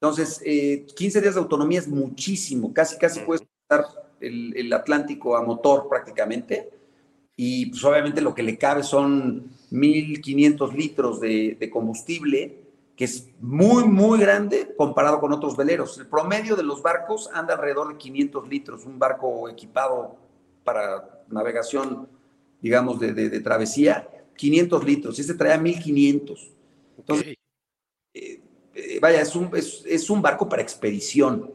[0.00, 3.86] Entonces, 15 eh, días de autonomía es muchísimo, casi, casi puedes pasar
[4.20, 6.70] el, Atlántico a motor prácticamente.
[7.42, 12.64] Y pues obviamente lo que le cabe son 1.500 litros de, combustible,
[12.94, 15.96] que es muy, muy grande comparado con otros veleros.
[15.96, 20.18] El promedio de los barcos anda alrededor de 500 litros, un barco equipado
[20.64, 22.10] para navegación,
[22.60, 24.06] digamos, de, travesía,
[24.36, 26.52] 500 litros, y este traía 1500.
[26.98, 27.36] Entonces,
[28.12, 28.42] eh,
[28.74, 31.54] eh, vaya, es un, es, un barco para expedición.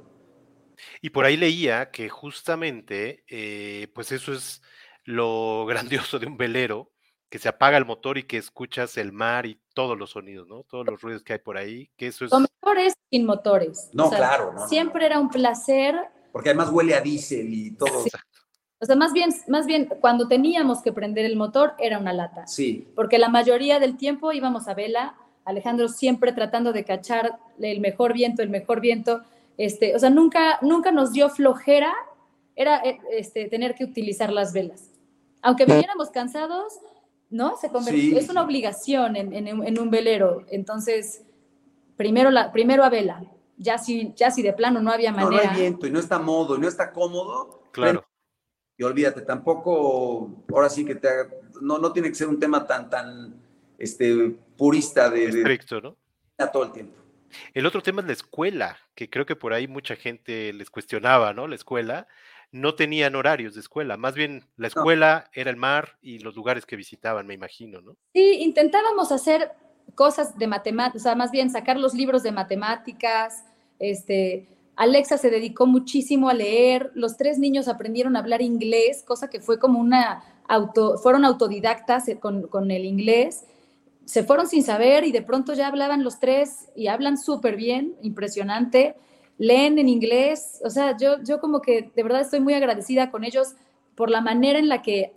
[1.00, 4.64] Y por ahí leía que justamente, eh, pues eso es
[5.06, 6.92] lo grandioso de un velero,
[7.30, 10.64] que se apaga el motor y que escuchas el mar y todos los sonidos, ¿no?
[10.64, 12.32] Todos los ruidos que hay por ahí, que eso es...
[12.32, 13.90] Con motores sin motores.
[13.94, 14.54] No, claro.
[14.68, 15.96] siempre era un placer.
[16.32, 18.06] Porque además huele a diésel y todo.
[18.80, 22.46] O sea, más bien, más bien, cuando teníamos que prender el motor era una lata.
[22.46, 22.88] Sí.
[22.96, 25.16] Porque la mayoría del tiempo íbamos a vela
[25.46, 29.22] Alejandro siempre tratando de cachar el mejor viento, el mejor viento.
[29.58, 31.94] Este, o sea, nunca, nunca nos dio flojera,
[32.56, 34.92] era eh, este, tener que utilizar las velas.
[35.46, 36.74] Aunque viniéramos cansados,
[37.30, 37.56] ¿no?
[37.58, 37.68] Se
[38.18, 40.44] es una obligación en, un velero.
[40.50, 41.24] Entonces,
[41.96, 43.24] primero, la, primero a vela.
[43.58, 45.44] Ya si, ya si de plano no había manera.
[45.44, 47.64] No, no hay viento y no está modo y no está cómodo.
[47.72, 48.04] Claro.
[48.76, 51.08] Y olvídate, tampoco, ahora sí que te
[51.62, 53.42] no, no tiene que ser un tema tan, tan
[53.78, 55.26] este, purista de...
[55.26, 55.98] Estricto, ¿no?
[56.40, 56.96] A todo el tiempo.
[57.54, 61.34] El otro tema es la escuela, que creo que por ahí mucha gente les cuestionaba,
[61.34, 61.48] ¿no?
[61.48, 62.08] La escuela
[62.56, 66.66] no tenían horarios de escuela, más bien la escuela era el mar y los lugares
[66.66, 67.98] que visitaban, me imagino, ¿no?
[68.14, 69.52] Sí, intentábamos hacer
[69.94, 73.44] cosas de matemáticas, o sea, más bien sacar los libros de matemáticas,
[73.78, 79.30] este, Alexa se dedicó muchísimo a leer, los tres niños aprendieron a hablar inglés, cosa
[79.30, 83.44] que fue como una auto, fueron autodidactas con, con el inglés,
[84.06, 87.98] se fueron sin saber y de pronto ya hablaban los tres y hablan súper bien,
[88.02, 88.96] impresionante
[89.38, 93.24] leen en inglés, o sea, yo, yo como que de verdad estoy muy agradecida con
[93.24, 93.56] ellos
[93.96, 95.14] por la manera en la que,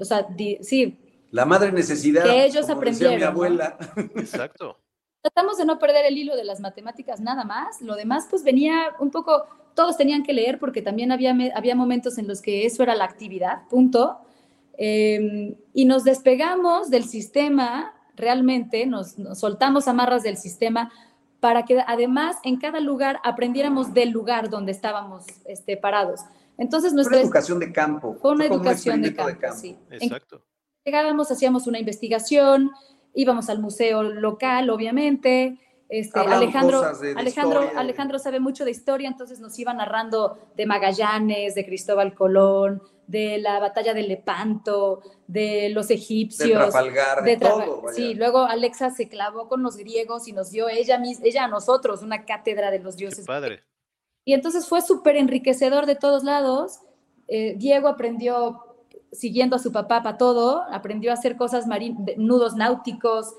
[0.00, 0.26] o sea,
[0.60, 0.98] sí.
[1.30, 2.24] La madre necesidad.
[2.24, 3.16] Que ellos aprendieron.
[3.16, 3.76] mi abuela.
[4.16, 4.78] Exacto.
[5.22, 7.80] Tratamos de no perder el hilo de las matemáticas nada más.
[7.80, 9.44] Lo demás, pues venía un poco,
[9.74, 13.04] todos tenían que leer porque también había, había momentos en los que eso era la
[13.04, 14.18] actividad, punto.
[14.76, 20.90] Em, y nos despegamos del sistema, realmente, nos, nos soltamos amarras del sistema
[21.42, 26.20] para que además en cada lugar aprendiéramos del lugar donde estábamos este, parados.
[26.56, 27.16] Entonces nuestra...
[27.16, 28.14] Una educación de campo.
[28.14, 29.76] Fue una educación de campo, sí.
[29.90, 30.44] Exacto.
[30.84, 32.70] llegábamos, hacíamos una investigación,
[33.12, 35.58] íbamos al museo local, obviamente,
[35.92, 36.82] este, Alejandro,
[37.16, 42.82] Alejandro, Alejandro sabe mucho de historia, entonces nos iba narrando de Magallanes, de Cristóbal Colón,
[43.06, 46.48] de la batalla de Lepanto, de los egipcios.
[46.48, 47.82] De Trafalgar, de, todo.
[47.92, 52.00] Sí, luego Alexa se clavó con los griegos y nos dio ella, ella a nosotros
[52.00, 53.26] una cátedra de los dioses.
[53.26, 53.62] padre.
[54.24, 56.80] Y entonces fue súper enriquecedor de todos lados.
[57.28, 58.64] Eh, Diego aprendió,
[59.12, 61.66] siguiendo a su papá para todo, aprendió a hacer cosas,
[62.16, 63.34] nudos náuticos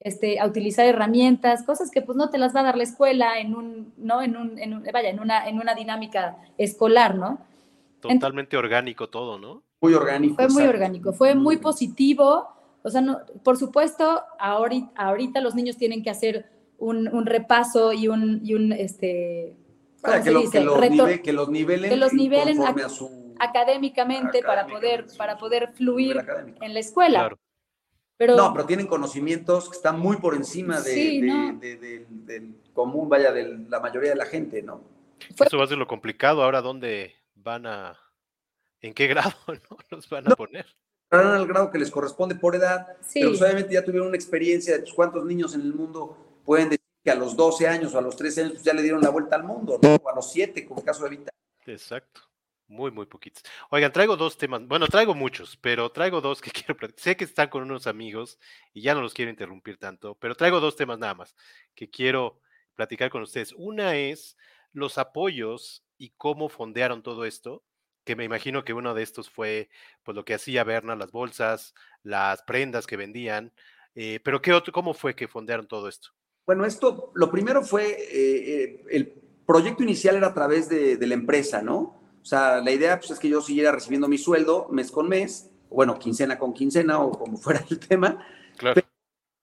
[0.00, 3.38] este, a utilizar herramientas, cosas que pues no te las va a dar la escuela
[3.38, 4.22] en un, ¿no?
[4.22, 7.38] En un, en vaya, en una, en una dinámica escolar, ¿no?
[8.00, 9.62] Totalmente orgánico todo, ¿no?
[9.82, 10.36] Muy orgánico.
[10.36, 12.48] Fue muy orgánico, fue muy positivo.
[12.82, 16.46] O sea, no, por supuesto, ahorita, ahorita los niños tienen que hacer
[16.78, 19.54] un, repaso y un, y un este,
[20.00, 22.58] para que, lo, que, los nive, que, los nivelen, que los nivelen
[23.38, 26.24] académicamente para poder, para poder fluir
[26.62, 27.18] en la escuela.
[27.18, 27.38] Claro
[28.26, 33.80] no, pero tienen conocimientos que están muy por encima de, del común, vaya, de la
[33.80, 34.82] mayoría de la gente, ¿no?
[35.38, 36.42] Eso va a ser lo complicado.
[36.42, 37.98] Ahora, ¿dónde van a,
[38.80, 39.76] en qué grado ¿no?
[39.90, 40.66] los van a poner?
[41.10, 44.74] Van al grado que les corresponde por edad, pero pues, obviamente ya tuvieron una experiencia
[44.74, 47.98] de pues, cuántos niños en el mundo pueden decir que a los 12 años o
[47.98, 49.96] a los 13 años pues, ya le dieron la vuelta al mundo, ¿no?
[49.96, 51.30] O a los 7, como el caso de Vita.
[51.66, 52.29] Exacto.
[52.70, 53.42] Muy, muy poquitos.
[53.70, 54.64] Oigan, traigo dos temas.
[54.64, 57.02] Bueno, traigo muchos, pero traigo dos que quiero platicar.
[57.02, 58.38] Sé que están con unos amigos
[58.72, 61.34] y ya no los quiero interrumpir tanto, pero traigo dos temas nada más
[61.74, 62.40] que quiero
[62.76, 63.52] platicar con ustedes.
[63.56, 64.36] Una es
[64.72, 67.64] los apoyos y cómo fondearon todo esto,
[68.04, 69.68] que me imagino que uno de estos fue
[70.04, 71.74] pues lo que hacía Berna, las bolsas,
[72.04, 73.52] las prendas que vendían,
[73.96, 76.10] eh, pero ¿qué otro, cómo fue que fondearon todo esto?
[76.46, 79.08] Bueno, esto, lo primero fue, eh, eh, el
[79.44, 81.99] proyecto inicial era a través de, de la empresa, ¿no?
[82.22, 85.50] O sea, la idea pues, es que yo siguiera recibiendo mi sueldo mes con mes,
[85.70, 88.24] bueno, quincena con quincena o como fuera el tema.
[88.56, 88.82] Claro.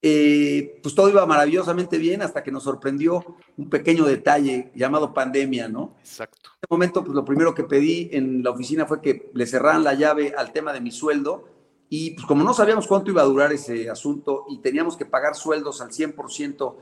[0.02, 3.26] Eh, pues todo iba maravillosamente bien hasta que nos sorprendió
[3.58, 5.96] un pequeño detalle llamado pandemia, ¿no?
[6.00, 6.38] Exacto.
[6.44, 9.84] En ese momento, pues lo primero que pedí en la oficina fue que le cerraran
[9.84, 11.50] la llave al tema de mi sueldo
[11.90, 15.36] y pues como no sabíamos cuánto iba a durar ese asunto y teníamos que pagar
[15.36, 16.76] sueldos al 100%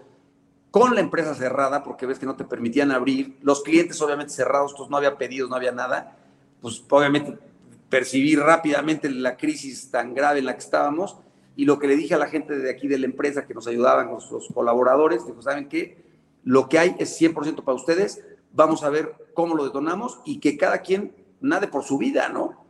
[0.75, 4.73] con la empresa cerrada, porque ves que no te permitían abrir, los clientes obviamente cerrados,
[4.77, 6.17] pues no había pedidos, no había nada,
[6.59, 7.37] pues obviamente
[7.87, 11.15] percibí rápidamente la crisis tan grave en la que estábamos
[11.55, 13.67] y lo que le dije a la gente de aquí de la empresa que nos
[13.67, 16.03] ayudaban, los colaboradores, dijo, ¿saben qué?
[16.43, 18.21] Lo que hay es 100% para ustedes,
[18.51, 22.65] vamos a ver cómo lo detonamos y que cada quien nade por su vida, ¿no?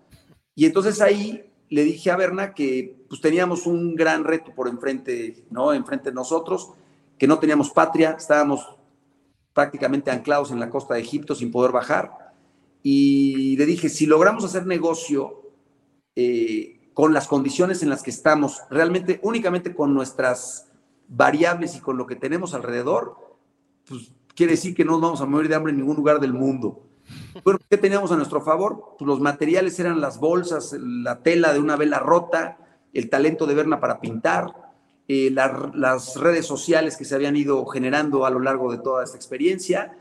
[0.54, 5.44] Y entonces ahí le dije a Berna que pues teníamos un gran reto por enfrente,
[5.50, 5.74] ¿no?
[5.74, 6.76] Enfrente de nosotros,
[7.18, 8.76] que no teníamos patria, estábamos
[9.54, 12.34] prácticamente anclados en la costa de Egipto sin poder bajar.
[12.84, 15.52] Y le dije, si logramos hacer negocio
[16.16, 20.68] eh, con las condiciones en las que estamos, realmente únicamente con nuestras
[21.08, 23.38] variables y con lo que tenemos alrededor,
[23.88, 26.34] pues quiere decir que no nos vamos a morir de hambre en ningún lugar del
[26.34, 26.84] mundo.
[27.44, 28.96] Bueno, ¿qué teníamos a nuestro favor?
[28.98, 32.58] Pues los materiales eran las bolsas, la tela de una vela rota,
[32.94, 34.65] el talento de Berna para pintar,
[35.08, 39.18] eh, las redes sociales que se habían ido generando a lo largo de toda esta
[39.18, 39.98] experiencia.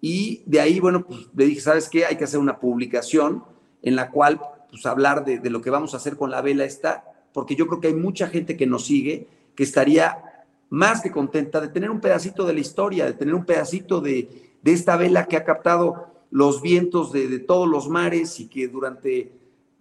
[0.00, 2.06] Y de ahí, bueno, pues le dije, ¿sabes qué?
[2.06, 3.44] Hay que hacer una publicación
[3.82, 4.40] en la cual,
[4.70, 7.80] pues hablar de, lo que vamos a hacer con la vela esta, porque yo creo
[7.80, 12.00] que hay mucha gente que nos sigue que estaría más que contenta de tener un
[12.00, 16.08] pedacito de la historia, de tener un pedacito de, de esta vela que ha captado
[16.30, 19.32] los vientos de, todos los mares y que durante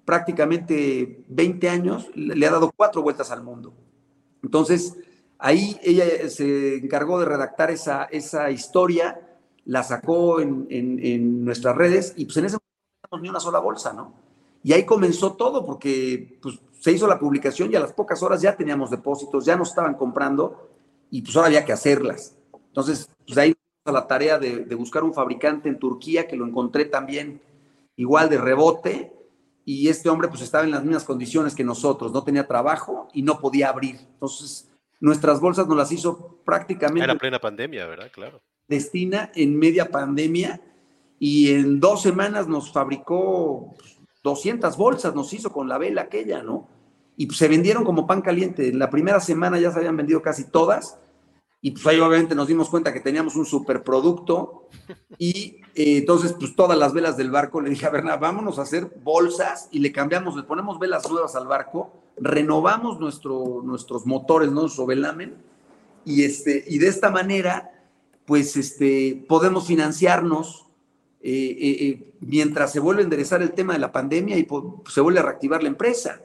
[0.05, 3.73] prácticamente 20 años le ha dado cuatro vueltas al mundo.
[4.43, 4.95] Entonces,
[5.39, 9.21] ahí ella se encargó de redactar esa, esa historia,
[9.65, 13.59] la sacó en, en, nuestras redes y pues en ese momento no ni una sola
[13.59, 14.13] bolsa, ¿no?
[14.63, 18.41] Y ahí comenzó todo porque pues, se hizo la publicación y a las pocas horas
[18.41, 20.69] ya teníamos depósitos, ya nos estaban comprando
[21.11, 22.35] y pues ahora había que hacerlas.
[22.67, 23.55] Entonces, pues ahí
[23.85, 27.41] a la tarea de, de, buscar un fabricante en Turquía, que lo encontré también
[27.95, 29.16] igual de rebote,
[29.67, 33.21] y este hombre pues estaba en las mismas condiciones que nosotros, no tenía trabajo y
[33.21, 33.97] no podía abrir.
[34.13, 34.71] Entonces,
[35.01, 37.03] nuestras bolsas nos las hizo prácticamente...
[37.03, 38.09] Era plena pandemia, ¿verdad?
[38.09, 38.39] Claro.
[38.69, 40.61] Destina en media pandemia
[41.19, 43.75] y en dos semanas nos fabricó
[44.23, 46.69] 200 bolsas, nos hizo con la vela aquella, ¿no?
[47.17, 48.69] Y pues, se vendieron como pan caliente.
[48.69, 50.97] En la primera semana ya se habían vendido casi todas
[51.67, 54.69] y pues ahí obviamente nos dimos cuenta que teníamos un superproducto
[55.17, 58.61] y eh, entonces pues todas las velas del barco le dije a Bernard, vámonos a
[58.61, 64.49] hacer bolsas y le cambiamos, le ponemos velas nuevas al barco, renovamos nuestro, nuestros motores,
[64.49, 64.61] ¿no?
[64.61, 65.35] nuestro velamen
[66.05, 67.69] y, este, y de esta manera
[68.25, 70.67] pues este, podemos financiarnos
[71.19, 74.47] eh, eh, mientras se vuelve a enderezar el tema de la pandemia y
[74.87, 76.21] se vuelve a reactivar la empresa.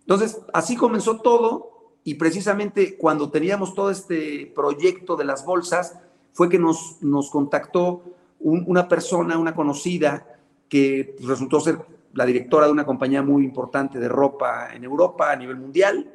[0.00, 1.75] Entonces, así comenzó todo
[2.06, 5.98] y precisamente cuando teníamos todo este proyecto de las bolsas,
[6.32, 8.04] fue que nos, nos contactó
[8.38, 10.24] un, una persona, una conocida,
[10.68, 11.80] que resultó ser
[12.12, 16.08] la directora de una compañía muy importante de ropa en Europa a nivel mundial,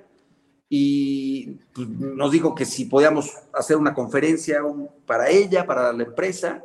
[0.69, 4.61] y pues, nos dijo que si podíamos hacer una conferencia
[5.05, 6.63] para ella, para la empresa,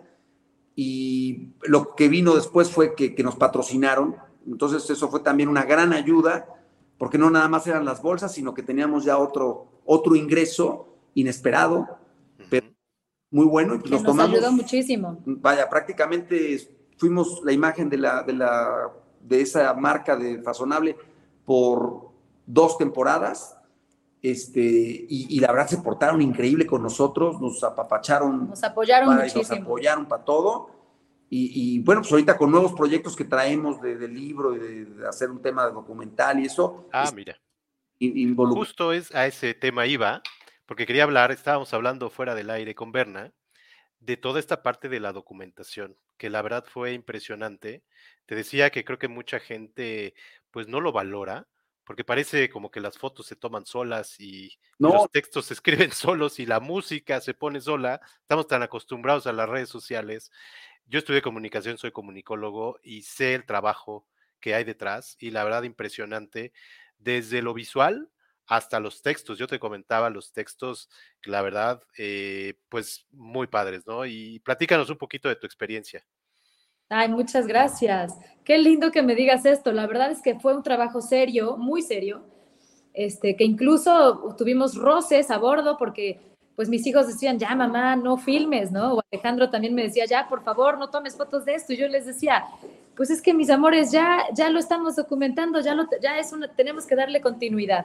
[0.76, 4.14] y lo que vino después fue que nos patrocinaron,
[4.46, 6.46] entonces eso fue también una gran ayuda
[6.98, 11.98] porque no nada más eran las bolsas, sino que teníamos ya otro, otro ingreso inesperado,
[12.48, 12.66] pero
[13.30, 13.74] muy bueno.
[13.74, 15.18] Y pues nos, nos ayudó muchísimo.
[15.24, 16.58] Vaya, prácticamente
[16.96, 18.90] fuimos la imagen de, la, de, la,
[19.20, 20.96] de esa marca de Fasonable
[21.44, 22.10] por
[22.46, 23.56] dos temporadas.
[24.22, 28.48] Este, y, y, la verdad se portaron increíble con nosotros, nos apapacharon.
[28.48, 29.42] Nos apoyaron para, muchísimo.
[29.42, 30.70] Nos apoyaron para todo.
[31.28, 34.84] Y, y, bueno, pues ahorita con nuevos proyectos que traemos de, de libro y de,
[34.84, 36.88] de, hacer un tema de documental y eso.
[36.92, 37.36] Ah, es, mira.
[37.98, 40.22] Justo es a ese tema iba,
[40.66, 43.32] porque quería hablar, estábamos hablando fuera del aire con Berna,
[44.00, 47.82] de toda esta parte de la documentación, que la verdad fue impresionante.
[48.26, 50.14] Te decía que creo que mucha gente
[50.50, 51.48] pues no lo valora,
[51.84, 54.90] porque parece como que las fotos se toman solas y, no.
[54.90, 55.54] y, los textos se
[55.88, 58.00] escriben solos y la música se pone sola.
[58.20, 60.30] Estamos tan acostumbrados a las redes sociales
[60.86, 64.06] yo estudié comunicación, soy comunicólogo y sé el trabajo
[64.40, 66.52] que hay detrás y la verdad impresionante,
[66.98, 68.10] desde lo visual
[68.46, 69.38] hasta los textos.
[69.38, 70.88] Yo te comentaba los textos,
[71.24, 74.06] la verdad, eh, pues muy padres, ¿no?
[74.06, 76.06] Y platícanos un poquito de tu experiencia.
[76.88, 78.14] Ay, muchas gracias.
[78.44, 79.72] Qué lindo que me digas esto.
[79.72, 82.24] La verdad es que fue un trabajo serio, muy serio,
[82.92, 88.16] este, que incluso tuvimos roces a bordo porque pues mis hijos decían, ya mamá, no
[88.16, 88.94] filmes, ¿no?
[88.94, 91.74] O Alejandro también me decía, ya, por favor, no tomes fotos de esto.
[91.74, 92.46] Y yo les decía,
[92.96, 96.48] pues es que mis amores, ya, ya lo estamos documentando, ya, lo, ya es una,
[96.48, 97.84] tenemos que darle continuidad.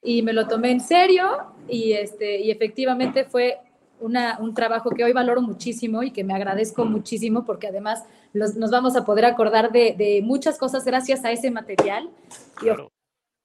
[0.00, 1.26] Y me lo tomé en serio
[1.68, 3.58] y, este, y efectivamente fue
[3.98, 8.54] una, un trabajo que hoy valoro muchísimo y que me agradezco muchísimo porque además los,
[8.54, 12.08] nos vamos a poder acordar de, de, muchas cosas gracias a ese material
[12.54, 12.92] claro.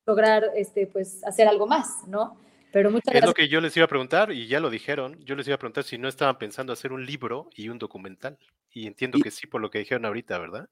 [0.05, 2.37] y lograr este, pues, hacer algo más, ¿no?
[2.73, 3.29] Pero muchas es gracias.
[3.29, 5.19] lo que yo les iba a preguntar y ya lo dijeron.
[5.23, 8.39] Yo les iba a preguntar si no estaban pensando hacer un libro y un documental.
[8.73, 10.67] Y entiendo que sí por lo que dijeron ahorita, ¿verdad?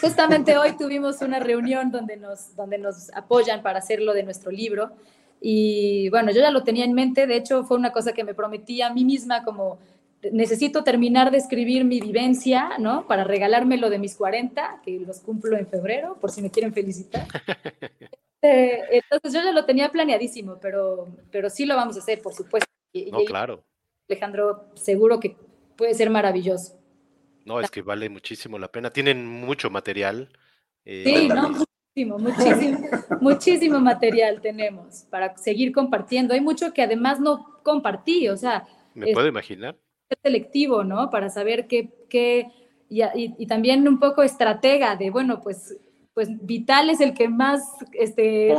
[0.00, 4.92] Justamente hoy tuvimos una reunión donde nos, donde nos apoyan para hacerlo de nuestro libro.
[5.40, 7.26] Y bueno, yo ya lo tenía en mente.
[7.26, 9.80] De hecho, fue una cosa que me prometí a mí misma como
[10.30, 13.08] necesito terminar de escribir mi vivencia, ¿no?
[13.08, 17.26] Para regalármelo de mis 40, que los cumplo en febrero, por si me quieren felicitar.
[18.42, 22.32] Eh, entonces yo ya lo tenía planeadísimo, pero, pero sí lo vamos a hacer, por
[22.32, 22.70] supuesto.
[22.92, 23.64] Y, no, y, claro.
[24.08, 25.36] Alejandro, seguro que
[25.76, 26.78] puede ser maravilloso.
[27.44, 28.90] No, es que vale muchísimo la pena.
[28.90, 30.28] Tienen mucho material.
[30.84, 32.78] Eh, sí, no, muchísimo, muchísimo,
[33.20, 36.34] muchísimo material tenemos para seguir compartiendo.
[36.34, 38.66] Hay mucho que además no compartí, o sea.
[38.94, 39.76] Me es, puedo imaginar.
[40.08, 41.10] Es selectivo, ¿no?
[41.10, 42.50] Para saber qué, qué
[42.88, 45.76] y, y, y también un poco estratega de, bueno, pues
[46.20, 47.62] pues Vital es el que más,
[47.94, 48.52] este,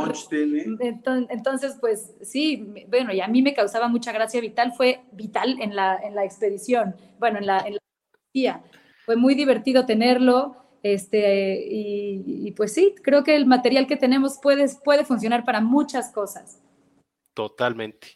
[1.30, 5.76] entonces, pues sí, bueno, y a mí me causaba mucha gracia Vital, fue Vital en
[5.76, 8.60] la, en la expedición, bueno, en la, en la
[9.06, 14.66] fue muy divertido tenerlo Este, y, pues sí, creo que el material que tenemos puede,
[14.82, 16.60] puede funcionar para muchas cosas.
[17.32, 18.08] Totalmente.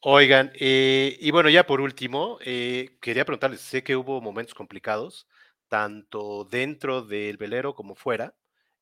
[0.00, 5.26] Oigan, eh, y bueno, ya por último, eh, quería preguntarles, sé que hubo momentos complicados,
[5.68, 8.34] tanto dentro del velero como fuera.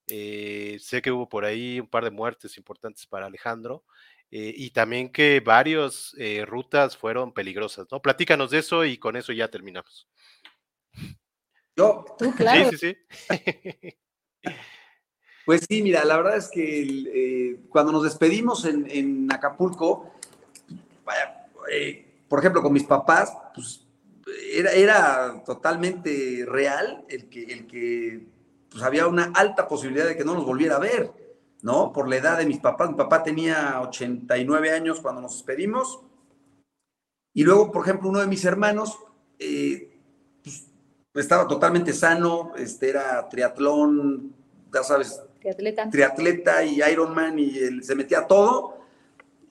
[0.07, 3.85] Eh, sé que hubo por ahí un par de muertes importantes para Alejandro
[4.35, 6.17] y también que varias
[6.47, 8.01] rutas fueron peligrosas, ¿no?
[8.01, 10.09] Platícanos de eso y con eso ya terminamos.
[11.77, 12.07] Yo.
[12.19, 12.71] Tú, claro.
[12.71, 12.97] Sí, sí,
[13.29, 13.97] sí.
[15.45, 20.13] Pues sí, mira, la verdad es que cuando nos despedimos en Acapulco,
[21.05, 23.85] vaya, eh, por ejemplo, con mis papás, pues
[24.53, 28.27] era, era totalmente real el que, el que
[28.73, 31.13] pues, había una alta posibilidad de que no nos volviera a ver,
[31.63, 31.93] ¿no?
[31.93, 32.91] Por la edad de mis papás.
[32.91, 36.01] Mi papá tenía 89 años cuando nos despedimos.
[37.35, 38.99] Y luego, por ejemplo, uno de mis hermanos
[39.39, 39.99] eh,
[40.43, 40.67] pues,
[41.15, 44.35] estaba totalmente sano, este, era triatlón,
[44.73, 48.83] ya sabes, triatleta, triatleta y Ironman y él, se metía a todo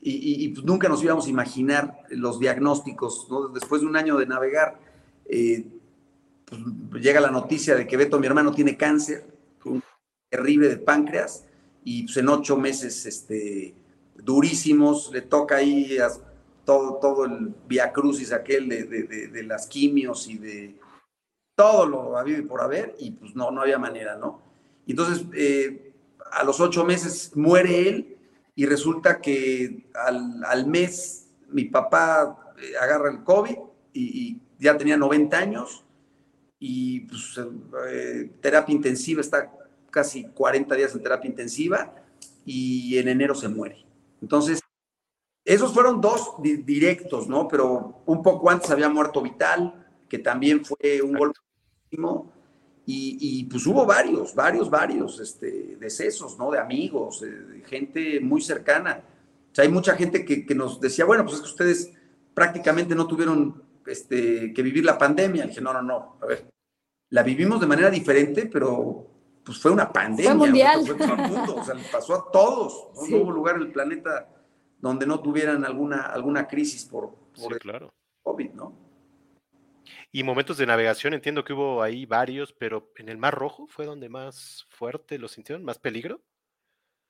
[0.03, 3.27] y, pues nunca nos íbamos a imaginar los diagnósticos.
[3.30, 3.49] ¿no?
[3.49, 4.80] Después de un año de navegar,
[5.26, 5.81] eh,
[6.90, 9.26] pues, llega la noticia de que Beto, mi hermano, tiene cáncer,
[10.30, 11.45] terrible de páncreas,
[11.84, 13.73] y pues en ocho meses este,
[14.15, 15.98] durísimos, le toca ahí
[16.64, 20.76] todo, todo el via crucis aquel de, de, las quimios y de
[21.56, 24.41] todo lo habido y por haber, y pues no, no había manera, ¿no?
[24.88, 25.94] entonces, eh,
[26.32, 28.18] a los ocho meses muere él,
[28.56, 33.57] y resulta que al, mes mi papá eh, agarra el COVID
[33.94, 35.84] y, ya tenía 90 años
[36.64, 37.42] y pues,
[37.90, 39.52] eh, terapia intensiva, está
[39.90, 41.96] casi 40 días en terapia intensiva
[42.46, 43.84] y en enero se muere.
[44.22, 44.62] Entonces,
[45.44, 47.48] esos fueron dos directos, ¿no?
[47.48, 51.40] Pero un poco antes había muerto Vital, que también fue un golpe
[52.86, 56.52] y, pues hubo varios, varios, varios este, decesos, ¿no?
[56.52, 59.02] De amigos, de gente muy cercana.
[59.52, 61.92] O sea, hay mucha gente que, nos decía, bueno, pues es que ustedes
[62.36, 65.46] prácticamente no tuvieron este, que vivir la pandemia.
[65.46, 66.51] Y dije, no, no, no, a ver,
[67.12, 69.06] la vivimos de manera diferente, pero
[69.44, 70.32] pues fue una pandemia.
[70.32, 70.80] Fue mundial.
[71.56, 72.90] o sea, le pasó a todos.
[72.96, 73.18] ¿no?
[73.18, 74.30] hubo lugar en el planeta
[74.80, 77.94] donde no tuvieran alguna, alguna crisis por, por claro.
[78.24, 78.74] COVID, ¿no?
[80.14, 83.86] Y momentos de navegación, entiendo que hubo ahí varios, pero en el Mar Rojo fue
[83.86, 86.22] donde más fuerte lo sintieron, más peligro.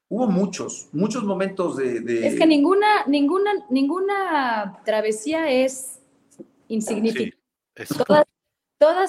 [0.09, 2.27] Hubo muchos, muchos momentos de.
[2.27, 6.01] Es que ninguna, ninguna, ninguna travesía es
[6.67, 7.37] insignificante.
[8.05, 8.25] todas,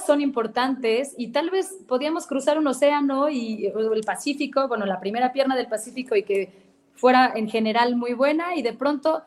[0.05, 5.33] son importantes y tal vez podíamos cruzar un océano y el Pacífico, bueno, la primera
[5.33, 6.53] pierna del Pacífico y que
[6.95, 9.23] fuera en general muy buena y de pronto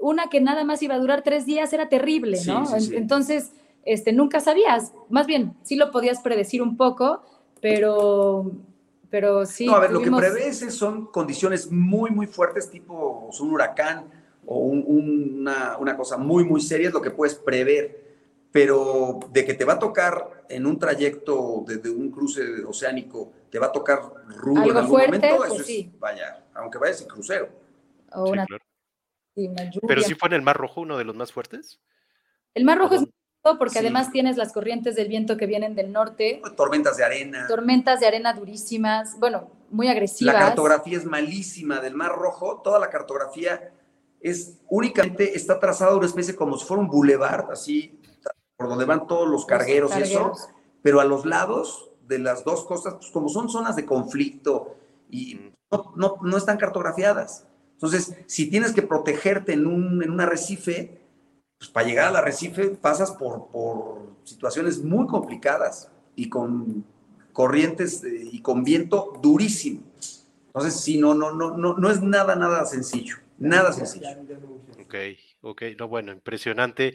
[0.00, 2.64] una que nada más iba a durar tres días era terrible, ¿no?
[2.92, 3.52] Entonces
[3.84, 7.22] este, nunca sabías, más bien, sí lo podías predecir un poco,
[7.60, 8.50] pero,
[9.10, 9.66] pero sí.
[9.66, 14.04] No, a ver, lo que prevés son condiciones muy, muy fuertes, tipo un huracán
[14.46, 18.03] o una, una, cosa muy, muy seria, es lo que puedes prever.
[18.54, 23.58] Pero de que te va a tocar en un trayecto desde un cruce oceánico, te
[23.58, 25.92] va a tocar rudo en algún momento, eso pues sí.
[25.98, 27.48] vaya, aunque vayas en crucero.
[29.34, 31.80] Pero sí fue en el Mar Rojo uno de los más fuertes.
[32.54, 33.04] El Mar Rojo es
[33.42, 36.40] porque además tienes las corrientes del viento que vienen del norte.
[36.56, 37.48] Tormentas de arena.
[37.48, 40.32] Tormentas de arena durísimas, bueno, muy agresivas.
[40.32, 43.72] La cartografía es malísima del Mar Rojo, toda la cartografía
[44.20, 47.98] es únicamente, está trazada una especie como si fuera un boulevard, así,
[48.56, 50.32] por donde van todos los cargueros, y eso,
[50.82, 54.76] pero a los lados de las dos costas, pues como son zonas de conflicto
[55.10, 55.52] y
[55.96, 57.46] no, no, están cartografiadas.
[57.72, 61.00] Entonces, si tienes que protegerte en un, en un arrecife,
[61.58, 66.84] pues para llegar al arrecife pasas por, por situaciones muy complicadas y con
[67.32, 69.82] corrientes eh, y con viento durísimo.
[70.46, 74.08] Entonces, sí, no, no, no, no, no es nada, nada sencillo, nada sencillo.
[74.80, 74.94] Ok,
[75.42, 76.94] ok, no, bueno, impresionante.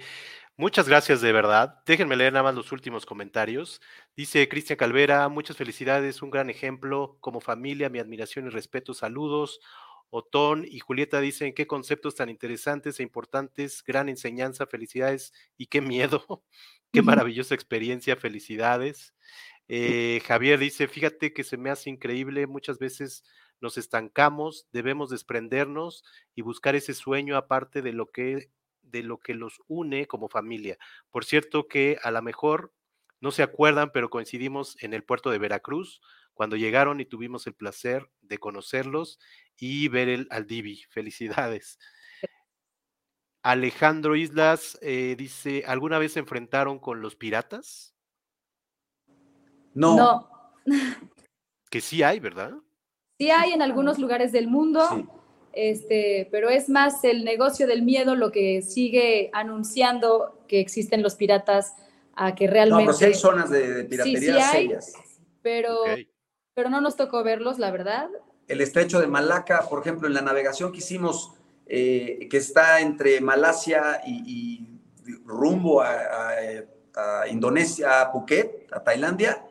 [0.59, 1.81] Muchas gracias de verdad.
[1.85, 3.79] Déjenme leer nada más los últimos comentarios.
[4.17, 7.17] Dice Cristian Calvera, muchas felicidades, un gran ejemplo.
[7.21, 8.93] Como familia, mi admiración y respeto.
[8.93, 9.61] Saludos.
[10.09, 15.79] Otón y Julieta dicen qué conceptos tan interesantes e importantes, gran enseñanza, felicidades y qué
[15.79, 16.43] miedo,
[16.91, 19.13] qué maravillosa experiencia, felicidades.
[19.69, 23.23] Eh, Javier dice, fíjate que se me hace increíble, muchas veces
[23.61, 26.03] nos estancamos, debemos desprendernos
[26.35, 28.49] y buscar ese sueño aparte de lo que
[28.91, 30.77] de lo que los une como familia.
[31.09, 32.73] Por cierto que a lo mejor
[33.21, 36.01] no se acuerdan, pero coincidimos en el puerto de Veracruz
[36.33, 39.19] cuando llegaron y tuvimos el placer de conocerlos
[39.57, 40.83] y ver el, al Divi.
[40.89, 41.77] Felicidades.
[43.41, 47.95] Alejandro Islas eh, dice, ¿alguna vez se enfrentaron con los piratas?
[49.73, 50.29] No.
[51.69, 52.53] que sí hay, ¿verdad?
[53.17, 55.18] Sí hay en algunos lugares del mundo,
[55.53, 61.15] este, pero es más el negocio del miedo lo que sigue anunciando que existen los
[61.15, 61.73] piratas
[62.15, 62.85] a que realmente...
[62.85, 64.93] No, pero sí hay zonas de, piratería serias.
[65.41, 65.77] Pero,
[66.53, 68.09] pero no nos tocó verlos, la verdad.
[68.47, 71.31] El estrecho de Malaca, por ejemplo, en la navegación que hicimos,
[71.65, 74.65] eh, que está entre Malasia y,
[75.25, 76.31] rumbo a,
[76.95, 79.43] a, Indonesia, a Phuket, a Tailandia,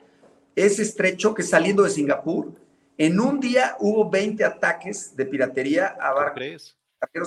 [0.54, 2.52] ese estrecho que saliendo de Singapur,
[2.98, 6.76] en un día hubo 20 ataques de piratería a barcos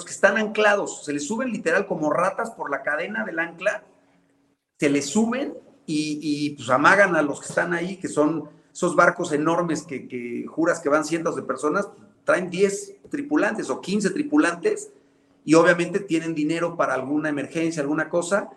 [0.06, 3.86] que están anclados, se les suben literal como ratas por la cadena del ancla,
[4.78, 5.54] se les suben
[5.86, 10.80] y, pues amagan a los que están ahí, que son esos barcos enormes que, juras
[10.82, 11.90] que van cientos de personas,
[12.26, 14.92] traen 10 tripulantes o 15 tripulantes
[15.46, 18.50] y obviamente tienen dinero para alguna emergencia, alguna cosa,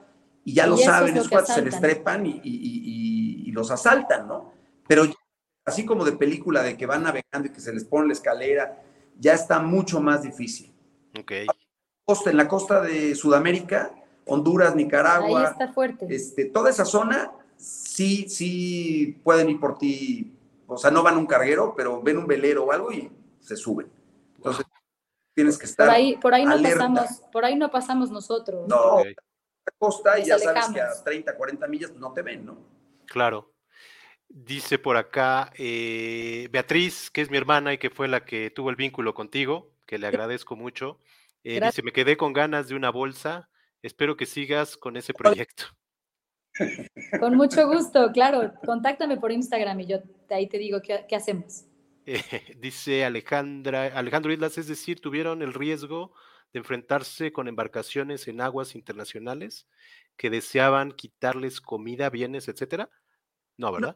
[0.45, 4.53] y ya lo saben, esos cuates se les trepan y, y, los asaltan, ¿no?
[4.89, 5.05] Pero
[5.65, 8.82] así como de película de que van navegando y que se les pone la escalera,
[9.19, 10.73] ya está mucho más difícil.
[11.19, 11.32] Ok.
[12.27, 13.95] En la costa de Sudamérica,
[14.27, 15.41] Honduras, Nicaragua.
[15.41, 16.07] Ahí está fuerte.
[16.11, 20.36] Este, toda esa zona, sí, sí pueden ir por ti.
[20.66, 23.11] O sea, no van un carguero, pero ven un velero o algo y
[23.41, 23.91] se suben.
[24.36, 24.66] Entonces,
[25.35, 25.86] tienes que estar.
[25.86, 28.69] Por ahí, por ahí no pasamos, por ahí no pasamos nosotros.
[28.69, 32.59] No, la costa y ya sabes que a 30, 40 millas no te ven, ¿no?
[33.07, 33.54] Claro.
[34.36, 38.69] Dice por acá eh, Beatriz, que es mi hermana y que fue la que tuvo
[38.69, 40.98] el vínculo contigo, que le agradezco mucho.
[41.44, 43.48] Eh, dice, me quedé con ganas de una bolsa.
[43.81, 45.66] Espero que sigas con ese proyecto.
[47.20, 48.52] Con mucho gusto, claro.
[48.66, 49.98] Contáctame por Instagram y yo
[50.31, 51.66] ahí te digo qué, hacemos.
[52.59, 56.12] dice Alejandra, Alejandro Islas, es decir, tuvieron el riesgo
[56.52, 59.69] de enfrentarse con embarcaciones en aguas internacionales
[60.16, 62.90] que deseaban quitarles comida, bienes, etcétera.
[63.56, 63.94] No, ¿verdad?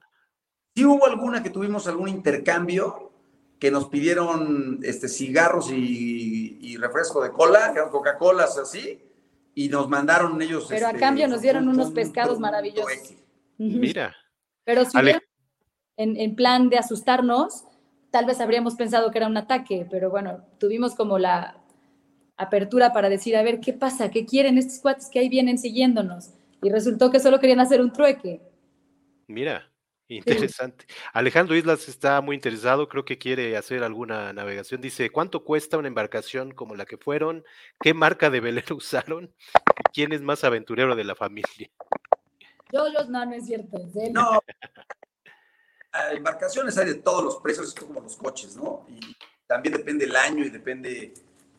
[0.79, 3.11] Sí hubo alguna que tuvimos algún intercambio
[3.59, 9.03] que nos pidieron este, cigarros y, refresco de cola, que eran Coca-Colas así,
[9.57, 10.67] y nos mandaron ellos.
[10.69, 13.13] Pero a este, cambio nos dieron unos pescados maravillosos.
[13.57, 14.15] Mira.
[14.63, 14.97] Pero si
[15.97, 17.65] en, en plan de asustarnos,
[18.13, 21.61] tal vez habríamos pensado que era un ataque, pero bueno, tuvimos como la
[22.37, 24.13] apertura para decir, a ver, ¿qué pasa?
[24.13, 26.35] ¿Qué quieren estos cuates que ahí vienen siguiéndonos?
[26.63, 28.41] Y resultó que solo querían hacer un trueque.
[29.27, 29.69] Mira.
[30.09, 30.87] Interesante.
[31.13, 34.81] Alejandro Islas está muy interesado, creo que quiere hacer alguna navegación.
[34.81, 37.45] Dice, ¿cuánto cuesta una embarcación como la que fueron?
[37.79, 39.35] ¿Qué marca de velero usaron?
[39.93, 41.71] ¿Quién es más aventurero de la familia?
[42.73, 43.79] Yo, yo, no, no es cierto.
[44.13, 44.41] no.
[46.13, 48.87] embarcaciones hay de todos los precios, es como los coches, ¿no?
[48.89, 49.17] Y
[49.47, 51.13] también depende el año y depende...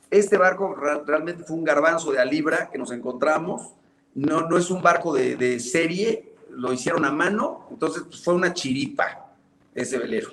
[0.09, 3.75] Este barco realmente fue un garbanzo de a libra que nos encontramos.
[4.15, 8.33] No, no es un barco de, de serie, lo hicieron a mano, entonces pues, fue
[8.33, 9.33] una chiripa
[9.73, 10.29] ese velero.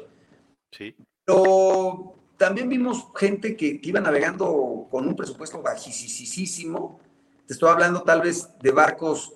[0.70, 0.94] Sí.
[1.24, 7.00] Pero también vimos gente que, iba navegando con un presupuesto bajísimo.
[7.46, 9.34] Te estoy hablando tal vez de barcos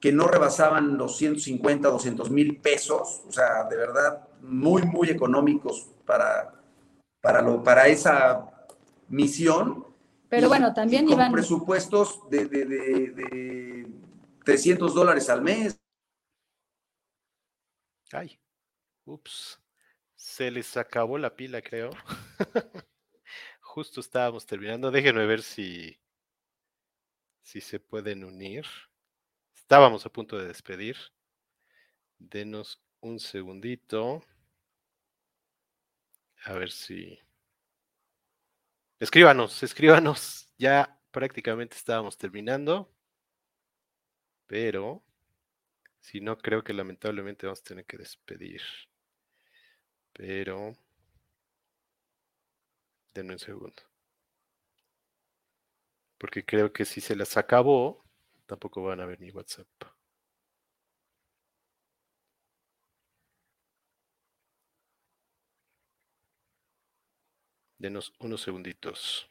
[0.00, 5.88] que no rebasaban los 150, 200 mil pesos, o sea, de verdad, muy, muy económicos
[6.06, 6.54] para,
[7.20, 8.46] para, lo, para esa
[9.08, 9.84] misión.
[10.30, 11.32] Pero bueno, también con iban...
[11.32, 13.86] presupuestos de, de, de, de
[14.44, 15.79] 300 dólares al mes,
[18.12, 18.40] Ay,
[19.04, 19.60] ups,
[20.16, 21.90] se les acabó la pila, creo.
[23.60, 24.90] Justo estábamos terminando.
[24.90, 25.98] Déjenme ver si,
[27.42, 28.66] si se pueden unir.
[29.54, 30.96] Estábamos a punto de despedir.
[32.18, 34.22] Denos un segundito.
[36.44, 37.18] A ver si.
[38.98, 40.52] Escríbanos, escríbanos.
[40.58, 42.92] Ya prácticamente estábamos terminando.
[44.46, 45.02] Pero
[46.00, 48.60] si no, creo que lamentablemente vamos a tener que despedir.
[50.12, 50.74] Pero...
[53.14, 53.82] Denme un segundo.
[56.18, 58.04] Porque creo que si se las acabó,
[58.46, 59.66] tampoco van a ver mi WhatsApp.
[67.78, 69.29] Denos unos segunditos.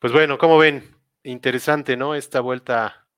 [0.00, 0.84] Pues bueno, como ven,
[1.24, 2.14] interesante, ¿no?
[2.14, 3.08] Esta vuelta,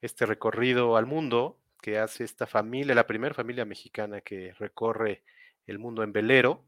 [0.00, 5.22] este recorrido al mundo que hace esta familia, la primera familia mexicana que recorre
[5.66, 6.64] el mundo en velero.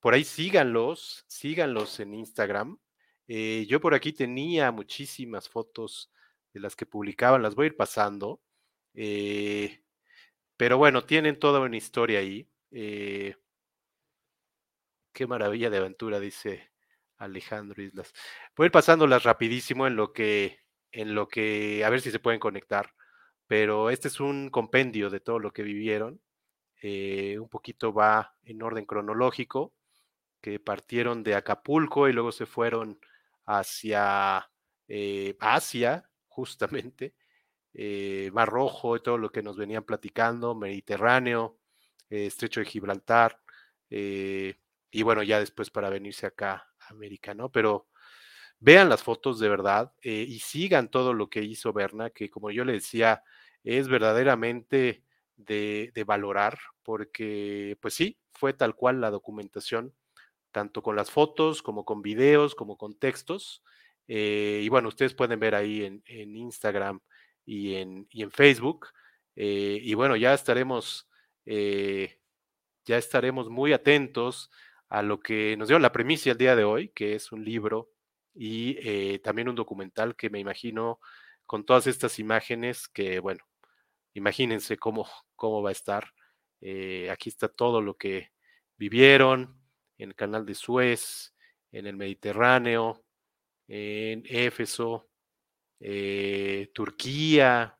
[0.00, 2.78] Por ahí síganlos, síganlos en Instagram.
[3.28, 6.10] Eh, yo por aquí tenía muchísimas fotos
[6.54, 8.40] de las que publicaban, las voy a ir pasando.
[8.94, 9.82] Eh,
[10.56, 12.48] pero bueno, tienen toda una historia ahí.
[12.70, 13.36] Eh,
[15.12, 16.71] qué maravilla de aventura, dice
[17.22, 18.12] Alejandro Islas.
[18.56, 20.58] Voy a ir pasándolas rapidísimo en lo que,
[20.90, 22.94] en lo que, a ver si se pueden conectar,
[23.46, 26.20] pero este es un compendio de todo lo que vivieron.
[26.82, 29.72] Eh, un poquito va en orden cronológico,
[30.40, 32.98] que partieron de Acapulco y luego se fueron
[33.46, 34.50] hacia
[34.88, 37.14] eh, Asia, justamente,
[37.74, 41.58] eh, Mar Rojo y todo lo que nos venían platicando, Mediterráneo,
[42.10, 43.40] Estrecho de Gibraltar,
[43.88, 47.50] y bueno, ya después para venirse acá América, ¿no?
[47.50, 47.88] Pero
[48.62, 52.52] vean las fotos de verdad eh, y sigan todo lo que hizo Berna, que como
[52.52, 53.24] yo le decía,
[53.64, 55.02] es verdaderamente
[55.36, 59.92] de, valorar, porque pues sí, fue tal cual la documentación,
[60.52, 63.64] tanto con las fotos como con videos, como con textos.
[64.06, 67.00] Eh, y bueno, ustedes pueden ver ahí en, Instagram
[67.44, 68.88] y en, y en Facebook.
[69.34, 71.08] Eh, y bueno, ya estaremos,
[71.44, 74.50] ya estaremos muy atentos
[74.92, 77.90] a lo que nos dio la premisa el día de hoy, que es un libro
[78.34, 81.00] y eh, también un documental que me imagino
[81.46, 83.42] con todas estas imágenes que, bueno,
[84.12, 86.12] imagínense cómo, cómo va a estar.
[86.60, 88.32] Eh, aquí está todo lo que
[88.76, 89.58] vivieron
[89.96, 91.34] en el canal de Suez,
[91.70, 93.02] en el Mediterráneo,
[93.68, 95.08] en Éfeso,
[95.80, 97.78] eh, Turquía.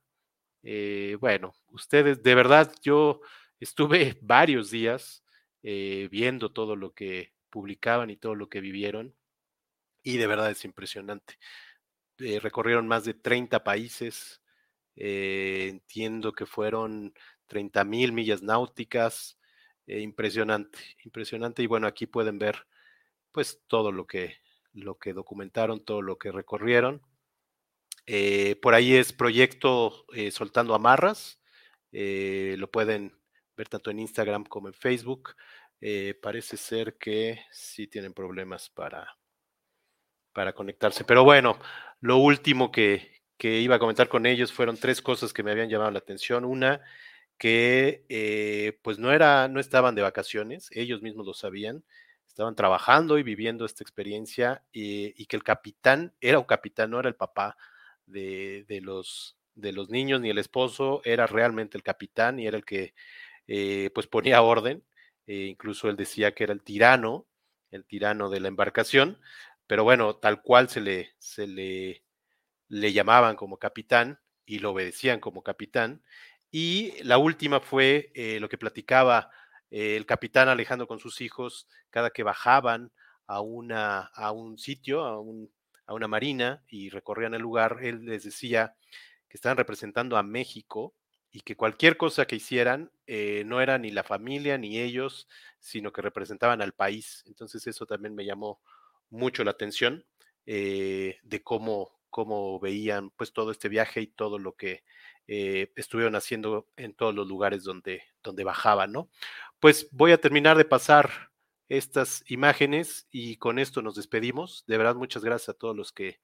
[1.20, 3.20] bueno, ustedes, de verdad, yo
[3.60, 5.21] estuve varios días
[5.62, 9.14] eh, viendo todo lo que publicaban y todo lo que vivieron.
[10.02, 11.38] Y de verdad es impresionante.
[12.18, 14.42] Eh, recorrieron más de 30 países.
[14.96, 17.14] Eh, entiendo que fueron
[17.46, 19.38] 30 mil millas náuticas.
[19.86, 21.62] impresionante, impresionante.
[21.62, 22.66] Y bueno, aquí pueden ver
[23.32, 24.36] pues todo lo que,
[24.72, 27.02] lo que documentaron, todo lo que recorrieron.
[28.62, 31.40] por ahí es proyecto Soltando Amarras.
[31.92, 33.21] lo pueden
[33.68, 35.34] tanto en Instagram como en Facebook.
[35.80, 39.16] Eh, parece ser que sí tienen problemas para,
[40.32, 41.04] para conectarse.
[41.04, 41.58] Pero bueno,
[42.00, 45.90] lo último que, iba a comentar con ellos fueron tres cosas que me habían llamado
[45.90, 46.44] la atención.
[46.44, 46.80] Una,
[47.38, 51.82] que eh, pues no, era, no estaban de vacaciones, ellos mismos lo sabían,
[52.28, 57.08] estaban trabajando y viviendo esta experiencia y, que el capitán era un capitán, no era
[57.08, 57.56] el papá
[58.06, 62.64] de, los, de los niños ni el esposo, era realmente el capitán y era el
[62.64, 62.94] que
[63.46, 64.84] eh, pues ponía orden,
[65.26, 67.26] eh, incluso él decía que era el tirano,
[67.70, 69.18] el tirano de la embarcación,
[69.66, 72.04] pero bueno, tal cual se le, se le,
[72.68, 76.02] le llamaban como capitán y lo obedecían como capitán.
[76.50, 79.30] Y la última fue eh, lo que platicaba
[79.70, 82.92] el capitán Alejandro con sus hijos cada que bajaban
[83.26, 85.12] a, una, a un sitio, a,
[85.86, 88.74] a una marina y recorrían el lugar, él les decía
[89.28, 90.94] que estaban representando a México
[91.32, 95.26] y que cualquier cosa que hicieran eh, no era ni la familia ni ellos,
[95.58, 97.24] sino que representaban al país.
[97.26, 98.60] Entonces eso también me llamó
[99.08, 100.04] mucho la atención
[100.44, 104.84] eh, de cómo, cómo veían pues todo este viaje y todo lo que
[105.26, 109.08] eh, estuvieron haciendo en todos los lugares donde, donde bajaban, ¿no?
[109.58, 111.30] Pues voy a terminar de pasar
[111.68, 114.64] estas imágenes y con esto nos despedimos.
[114.66, 116.20] De verdad, muchas gracias a todos los que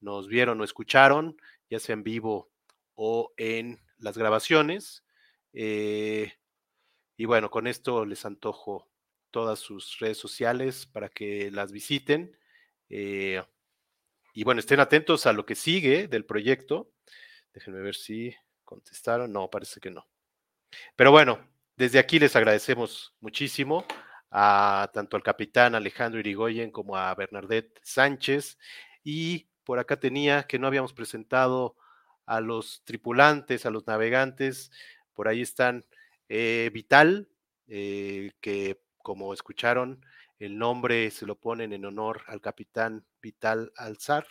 [0.00, 1.36] nos vieron o escucharon,
[1.70, 2.50] ya sea en vivo
[2.94, 5.04] o en las grabaciones.
[5.52, 6.32] Eh,
[7.16, 8.88] y bueno, con esto les antojo
[9.30, 12.36] todas sus redes sociales para que las visiten.
[12.88, 13.42] Eh,
[14.32, 16.92] y bueno, estén atentos a lo que sigue del proyecto.
[17.52, 18.34] Déjenme ver si
[18.64, 19.32] contestaron.
[19.32, 20.06] No, parece que no.
[20.96, 21.40] Pero bueno,
[21.76, 23.84] desde aquí les agradecemos muchísimo
[24.30, 28.58] a tanto al capitán Alejandro Irigoyen como a Bernadette Sánchez.
[29.02, 31.76] Y por acá tenía que no habíamos presentado
[32.28, 34.70] a los tripulantes, a los navegantes.
[35.14, 35.84] Por ahí están
[36.28, 37.28] eh, Vital,
[37.66, 40.04] eh, que como escucharon,
[40.38, 44.26] el nombre se lo ponen en honor al capitán Vital Alzar.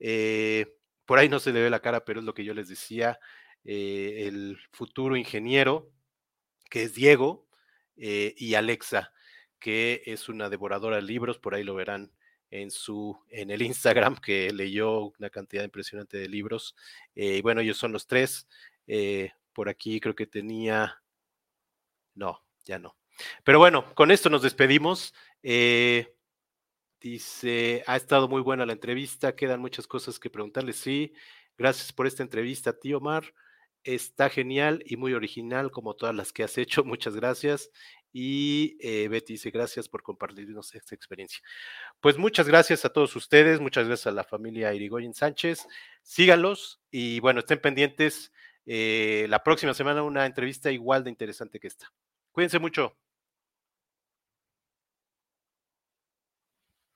[0.00, 0.76] Eh,
[1.06, 3.18] por ahí no se le ve la cara, pero es lo que yo les decía.
[3.64, 5.92] el futuro ingeniero,
[6.70, 7.46] que es Diego,
[7.96, 9.12] y Alexa,
[9.58, 12.12] que es una devoradora de libros, por ahí lo verán
[12.50, 16.74] en su en el Instagram que leyó una cantidad impresionante de libros.
[17.14, 18.48] Eh, y bueno, ellos son los tres.
[18.86, 21.02] Eh, por aquí creo que tenía.
[22.14, 22.96] No, ya no.
[23.44, 25.14] Pero bueno, con esto nos despedimos.
[25.42, 26.14] Eh,
[27.00, 30.72] dice, ha estado muy buena la entrevista, quedan muchas cosas que preguntarle.
[30.72, 31.12] Sí,
[31.56, 33.32] gracias por esta entrevista, tío Omar.
[33.84, 36.84] Está genial y muy original como todas las que has hecho.
[36.84, 37.70] Muchas gracias.
[38.12, 41.40] Y eh, Betty dice, gracias por compartirnos esta experiencia.
[42.00, 45.66] Pues muchas gracias a todos ustedes, muchas gracias a la familia Irigoyen Sánchez.
[46.02, 48.32] Síganlos y bueno, estén pendientes.
[48.66, 51.92] Eh, la próxima semana una entrevista igual de interesante que esta.
[52.32, 52.96] Cuídense mucho.